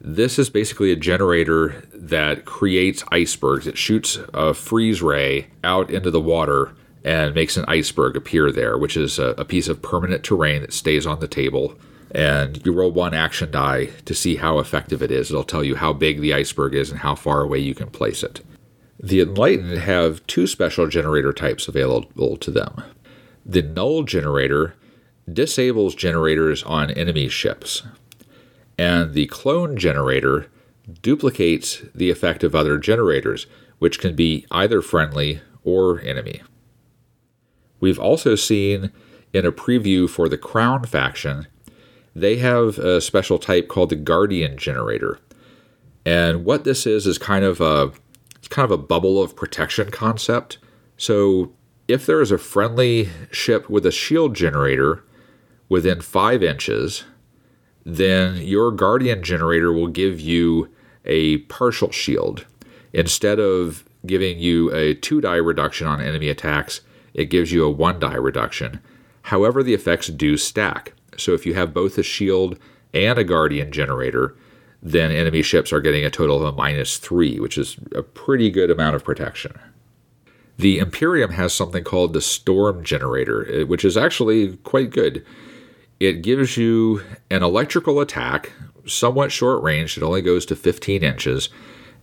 This 0.00 0.38
is 0.38 0.50
basically 0.50 0.92
a 0.92 0.96
generator 0.96 1.82
that 1.94 2.44
creates 2.44 3.04
icebergs. 3.12 3.66
It 3.66 3.78
shoots 3.78 4.18
a 4.34 4.52
freeze 4.52 5.00
ray 5.00 5.48
out 5.62 5.90
into 5.90 6.10
the 6.10 6.20
water 6.20 6.72
and 7.04 7.34
makes 7.34 7.56
an 7.56 7.64
iceberg 7.68 8.16
appear 8.16 8.52
there, 8.52 8.76
which 8.76 8.96
is 8.96 9.18
a, 9.18 9.28
a 9.38 9.44
piece 9.44 9.68
of 9.68 9.80
permanent 9.82 10.22
terrain 10.22 10.62
that 10.62 10.72
stays 10.72 11.06
on 11.06 11.20
the 11.20 11.28
table 11.28 11.76
and 12.14 12.64
you 12.64 12.72
roll 12.72 12.90
one 12.90 13.14
action 13.14 13.50
die 13.50 13.86
to 14.04 14.14
see 14.14 14.36
how 14.36 14.58
effective 14.58 15.02
it 15.02 15.10
is. 15.10 15.30
It'll 15.30 15.44
tell 15.44 15.64
you 15.64 15.76
how 15.76 15.92
big 15.92 16.20
the 16.20 16.34
iceberg 16.34 16.74
is 16.74 16.90
and 16.90 17.00
how 17.00 17.14
far 17.14 17.40
away 17.40 17.58
you 17.58 17.74
can 17.74 17.88
place 17.88 18.22
it. 18.22 18.42
The 19.02 19.20
Enlightened 19.20 19.78
have 19.78 20.24
two 20.26 20.46
special 20.46 20.86
generator 20.86 21.32
types 21.32 21.68
available 21.68 22.36
to 22.36 22.50
them. 22.50 22.82
The 23.44 23.62
Null 23.62 24.04
generator 24.04 24.74
disables 25.30 25.94
generators 25.94 26.62
on 26.62 26.90
enemy 26.90 27.28
ships, 27.28 27.82
and 28.78 29.14
the 29.14 29.26
Clone 29.26 29.76
generator 29.76 30.46
duplicates 31.00 31.82
the 31.94 32.10
effect 32.10 32.42
of 32.44 32.54
other 32.54 32.78
generators, 32.78 33.46
which 33.78 33.98
can 33.98 34.14
be 34.14 34.46
either 34.50 34.82
friendly 34.82 35.40
or 35.64 36.00
enemy. 36.00 36.42
We've 37.80 37.98
also 37.98 38.34
seen 38.34 38.92
in 39.32 39.46
a 39.46 39.52
preview 39.52 40.08
for 40.08 40.28
the 40.28 40.38
Crown 40.38 40.84
faction 40.84 41.46
they 42.14 42.36
have 42.36 42.78
a 42.78 43.00
special 43.00 43.38
type 43.38 43.68
called 43.68 43.90
the 43.90 43.96
Guardian 43.96 44.56
Generator. 44.56 45.18
And 46.04 46.44
what 46.44 46.64
this 46.64 46.86
is 46.86 47.06
is 47.06 47.18
kind 47.18 47.44
of 47.44 47.60
a 47.60 47.92
it's 48.36 48.48
kind 48.48 48.64
of 48.64 48.72
a 48.72 48.82
bubble 48.82 49.22
of 49.22 49.36
protection 49.36 49.90
concept. 49.90 50.58
So 50.96 51.52
if 51.88 52.06
there 52.06 52.20
is 52.20 52.30
a 52.30 52.38
friendly 52.38 53.08
ship 53.30 53.68
with 53.68 53.84
a 53.84 53.90
shield 53.90 54.34
generator 54.34 55.04
within 55.68 56.00
five 56.00 56.42
inches, 56.42 57.04
then 57.84 58.36
your 58.36 58.70
Guardian 58.70 59.22
generator 59.22 59.72
will 59.72 59.88
give 59.88 60.20
you 60.20 60.70
a 61.04 61.38
partial 61.38 61.90
shield. 61.90 62.46
Instead 62.92 63.40
of 63.40 63.84
giving 64.06 64.38
you 64.38 64.72
a 64.74 64.94
two 64.94 65.20
die 65.20 65.36
reduction 65.36 65.86
on 65.86 66.00
enemy 66.00 66.28
attacks, 66.28 66.80
it 67.14 67.26
gives 67.26 67.52
you 67.52 67.64
a 67.64 67.70
one 67.70 67.98
die 67.98 68.14
reduction. 68.14 68.80
However, 69.22 69.62
the 69.62 69.74
effects 69.74 70.08
do 70.08 70.36
stack. 70.36 70.92
So 71.16 71.32
if 71.32 71.46
you 71.46 71.54
have 71.54 71.74
both 71.74 71.98
a 71.98 72.02
shield 72.02 72.58
and 72.94 73.18
a 73.18 73.24
guardian 73.24 73.72
generator, 73.72 74.36
then 74.82 75.12
enemy 75.12 75.42
ships 75.42 75.72
are 75.72 75.80
getting 75.80 76.04
a 76.04 76.10
total 76.10 76.36
of 76.36 76.42
a 76.42 76.56
minus 76.56 76.98
three, 76.98 77.38
which 77.38 77.56
is 77.56 77.76
a 77.94 78.02
pretty 78.02 78.50
good 78.50 78.70
amount 78.70 78.96
of 78.96 79.04
protection. 79.04 79.58
The 80.62 80.78
Imperium 80.78 81.32
has 81.32 81.52
something 81.52 81.82
called 81.82 82.12
the 82.12 82.20
Storm 82.20 82.84
Generator, 82.84 83.52
eh, 83.52 83.64
which 83.64 83.84
is 83.84 83.96
actually 83.96 84.58
quite 84.58 84.90
good. 84.90 85.26
It 85.98 86.22
gives 86.22 86.56
you 86.56 87.02
an 87.32 87.42
electrical 87.42 87.98
attack, 87.98 88.52
somewhat 88.86 89.32
short 89.32 89.60
range, 89.64 89.96
it 89.96 90.04
only 90.04 90.22
goes 90.22 90.46
to 90.46 90.54
15 90.54 91.02
inches. 91.02 91.48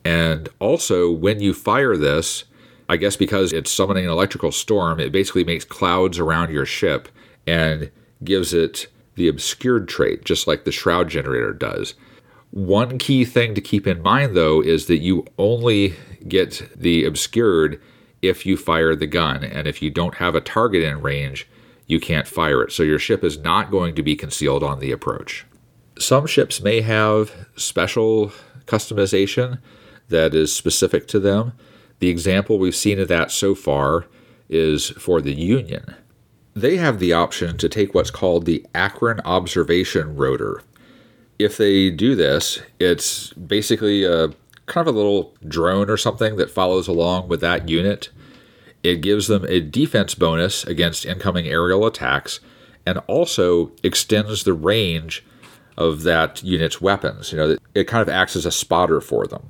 And 0.03 0.49
also, 0.59 1.09
when 1.09 1.39
you 1.39 1.53
fire 1.53 1.95
this, 1.95 2.43
I 2.89 2.97
guess 2.97 3.15
because 3.15 3.53
it's 3.53 3.71
summoning 3.71 4.03
an 4.03 4.11
electrical 4.11 4.51
storm, 4.51 4.99
it 4.99 5.13
basically 5.13 5.45
makes 5.45 5.63
clouds 5.63 6.19
around 6.19 6.51
your 6.51 6.65
ship 6.65 7.07
and 7.47 7.89
gives 8.25 8.53
it 8.53 8.87
the 9.15 9.29
obscured 9.29 9.87
trait, 9.87 10.25
just 10.25 10.47
like 10.47 10.65
the 10.65 10.73
shroud 10.73 11.07
generator 11.07 11.53
does. 11.53 11.93
One 12.51 12.97
key 12.97 13.23
thing 13.23 13.55
to 13.55 13.61
keep 13.61 13.87
in 13.87 14.01
mind, 14.01 14.35
though, 14.35 14.61
is 14.61 14.87
that 14.87 14.97
you 14.97 15.25
only 15.37 15.95
get 16.27 16.69
the 16.75 17.05
obscured 17.05 17.79
if 18.21 18.45
you 18.45 18.57
fire 18.57 18.95
the 18.95 19.07
gun, 19.07 19.43
and 19.43 19.67
if 19.67 19.81
you 19.81 19.89
don't 19.89 20.15
have 20.15 20.35
a 20.35 20.41
target 20.41 20.83
in 20.83 21.01
range, 21.01 21.47
you 21.87 21.99
can't 21.99 22.27
fire 22.27 22.61
it. 22.63 22.71
So 22.71 22.83
your 22.83 22.99
ship 22.99 23.23
is 23.23 23.37
not 23.37 23.71
going 23.71 23.95
to 23.95 24.03
be 24.03 24.15
concealed 24.15 24.63
on 24.63 24.79
the 24.79 24.91
approach. 24.91 25.45
Some 25.97 26.27
ships 26.27 26.61
may 26.61 26.81
have 26.81 27.31
special 27.55 28.31
customization 28.65 29.59
that 30.09 30.33
is 30.33 30.55
specific 30.55 31.07
to 31.07 31.19
them. 31.19 31.53
The 31.99 32.09
example 32.09 32.59
we've 32.59 32.75
seen 32.75 32.99
of 32.99 33.07
that 33.07 33.31
so 33.31 33.55
far 33.55 34.05
is 34.49 34.89
for 34.91 35.21
the 35.21 35.33
Union. 35.33 35.95
They 36.55 36.77
have 36.77 36.99
the 36.99 37.13
option 37.13 37.57
to 37.57 37.69
take 37.69 37.93
what's 37.93 38.11
called 38.11 38.45
the 38.45 38.65
Akron 38.73 39.19
Observation 39.21 40.15
Rotor. 40.15 40.63
If 41.37 41.57
they 41.57 41.89
do 41.89 42.15
this, 42.15 42.59
it's 42.79 43.31
basically 43.33 44.03
a 44.03 44.29
kind 44.69 44.87
of 44.87 44.95
a 44.95 44.97
little 44.97 45.35
drone 45.47 45.89
or 45.89 45.97
something 45.97 46.37
that 46.37 46.49
follows 46.49 46.87
along 46.87 47.27
with 47.27 47.41
that 47.41 47.67
unit. 47.67 48.09
It 48.81 49.01
gives 49.01 49.27
them 49.27 49.45
a 49.49 49.59
defense 49.59 50.15
bonus 50.15 50.63
against 50.63 51.05
incoming 51.05 51.47
aerial 51.47 51.85
attacks 51.85 52.39
and 52.85 52.99
also 53.07 53.71
extends 53.83 54.45
the 54.45 54.53
range 54.53 55.25
of 55.77 56.03
that 56.03 56.41
unit's 56.43 56.79
weapons. 56.79 57.33
You 57.33 57.37
know, 57.37 57.57
it 57.75 57.85
kind 57.85 58.01
of 58.01 58.07
acts 58.07 58.37
as 58.37 58.45
a 58.45 58.51
spotter 58.51 59.01
for 59.01 59.27
them 59.27 59.49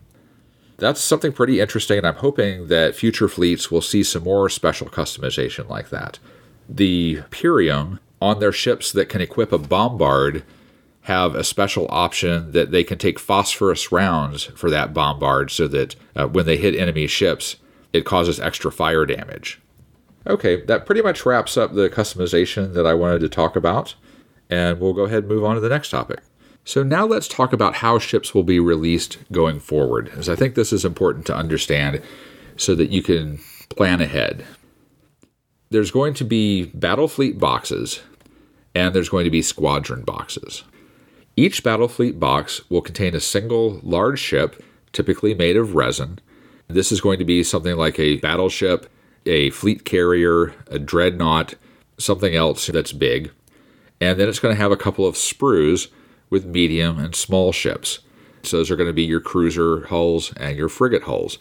that's 0.79 1.01
something 1.01 1.31
pretty 1.31 1.59
interesting, 1.59 1.97
and 1.97 2.07
I'm 2.07 2.15
hoping 2.15 2.67
that 2.67 2.95
future 2.95 3.27
fleets 3.27 3.69
will 3.69 3.81
see 3.81 4.03
some 4.03 4.23
more 4.23 4.49
special 4.49 4.87
customization 4.87 5.69
like 5.69 5.89
that. 5.89 6.19
The 6.67 7.17
Imperium, 7.17 7.99
on 8.21 8.39
their 8.39 8.51
ships 8.51 8.91
that 8.93 9.09
can 9.09 9.21
equip 9.21 9.51
a 9.51 9.57
bombard, 9.57 10.43
have 11.03 11.35
a 11.35 11.43
special 11.43 11.87
option 11.89 12.51
that 12.51 12.71
they 12.71 12.83
can 12.83 12.97
take 12.97 13.19
phosphorus 13.19 13.91
rounds 13.91 14.43
for 14.43 14.69
that 14.69 14.93
bombard 14.93 15.49
so 15.49 15.67
that 15.67 15.95
uh, 16.15 16.27
when 16.27 16.45
they 16.45 16.57
hit 16.57 16.75
enemy 16.75 17.07
ships, 17.07 17.55
it 17.93 18.05
causes 18.05 18.39
extra 18.39 18.71
fire 18.71 19.05
damage. 19.05 19.59
Okay, 20.27 20.61
that 20.65 20.85
pretty 20.85 21.01
much 21.01 21.25
wraps 21.25 21.57
up 21.57 21.73
the 21.73 21.89
customization 21.89 22.73
that 22.73 22.85
I 22.85 22.93
wanted 22.93 23.21
to 23.21 23.29
talk 23.29 23.55
about, 23.55 23.95
and 24.49 24.79
we'll 24.79 24.93
go 24.93 25.05
ahead 25.05 25.23
and 25.23 25.29
move 25.29 25.43
on 25.43 25.55
to 25.55 25.61
the 25.61 25.69
next 25.69 25.89
topic. 25.89 26.19
So 26.65 26.83
now 26.83 27.05
let's 27.05 27.27
talk 27.27 27.53
about 27.53 27.75
how 27.75 27.97
ships 27.97 28.35
will 28.35 28.43
be 28.43 28.59
released 28.59 29.17
going 29.31 29.59
forward, 29.59 30.11
as 30.15 30.29
I 30.29 30.35
think 30.35 30.53
this 30.53 30.71
is 30.71 30.85
important 30.85 31.25
to 31.27 31.35
understand 31.35 32.01
so 32.57 32.75
that 32.75 32.91
you 32.91 33.01
can 33.01 33.39
plan 33.69 34.01
ahead. 34.01 34.45
There's 35.71 35.91
going 35.91 36.13
to 36.15 36.23
be 36.23 36.65
battle 36.65 37.07
fleet 37.07 37.39
boxes 37.39 38.01
and 38.75 38.93
there's 38.93 39.09
going 39.09 39.23
to 39.23 39.31
be 39.31 39.41
squadron 39.41 40.03
boxes. 40.03 40.63
Each 41.39 41.63
battle 41.63 41.87
fleet 41.87 42.19
box 42.19 42.69
will 42.69 42.81
contain 42.81 43.15
a 43.15 43.21
single 43.21 43.79
large 43.81 44.19
ship, 44.19 44.61
typically 44.91 45.33
made 45.33 45.55
of 45.55 45.73
resin. 45.73 46.19
This 46.67 46.91
is 46.91 46.99
going 46.99 47.17
to 47.17 47.23
be 47.23 47.45
something 47.45 47.77
like 47.77 47.97
a 47.97 48.17
battleship, 48.17 48.91
a 49.25 49.49
fleet 49.51 49.85
carrier, 49.85 50.53
a 50.67 50.77
dreadnought, 50.77 51.53
something 51.97 52.35
else 52.35 52.67
that's 52.67 52.91
big. 52.91 53.31
And 54.01 54.19
then 54.19 54.27
it's 54.27 54.39
going 54.39 54.53
to 54.53 54.61
have 54.61 54.73
a 54.73 54.75
couple 54.75 55.07
of 55.07 55.15
sprues 55.15 55.87
with 56.29 56.45
medium 56.45 56.99
and 56.99 57.15
small 57.15 57.53
ships. 57.53 57.99
So 58.43 58.57
those 58.57 58.69
are 58.69 58.75
going 58.75 58.89
to 58.89 58.93
be 58.93 59.05
your 59.05 59.21
cruiser 59.21 59.85
hulls 59.85 60.33
and 60.35 60.57
your 60.57 60.67
frigate 60.67 61.03
hulls. 61.03 61.37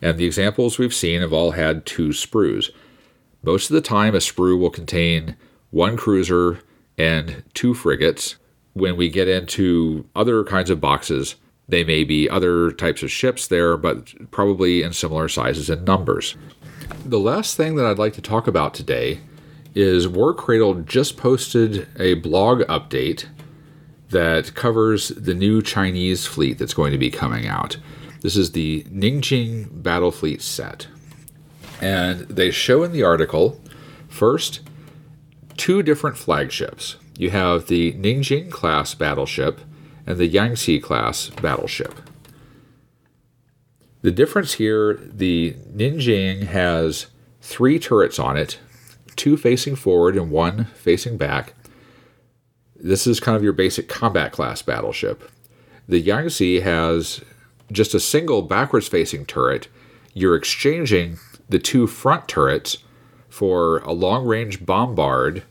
And 0.00 0.16
the 0.16 0.24
examples 0.24 0.78
we've 0.78 0.94
seen 0.94 1.20
have 1.20 1.34
all 1.34 1.50
had 1.50 1.84
two 1.84 2.08
sprues. 2.08 2.70
Most 3.42 3.68
of 3.68 3.74
the 3.74 3.82
time, 3.82 4.14
a 4.14 4.18
sprue 4.18 4.58
will 4.58 4.70
contain 4.70 5.36
one 5.70 5.98
cruiser 5.98 6.60
and 6.96 7.42
two 7.52 7.74
frigates. 7.74 8.36
When 8.74 8.96
we 8.96 9.08
get 9.08 9.28
into 9.28 10.06
other 10.16 10.44
kinds 10.44 10.70
of 10.70 10.80
boxes, 10.80 11.36
they 11.68 11.84
may 11.84 12.04
be 12.04 12.28
other 12.28 12.70
types 12.72 13.02
of 13.02 13.10
ships 13.10 13.46
there, 13.46 13.76
but 13.76 14.30
probably 14.30 14.82
in 14.82 14.92
similar 14.92 15.28
sizes 15.28 15.70
and 15.70 15.84
numbers. 15.84 16.36
The 17.04 17.18
last 17.18 17.56
thing 17.56 17.76
that 17.76 17.86
I'd 17.86 17.98
like 17.98 18.14
to 18.14 18.22
talk 18.22 18.46
about 18.46 18.74
today 18.74 19.20
is 19.74 20.06
Warcradle 20.06 20.84
just 20.84 21.16
posted 21.16 21.88
a 21.98 22.14
blog 22.14 22.60
update 22.62 23.26
that 24.10 24.54
covers 24.54 25.08
the 25.08 25.34
new 25.34 25.62
Chinese 25.62 26.26
fleet 26.26 26.58
that's 26.58 26.74
going 26.74 26.92
to 26.92 26.98
be 26.98 27.10
coming 27.10 27.46
out. 27.46 27.78
This 28.20 28.36
is 28.36 28.52
the 28.52 28.84
Ningjing 28.84 29.82
Battle 29.82 30.12
Fleet 30.12 30.42
set. 30.42 30.86
And 31.80 32.20
they 32.28 32.50
show 32.50 32.84
in 32.84 32.92
the 32.92 33.02
article 33.02 33.60
first 34.08 34.60
two 35.56 35.82
different 35.82 36.16
flagships. 36.16 36.96
You 37.16 37.30
have 37.30 37.66
the 37.66 37.92
Ningjing 37.94 38.50
class 38.50 38.94
battleship 38.94 39.60
and 40.06 40.18
the 40.18 40.26
Yangtze 40.26 40.80
class 40.80 41.30
battleship. 41.30 42.00
The 44.02 44.10
difference 44.10 44.54
here 44.54 44.94
the 44.94 45.54
Ningjing 45.72 46.44
has 46.44 47.06
three 47.40 47.78
turrets 47.78 48.18
on 48.18 48.36
it, 48.36 48.58
two 49.16 49.36
facing 49.36 49.76
forward 49.76 50.16
and 50.16 50.30
one 50.30 50.64
facing 50.74 51.16
back, 51.16 51.54
this 52.82 53.06
is 53.06 53.20
kind 53.20 53.36
of 53.36 53.44
your 53.44 53.52
basic 53.52 53.88
combat 53.88 54.32
class 54.32 54.60
battleship. 54.60 55.30
The 55.86 56.00
Yangtze 56.00 56.60
has 56.60 57.20
just 57.70 57.94
a 57.94 58.00
single 58.00 58.42
backwards 58.42 58.88
facing 58.88 59.24
turret. 59.24 59.68
You're 60.14 60.34
exchanging 60.34 61.18
the 61.48 61.60
two 61.60 61.86
front 61.86 62.26
turrets 62.26 62.78
for 63.28 63.78
a 63.78 63.92
long 63.92 64.26
range 64.26 64.66
bombard 64.66 65.44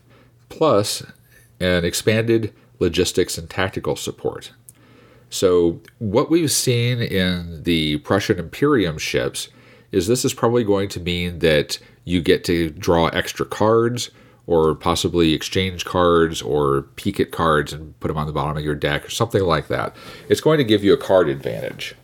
plus 0.50 1.02
an 1.62 1.84
expanded 1.84 2.52
logistics 2.78 3.38
and 3.38 3.48
tactical 3.48 3.96
support. 3.96 4.52
So, 5.30 5.80
what 5.98 6.30
we've 6.30 6.50
seen 6.50 7.00
in 7.00 7.62
the 7.62 7.98
Prussian 7.98 8.38
Imperium 8.38 8.98
ships 8.98 9.48
is 9.90 10.06
this 10.06 10.24
is 10.24 10.34
probably 10.34 10.64
going 10.64 10.88
to 10.90 11.00
mean 11.00 11.38
that 11.38 11.78
you 12.04 12.20
get 12.20 12.44
to 12.44 12.70
draw 12.70 13.08
extra 13.08 13.46
cards 13.46 14.10
or 14.46 14.74
possibly 14.74 15.32
exchange 15.32 15.84
cards 15.84 16.42
or 16.42 16.82
peek 16.96 17.20
at 17.20 17.30
cards 17.30 17.72
and 17.72 17.98
put 18.00 18.08
them 18.08 18.18
on 18.18 18.26
the 18.26 18.32
bottom 18.32 18.56
of 18.56 18.64
your 18.64 18.74
deck 18.74 19.06
or 19.06 19.10
something 19.10 19.42
like 19.42 19.68
that. 19.68 19.94
It's 20.28 20.40
going 20.40 20.58
to 20.58 20.64
give 20.64 20.82
you 20.82 20.92
a 20.92 20.98
card 20.98 21.28
advantage. 21.28 21.94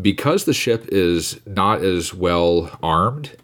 Because 0.00 0.44
the 0.44 0.54
ship 0.54 0.86
is 0.88 1.40
not 1.46 1.82
as 1.82 2.14
well 2.14 2.78
armed, 2.82 3.36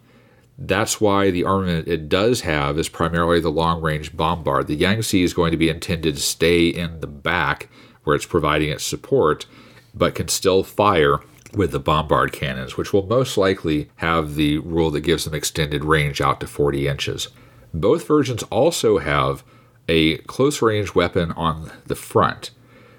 that's 0.57 1.01
why 1.01 1.31
the 1.31 1.43
armament 1.43 1.87
it 1.87 2.09
does 2.09 2.41
have 2.41 2.77
is 2.77 2.89
primarily 2.89 3.39
the 3.39 3.49
long 3.49 3.81
range 3.81 4.15
bombard. 4.15 4.67
The 4.67 4.75
Yangtze 4.75 5.23
is 5.23 5.33
going 5.33 5.51
to 5.51 5.57
be 5.57 5.69
intended 5.69 6.15
to 6.15 6.21
stay 6.21 6.67
in 6.67 6.99
the 6.99 7.07
back 7.07 7.69
where 8.03 8.15
it's 8.15 8.25
providing 8.25 8.69
its 8.69 8.83
support, 8.83 9.45
but 9.93 10.15
can 10.15 10.27
still 10.27 10.63
fire 10.63 11.19
with 11.53 11.71
the 11.71 11.79
bombard 11.79 12.31
cannons, 12.31 12.77
which 12.77 12.93
will 12.93 13.05
most 13.05 13.37
likely 13.37 13.89
have 13.97 14.35
the 14.35 14.57
rule 14.59 14.91
that 14.91 15.01
gives 15.01 15.25
them 15.25 15.33
extended 15.33 15.83
range 15.83 16.21
out 16.21 16.39
to 16.39 16.47
40 16.47 16.87
inches. 16.87 17.27
Both 17.73 18.07
versions 18.07 18.43
also 18.43 18.99
have 18.99 19.43
a 19.87 20.17
close 20.19 20.61
range 20.61 20.95
weapon 20.95 21.31
on 21.33 21.71
the 21.85 21.95
front, 21.95 22.51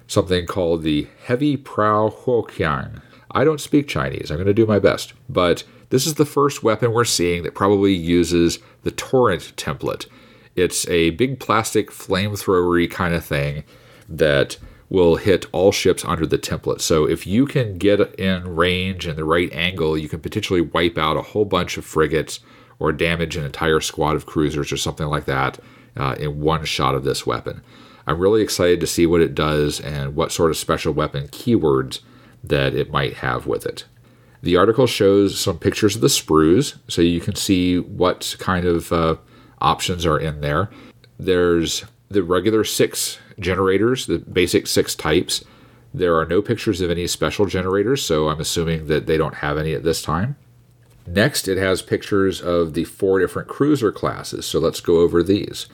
something 0.07 0.45
called 0.45 0.83
the 0.83 1.07
Heavy 1.25 1.57
Prow 1.57 2.09
Huoqiang. 2.09 3.01
I 3.31 3.43
don't 3.43 3.61
speak 3.61 3.87
Chinese, 3.87 4.29
I'm 4.29 4.37
going 4.37 4.47
to 4.47 4.53
do 4.53 4.65
my 4.65 4.79
best, 4.79 5.13
but 5.27 5.63
this 5.93 6.07
is 6.07 6.15
the 6.15 6.25
first 6.25 6.63
weapon 6.63 6.91
we're 6.91 7.05
seeing 7.05 7.43
that 7.43 7.53
probably 7.53 7.93
uses 7.93 8.57
the 8.81 8.89
Torrent 8.89 9.53
template. 9.55 10.07
It's 10.55 10.87
a 10.89 11.11
big 11.11 11.39
plastic 11.39 11.91
flamethrowery 11.91 12.89
kind 12.89 13.13
of 13.13 13.23
thing 13.23 13.63
that 14.09 14.57
will 14.89 15.17
hit 15.17 15.45
all 15.51 15.71
ships 15.71 16.03
under 16.03 16.25
the 16.25 16.39
template. 16.39 16.81
So 16.81 17.07
if 17.07 17.27
you 17.27 17.45
can 17.45 17.77
get 17.77 17.99
in 18.15 18.55
range 18.55 19.05
and 19.05 19.19
the 19.19 19.23
right 19.23 19.53
angle, 19.53 19.95
you 19.95 20.09
can 20.09 20.19
potentially 20.19 20.61
wipe 20.61 20.97
out 20.97 21.15
a 21.15 21.21
whole 21.21 21.45
bunch 21.45 21.77
of 21.77 21.85
frigates 21.85 22.39
or 22.79 22.91
damage 22.91 23.37
an 23.37 23.45
entire 23.45 23.79
squad 23.79 24.15
of 24.15 24.25
cruisers 24.25 24.71
or 24.71 24.77
something 24.77 25.05
like 25.05 25.25
that 25.25 25.59
uh, 25.95 26.15
in 26.19 26.41
one 26.41 26.65
shot 26.65 26.95
of 26.95 27.03
this 27.03 27.27
weapon. 27.27 27.61
I'm 28.07 28.17
really 28.17 28.41
excited 28.41 28.79
to 28.79 28.87
see 28.87 29.05
what 29.05 29.21
it 29.21 29.35
does 29.35 29.79
and 29.79 30.15
what 30.15 30.31
sort 30.31 30.49
of 30.49 30.57
special 30.57 30.91
weapon 30.91 31.27
keywords 31.27 31.99
that 32.43 32.73
it 32.73 32.89
might 32.89 33.17
have 33.17 33.45
with 33.45 33.67
it. 33.67 33.85
The 34.43 34.57
article 34.57 34.87
shows 34.87 35.39
some 35.39 35.57
pictures 35.57 35.95
of 35.95 36.01
the 36.01 36.07
sprues 36.07 36.77
so 36.89 37.01
you 37.01 37.21
can 37.21 37.35
see 37.35 37.79
what 37.79 38.35
kind 38.39 38.65
of 38.65 38.91
uh, 38.91 39.15
options 39.61 40.05
are 40.05 40.19
in 40.19 40.41
there. 40.41 40.69
There's 41.17 41.85
the 42.09 42.23
regular 42.23 42.65
six 42.65 43.19
generators, 43.39 44.05
the 44.05 44.19
basic 44.19 44.67
six 44.67 44.95
types. 44.95 45.45
There 45.93 46.17
are 46.17 46.25
no 46.25 46.41
pictures 46.41 46.81
of 46.81 46.91
any 46.91 47.07
special 47.07 47.45
generators, 47.45 48.03
so 48.03 48.27
I'm 48.27 48.41
assuming 48.41 48.87
that 48.87 49.05
they 49.05 49.15
don't 49.15 49.35
have 49.35 49.57
any 49.57 49.73
at 49.73 49.83
this 49.83 50.01
time. 50.01 50.35
Next, 51.07 51.47
it 51.47 51.57
has 51.57 51.81
pictures 51.81 52.41
of 52.41 52.73
the 52.73 52.83
four 52.83 53.19
different 53.19 53.47
cruiser 53.47 53.93
classes, 53.93 54.45
so 54.45 54.59
let's 54.59 54.81
go 54.81 54.97
over 54.97 55.23
these. 55.23 55.67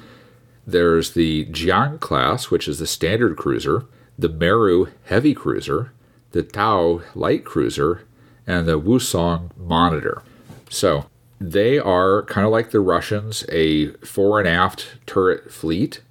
There's 0.67 1.13
the 1.13 1.45
Jiang 1.47 1.99
class, 1.99 2.51
which 2.51 2.67
is 2.67 2.77
the 2.77 2.85
standard 2.85 3.35
cruiser, 3.35 3.85
the 4.17 4.29
Meru 4.29 4.91
heavy 5.05 5.33
cruiser, 5.33 5.91
the 6.31 6.43
Tao 6.43 7.01
light 7.15 7.43
cruiser, 7.43 8.03
and 8.49 8.67
the 8.67 8.79
Wusong 8.79 9.55
monitor. 9.55 10.23
So 10.69 11.05
they 11.39 11.77
are 11.77 12.23
kind 12.23 12.45
of 12.45 12.51
like 12.51 12.71
the 12.71 12.79
Russians, 12.79 13.45
a 13.49 13.91
fore 13.97 14.39
and 14.39 14.47
aft 14.47 14.87
turret 15.05 15.53
fleet. 15.53 16.01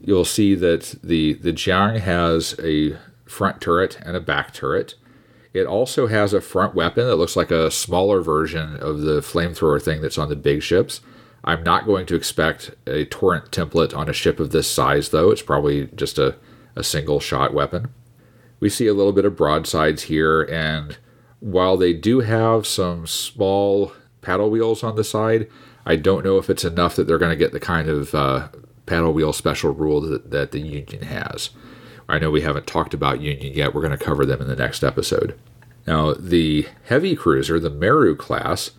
You'll 0.00 0.24
see 0.24 0.54
that 0.54 0.94
the, 1.02 1.34
the 1.34 1.52
Jiang 1.52 1.98
has 1.98 2.54
a 2.62 2.96
front 3.26 3.60
turret 3.60 3.98
and 4.02 4.16
a 4.16 4.20
back 4.20 4.54
turret. 4.54 4.94
It 5.52 5.66
also 5.66 6.06
has 6.06 6.32
a 6.32 6.40
front 6.40 6.76
weapon 6.76 7.08
that 7.08 7.16
looks 7.16 7.34
like 7.34 7.50
a 7.50 7.72
smaller 7.72 8.22
version 8.22 8.76
of 8.76 9.00
the 9.00 9.20
flamethrower 9.20 9.82
thing 9.82 10.00
that's 10.00 10.18
on 10.18 10.28
the 10.28 10.36
big 10.36 10.62
ships. 10.62 11.00
I'm 11.42 11.64
not 11.64 11.86
going 11.86 12.06
to 12.06 12.14
expect 12.14 12.70
a 12.86 13.04
torrent 13.06 13.50
template 13.50 13.96
on 13.96 14.08
a 14.08 14.12
ship 14.12 14.38
of 14.38 14.52
this 14.52 14.70
size, 14.70 15.08
though. 15.08 15.32
It's 15.32 15.42
probably 15.42 15.88
just 15.88 16.18
a, 16.18 16.36
a 16.76 16.84
single 16.84 17.18
shot 17.18 17.52
weapon. 17.52 17.88
We 18.60 18.68
see 18.68 18.86
a 18.86 18.94
little 18.94 19.12
bit 19.12 19.24
of 19.24 19.36
broadsides 19.36 20.04
here, 20.04 20.42
and 20.42 20.98
while 21.40 21.76
they 21.76 21.92
do 21.92 22.20
have 22.20 22.66
some 22.66 23.06
small 23.06 23.92
paddle 24.20 24.50
wheels 24.50 24.82
on 24.82 24.96
the 24.96 25.04
side, 25.04 25.48
I 25.84 25.96
don't 25.96 26.24
know 26.24 26.38
if 26.38 26.50
it's 26.50 26.64
enough 26.64 26.96
that 26.96 27.06
they're 27.06 27.18
going 27.18 27.30
to 27.30 27.36
get 27.36 27.52
the 27.52 27.60
kind 27.60 27.88
of 27.88 28.14
uh, 28.14 28.48
paddle 28.86 29.12
wheel 29.12 29.32
special 29.32 29.72
rule 29.72 30.00
that, 30.02 30.30
that 30.30 30.52
the 30.52 30.60
Union 30.60 31.02
has. 31.02 31.50
I 32.08 32.18
know 32.18 32.30
we 32.30 32.42
haven't 32.42 32.66
talked 32.66 32.92
about 32.92 33.20
Union 33.20 33.54
yet. 33.54 33.74
We're 33.74 33.82
going 33.82 33.96
to 33.96 34.04
cover 34.04 34.26
them 34.26 34.40
in 34.40 34.48
the 34.48 34.56
next 34.56 34.82
episode. 34.82 35.38
Now, 35.86 36.12
the 36.12 36.66
heavy 36.84 37.16
cruiser, 37.16 37.58
the 37.58 37.70
Meru 37.70 38.14
class, 38.14 38.72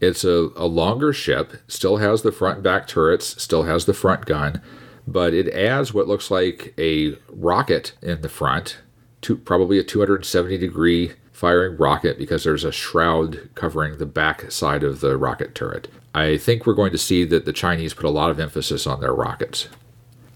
it's 0.00 0.24
a, 0.24 0.50
a 0.56 0.66
longer 0.66 1.12
ship, 1.12 1.54
still 1.68 1.98
has 1.98 2.22
the 2.22 2.32
front 2.32 2.56
and 2.56 2.64
back 2.64 2.86
turrets, 2.86 3.40
still 3.42 3.64
has 3.64 3.84
the 3.84 3.94
front 3.94 4.24
gun, 4.24 4.62
but 5.06 5.34
it 5.34 5.52
adds 5.52 5.92
what 5.92 6.08
looks 6.08 6.30
like 6.30 6.74
a 6.78 7.16
rocket 7.28 7.92
in 8.02 8.22
the 8.22 8.28
front, 8.28 8.78
to 9.22 9.36
probably 9.36 9.78
a 9.78 9.84
270 9.84 10.56
degree 10.58 11.12
firing 11.36 11.76
rocket 11.76 12.16
because 12.16 12.44
there's 12.44 12.64
a 12.64 12.72
shroud 12.72 13.50
covering 13.54 13.98
the 13.98 14.06
back 14.06 14.50
side 14.50 14.82
of 14.82 15.00
the 15.00 15.18
rocket 15.18 15.54
turret. 15.54 15.86
I 16.14 16.38
think 16.38 16.64
we're 16.64 16.72
going 16.72 16.92
to 16.92 16.98
see 16.98 17.24
that 17.24 17.44
the 17.44 17.52
Chinese 17.52 17.92
put 17.92 18.06
a 18.06 18.10
lot 18.10 18.30
of 18.30 18.40
emphasis 18.40 18.86
on 18.86 19.02
their 19.02 19.12
rockets. 19.12 19.68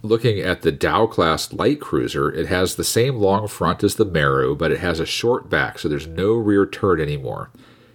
Looking 0.02 0.40
at 0.40 0.60
the 0.60 0.70
Dow 0.70 1.06
class 1.06 1.54
light 1.54 1.80
cruiser, 1.80 2.30
it 2.30 2.48
has 2.48 2.74
the 2.74 2.84
same 2.84 3.16
long 3.16 3.48
front 3.48 3.82
as 3.82 3.94
the 3.94 4.04
Meru, 4.04 4.54
but 4.54 4.72
it 4.72 4.80
has 4.80 5.00
a 5.00 5.06
short 5.06 5.48
back, 5.48 5.78
so 5.78 5.88
there's 5.88 6.06
no 6.06 6.34
rear 6.34 6.66
turret 6.66 7.00
anymore. 7.00 7.48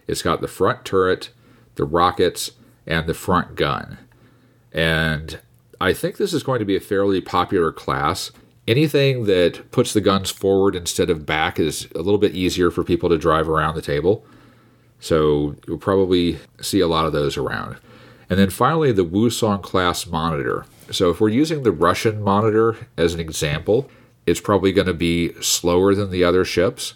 It's 0.07 0.23
got 0.23 0.41
the 0.41 0.47
front 0.47 0.83
turret, 0.83 1.29
the 1.75 1.85
rockets, 1.85 2.53
and 2.87 3.05
the 3.05 3.13
front 3.13 3.53
gun. 3.53 3.99
And 4.73 5.39
I 5.79 5.93
think 5.93 6.17
this 6.17 6.33
is 6.33 6.41
going 6.41 6.57
to 6.57 6.65
be 6.65 6.75
a 6.75 6.81
fairly 6.81 7.21
popular 7.21 7.71
class 7.71 8.31
anything 8.67 9.25
that 9.25 9.71
puts 9.71 9.93
the 9.93 10.01
guns 10.01 10.31
forward 10.31 10.75
instead 10.75 11.09
of 11.09 11.25
back 11.25 11.59
is 11.59 11.87
a 11.93 11.99
little 11.99 12.17
bit 12.17 12.35
easier 12.35 12.71
for 12.71 12.83
people 12.83 13.09
to 13.09 13.17
drive 13.17 13.49
around 13.49 13.75
the 13.75 13.81
table. 13.81 14.25
So 14.99 15.55
you'll 15.67 15.77
probably 15.77 16.39
see 16.61 16.79
a 16.79 16.87
lot 16.87 17.05
of 17.05 17.13
those 17.13 17.37
around. 17.37 17.77
And 18.29 18.39
then 18.39 18.49
finally, 18.49 18.91
the 18.91 19.05
Wusong 19.05 19.61
class 19.61 20.07
monitor. 20.07 20.65
So 20.89 21.11
if 21.11 21.21
we're 21.21 21.29
using 21.29 21.63
the 21.63 21.71
Russian 21.71 22.23
monitor 22.23 22.75
as 22.97 23.13
an 23.13 23.19
example, 23.19 23.89
it's 24.25 24.41
probably 24.41 24.71
going 24.71 24.87
to 24.87 24.93
be 24.93 25.33
slower 25.41 25.93
than 25.93 26.09
the 26.09 26.23
other 26.23 26.43
ships. 26.43 26.95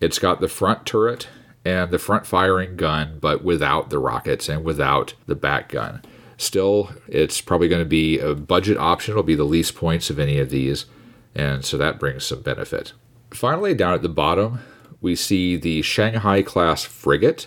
It's 0.00 0.18
got 0.18 0.40
the 0.40 0.48
front 0.48 0.84
turret 0.84 1.28
and 1.64 1.90
the 1.90 1.98
front 1.98 2.26
firing 2.26 2.76
gun, 2.76 3.18
but 3.20 3.44
without 3.44 3.88
the 3.88 3.98
rockets 3.98 4.48
and 4.48 4.64
without 4.64 5.14
the 5.26 5.36
back 5.36 5.68
gun. 5.68 6.02
Still, 6.42 6.90
it's 7.06 7.40
probably 7.40 7.68
going 7.68 7.82
to 7.84 7.88
be 7.88 8.18
a 8.18 8.34
budget 8.34 8.76
option. 8.76 9.12
It'll 9.12 9.22
be 9.22 9.36
the 9.36 9.44
least 9.44 9.76
points 9.76 10.10
of 10.10 10.18
any 10.18 10.40
of 10.40 10.50
these, 10.50 10.86
and 11.36 11.64
so 11.64 11.76
that 11.76 12.00
brings 12.00 12.24
some 12.24 12.42
benefit. 12.42 12.94
Finally, 13.30 13.74
down 13.74 13.94
at 13.94 14.02
the 14.02 14.08
bottom, 14.08 14.58
we 15.00 15.14
see 15.14 15.56
the 15.56 15.82
Shanghai 15.82 16.42
class 16.42 16.82
frigate. 16.82 17.46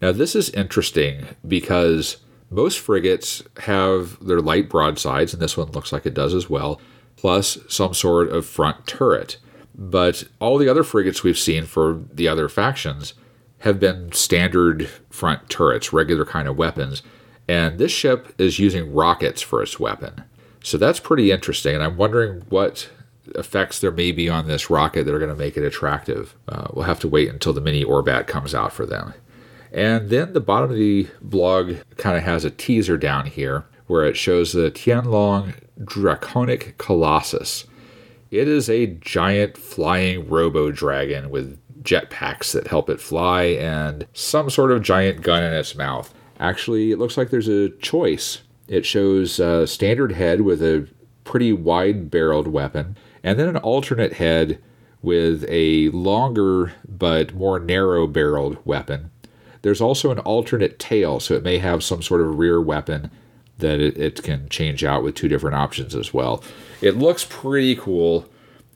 Now, 0.00 0.12
this 0.12 0.36
is 0.36 0.50
interesting 0.50 1.26
because 1.46 2.18
most 2.48 2.78
frigates 2.78 3.42
have 3.62 4.24
their 4.24 4.40
light 4.40 4.68
broadsides, 4.68 5.32
and 5.32 5.42
this 5.42 5.56
one 5.56 5.72
looks 5.72 5.92
like 5.92 6.06
it 6.06 6.14
does 6.14 6.32
as 6.32 6.48
well, 6.48 6.80
plus 7.16 7.58
some 7.68 7.94
sort 7.94 8.28
of 8.28 8.46
front 8.46 8.86
turret. 8.86 9.38
But 9.74 10.22
all 10.38 10.56
the 10.56 10.68
other 10.68 10.84
frigates 10.84 11.24
we've 11.24 11.36
seen 11.36 11.64
for 11.64 12.00
the 12.12 12.28
other 12.28 12.48
factions 12.48 13.14
have 13.58 13.80
been 13.80 14.12
standard 14.12 14.88
front 15.10 15.50
turrets, 15.50 15.92
regular 15.92 16.24
kind 16.24 16.46
of 16.46 16.56
weapons. 16.56 17.02
And 17.48 17.78
this 17.78 17.92
ship 17.92 18.34
is 18.38 18.58
using 18.58 18.92
rockets 18.92 19.42
for 19.42 19.62
its 19.62 19.78
weapon. 19.78 20.24
So 20.62 20.78
that's 20.78 21.00
pretty 21.00 21.30
interesting. 21.30 21.74
And 21.74 21.84
I'm 21.84 21.96
wondering 21.96 22.42
what 22.48 22.90
effects 23.34 23.80
there 23.80 23.90
may 23.90 24.12
be 24.12 24.28
on 24.28 24.48
this 24.48 24.70
rocket 24.70 25.04
that 25.04 25.14
are 25.14 25.18
going 25.18 25.30
to 25.30 25.36
make 25.36 25.56
it 25.56 25.64
attractive. 25.64 26.34
Uh, 26.48 26.68
we'll 26.72 26.84
have 26.84 27.00
to 27.00 27.08
wait 27.08 27.28
until 27.28 27.52
the 27.52 27.60
mini 27.60 27.84
Orbat 27.84 28.26
comes 28.26 28.54
out 28.54 28.72
for 28.72 28.86
them. 28.86 29.14
And 29.72 30.10
then 30.10 30.32
the 30.32 30.40
bottom 30.40 30.70
of 30.70 30.76
the 30.76 31.08
blog 31.20 31.76
kind 31.96 32.16
of 32.16 32.22
has 32.22 32.44
a 32.44 32.50
teaser 32.50 32.96
down 32.96 33.26
here 33.26 33.64
where 33.86 34.04
it 34.04 34.16
shows 34.16 34.52
the 34.52 34.70
Tianlong 34.70 35.54
Draconic 35.84 36.78
Colossus. 36.78 37.66
It 38.30 38.48
is 38.48 38.68
a 38.68 38.86
giant 38.86 39.56
flying 39.56 40.28
robo 40.28 40.70
dragon 40.72 41.30
with 41.30 41.58
jetpacks 41.82 42.52
that 42.52 42.66
help 42.66 42.90
it 42.90 43.00
fly 43.00 43.44
and 43.44 44.06
some 44.12 44.50
sort 44.50 44.72
of 44.72 44.82
giant 44.82 45.22
gun 45.22 45.42
in 45.42 45.52
its 45.52 45.76
mouth. 45.76 46.12
Actually, 46.38 46.92
it 46.92 46.98
looks 46.98 47.16
like 47.16 47.30
there's 47.30 47.48
a 47.48 47.70
choice. 47.70 48.42
It 48.68 48.84
shows 48.84 49.38
a 49.38 49.66
standard 49.66 50.12
head 50.12 50.42
with 50.42 50.62
a 50.62 50.88
pretty 51.24 51.52
wide 51.52 52.10
barreled 52.10 52.48
weapon, 52.48 52.96
and 53.22 53.38
then 53.38 53.48
an 53.48 53.56
alternate 53.58 54.14
head 54.14 54.62
with 55.02 55.44
a 55.48 55.88
longer 55.90 56.72
but 56.88 57.34
more 57.34 57.58
narrow 57.58 58.06
barreled 58.06 58.58
weapon. 58.64 59.10
There's 59.62 59.80
also 59.80 60.10
an 60.10 60.18
alternate 60.20 60.78
tail, 60.78 61.20
so 61.20 61.34
it 61.34 61.42
may 61.42 61.58
have 61.58 61.82
some 61.82 62.02
sort 62.02 62.20
of 62.20 62.38
rear 62.38 62.60
weapon 62.60 63.10
that 63.58 63.80
it, 63.80 63.96
it 63.96 64.22
can 64.22 64.48
change 64.48 64.84
out 64.84 65.02
with 65.02 65.14
two 65.14 65.28
different 65.28 65.56
options 65.56 65.94
as 65.94 66.12
well. 66.12 66.42
It 66.80 66.96
looks 66.96 67.24
pretty 67.28 67.74
cool. 67.74 68.28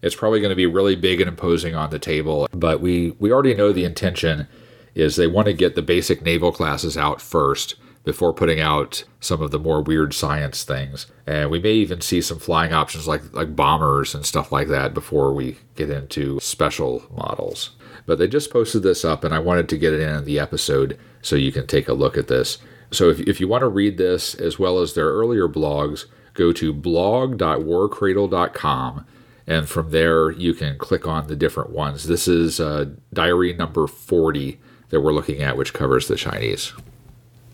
It's 0.02 0.14
probably 0.14 0.40
going 0.40 0.50
to 0.50 0.56
be 0.56 0.66
really 0.66 0.96
big 0.96 1.20
and 1.20 1.28
imposing 1.28 1.74
on 1.74 1.90
the 1.90 1.98
table, 1.98 2.48
but 2.52 2.80
we, 2.80 3.10
we 3.18 3.30
already 3.30 3.54
know 3.54 3.72
the 3.72 3.84
intention 3.84 4.48
is 4.94 5.16
they 5.16 5.26
want 5.26 5.46
to 5.46 5.52
get 5.52 5.74
the 5.74 5.82
basic 5.82 6.22
naval 6.22 6.52
classes 6.52 6.96
out 6.96 7.20
first 7.20 7.74
before 8.04 8.32
putting 8.32 8.60
out 8.60 9.02
some 9.20 9.42
of 9.42 9.50
the 9.50 9.58
more 9.58 9.82
weird 9.82 10.14
science 10.14 10.64
things. 10.64 11.06
And 11.26 11.50
we 11.50 11.60
may 11.60 11.72
even 11.72 12.00
see 12.00 12.22
some 12.22 12.38
flying 12.38 12.72
options 12.72 13.06
like 13.06 13.30
like 13.32 13.54
bombers 13.54 14.14
and 14.14 14.24
stuff 14.24 14.50
like 14.50 14.68
that 14.68 14.94
before 14.94 15.34
we 15.34 15.58
get 15.76 15.90
into 15.90 16.40
special 16.40 17.04
models. 17.14 17.76
But 18.06 18.18
they 18.18 18.26
just 18.26 18.50
posted 18.50 18.82
this 18.82 19.04
up 19.04 19.22
and 19.22 19.34
I 19.34 19.38
wanted 19.38 19.68
to 19.68 19.76
get 19.78 19.92
it 19.92 20.00
in 20.00 20.24
the 20.24 20.38
episode 20.38 20.98
so 21.20 21.36
you 21.36 21.52
can 21.52 21.66
take 21.66 21.88
a 21.88 21.92
look 21.92 22.16
at 22.16 22.28
this. 22.28 22.56
So 22.90 23.10
if, 23.10 23.20
if 23.20 23.38
you 23.40 23.46
want 23.46 23.60
to 23.62 23.68
read 23.68 23.98
this 23.98 24.34
as 24.34 24.58
well 24.58 24.78
as 24.80 24.94
their 24.94 25.10
earlier 25.10 25.46
blogs, 25.46 26.06
go 26.34 26.52
to 26.52 26.72
blog.warcradle.com 26.72 29.06
and 29.46 29.68
from 29.68 29.90
there 29.90 30.30
you 30.30 30.54
can 30.54 30.78
click 30.78 31.06
on 31.06 31.26
the 31.26 31.36
different 31.36 31.68
ones. 31.70 32.08
This 32.08 32.26
is 32.26 32.58
uh, 32.60 32.86
diary 33.12 33.52
number 33.52 33.86
40 33.86 34.58
that 34.90 35.00
we're 35.00 35.12
looking 35.12 35.42
at, 35.42 35.56
which 35.56 35.72
covers 35.72 36.06
the 36.06 36.16
Chinese. 36.16 36.72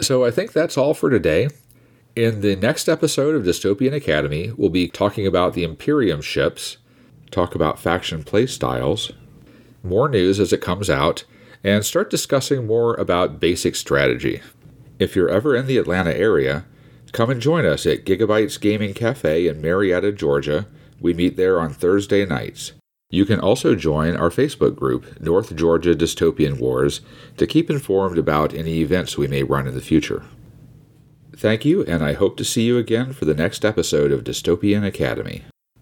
So 0.00 0.24
I 0.24 0.30
think 0.30 0.52
that's 0.52 0.76
all 0.76 0.94
for 0.94 1.08
today. 1.08 1.48
In 2.14 2.40
the 2.40 2.56
next 2.56 2.88
episode 2.88 3.34
of 3.34 3.44
Dystopian 3.44 3.94
Academy, 3.94 4.52
we'll 4.56 4.70
be 4.70 4.88
talking 4.88 5.26
about 5.26 5.54
the 5.54 5.64
Imperium 5.64 6.22
ships, 6.22 6.78
talk 7.30 7.54
about 7.54 7.78
faction 7.78 8.24
playstyles, 8.24 9.12
more 9.82 10.08
news 10.08 10.40
as 10.40 10.52
it 10.52 10.60
comes 10.60 10.88
out, 10.90 11.24
and 11.62 11.84
start 11.84 12.10
discussing 12.10 12.66
more 12.66 12.94
about 12.94 13.40
basic 13.40 13.76
strategy. 13.76 14.40
If 14.98 15.14
you're 15.14 15.28
ever 15.28 15.54
in 15.54 15.66
the 15.66 15.78
Atlanta 15.78 16.16
area, 16.16 16.64
come 17.12 17.28
and 17.28 17.40
join 17.40 17.66
us 17.66 17.84
at 17.86 18.04
Gigabytes 18.04 18.60
Gaming 18.60 18.94
Cafe 18.94 19.46
in 19.46 19.60
Marietta, 19.60 20.12
Georgia. 20.12 20.66
We 21.00 21.12
meet 21.12 21.36
there 21.36 21.60
on 21.60 21.72
Thursday 21.72 22.24
nights. 22.24 22.72
You 23.16 23.24
can 23.24 23.40
also 23.40 23.74
join 23.74 24.14
our 24.14 24.28
Facebook 24.28 24.76
group, 24.76 25.18
North 25.22 25.56
Georgia 25.56 25.94
Dystopian 25.94 26.60
Wars, 26.60 27.00
to 27.38 27.46
keep 27.46 27.70
informed 27.70 28.18
about 28.18 28.52
any 28.52 28.80
events 28.80 29.16
we 29.16 29.26
may 29.26 29.42
run 29.42 29.66
in 29.66 29.74
the 29.74 29.80
future. 29.80 30.22
Thank 31.34 31.64
you, 31.64 31.82
and 31.86 32.04
I 32.04 32.12
hope 32.12 32.36
to 32.36 32.44
see 32.44 32.66
you 32.66 32.76
again 32.76 33.14
for 33.14 33.24
the 33.24 33.32
next 33.32 33.64
episode 33.64 34.12
of 34.12 34.22
Dystopian 34.22 34.84
Academy. 34.86 35.44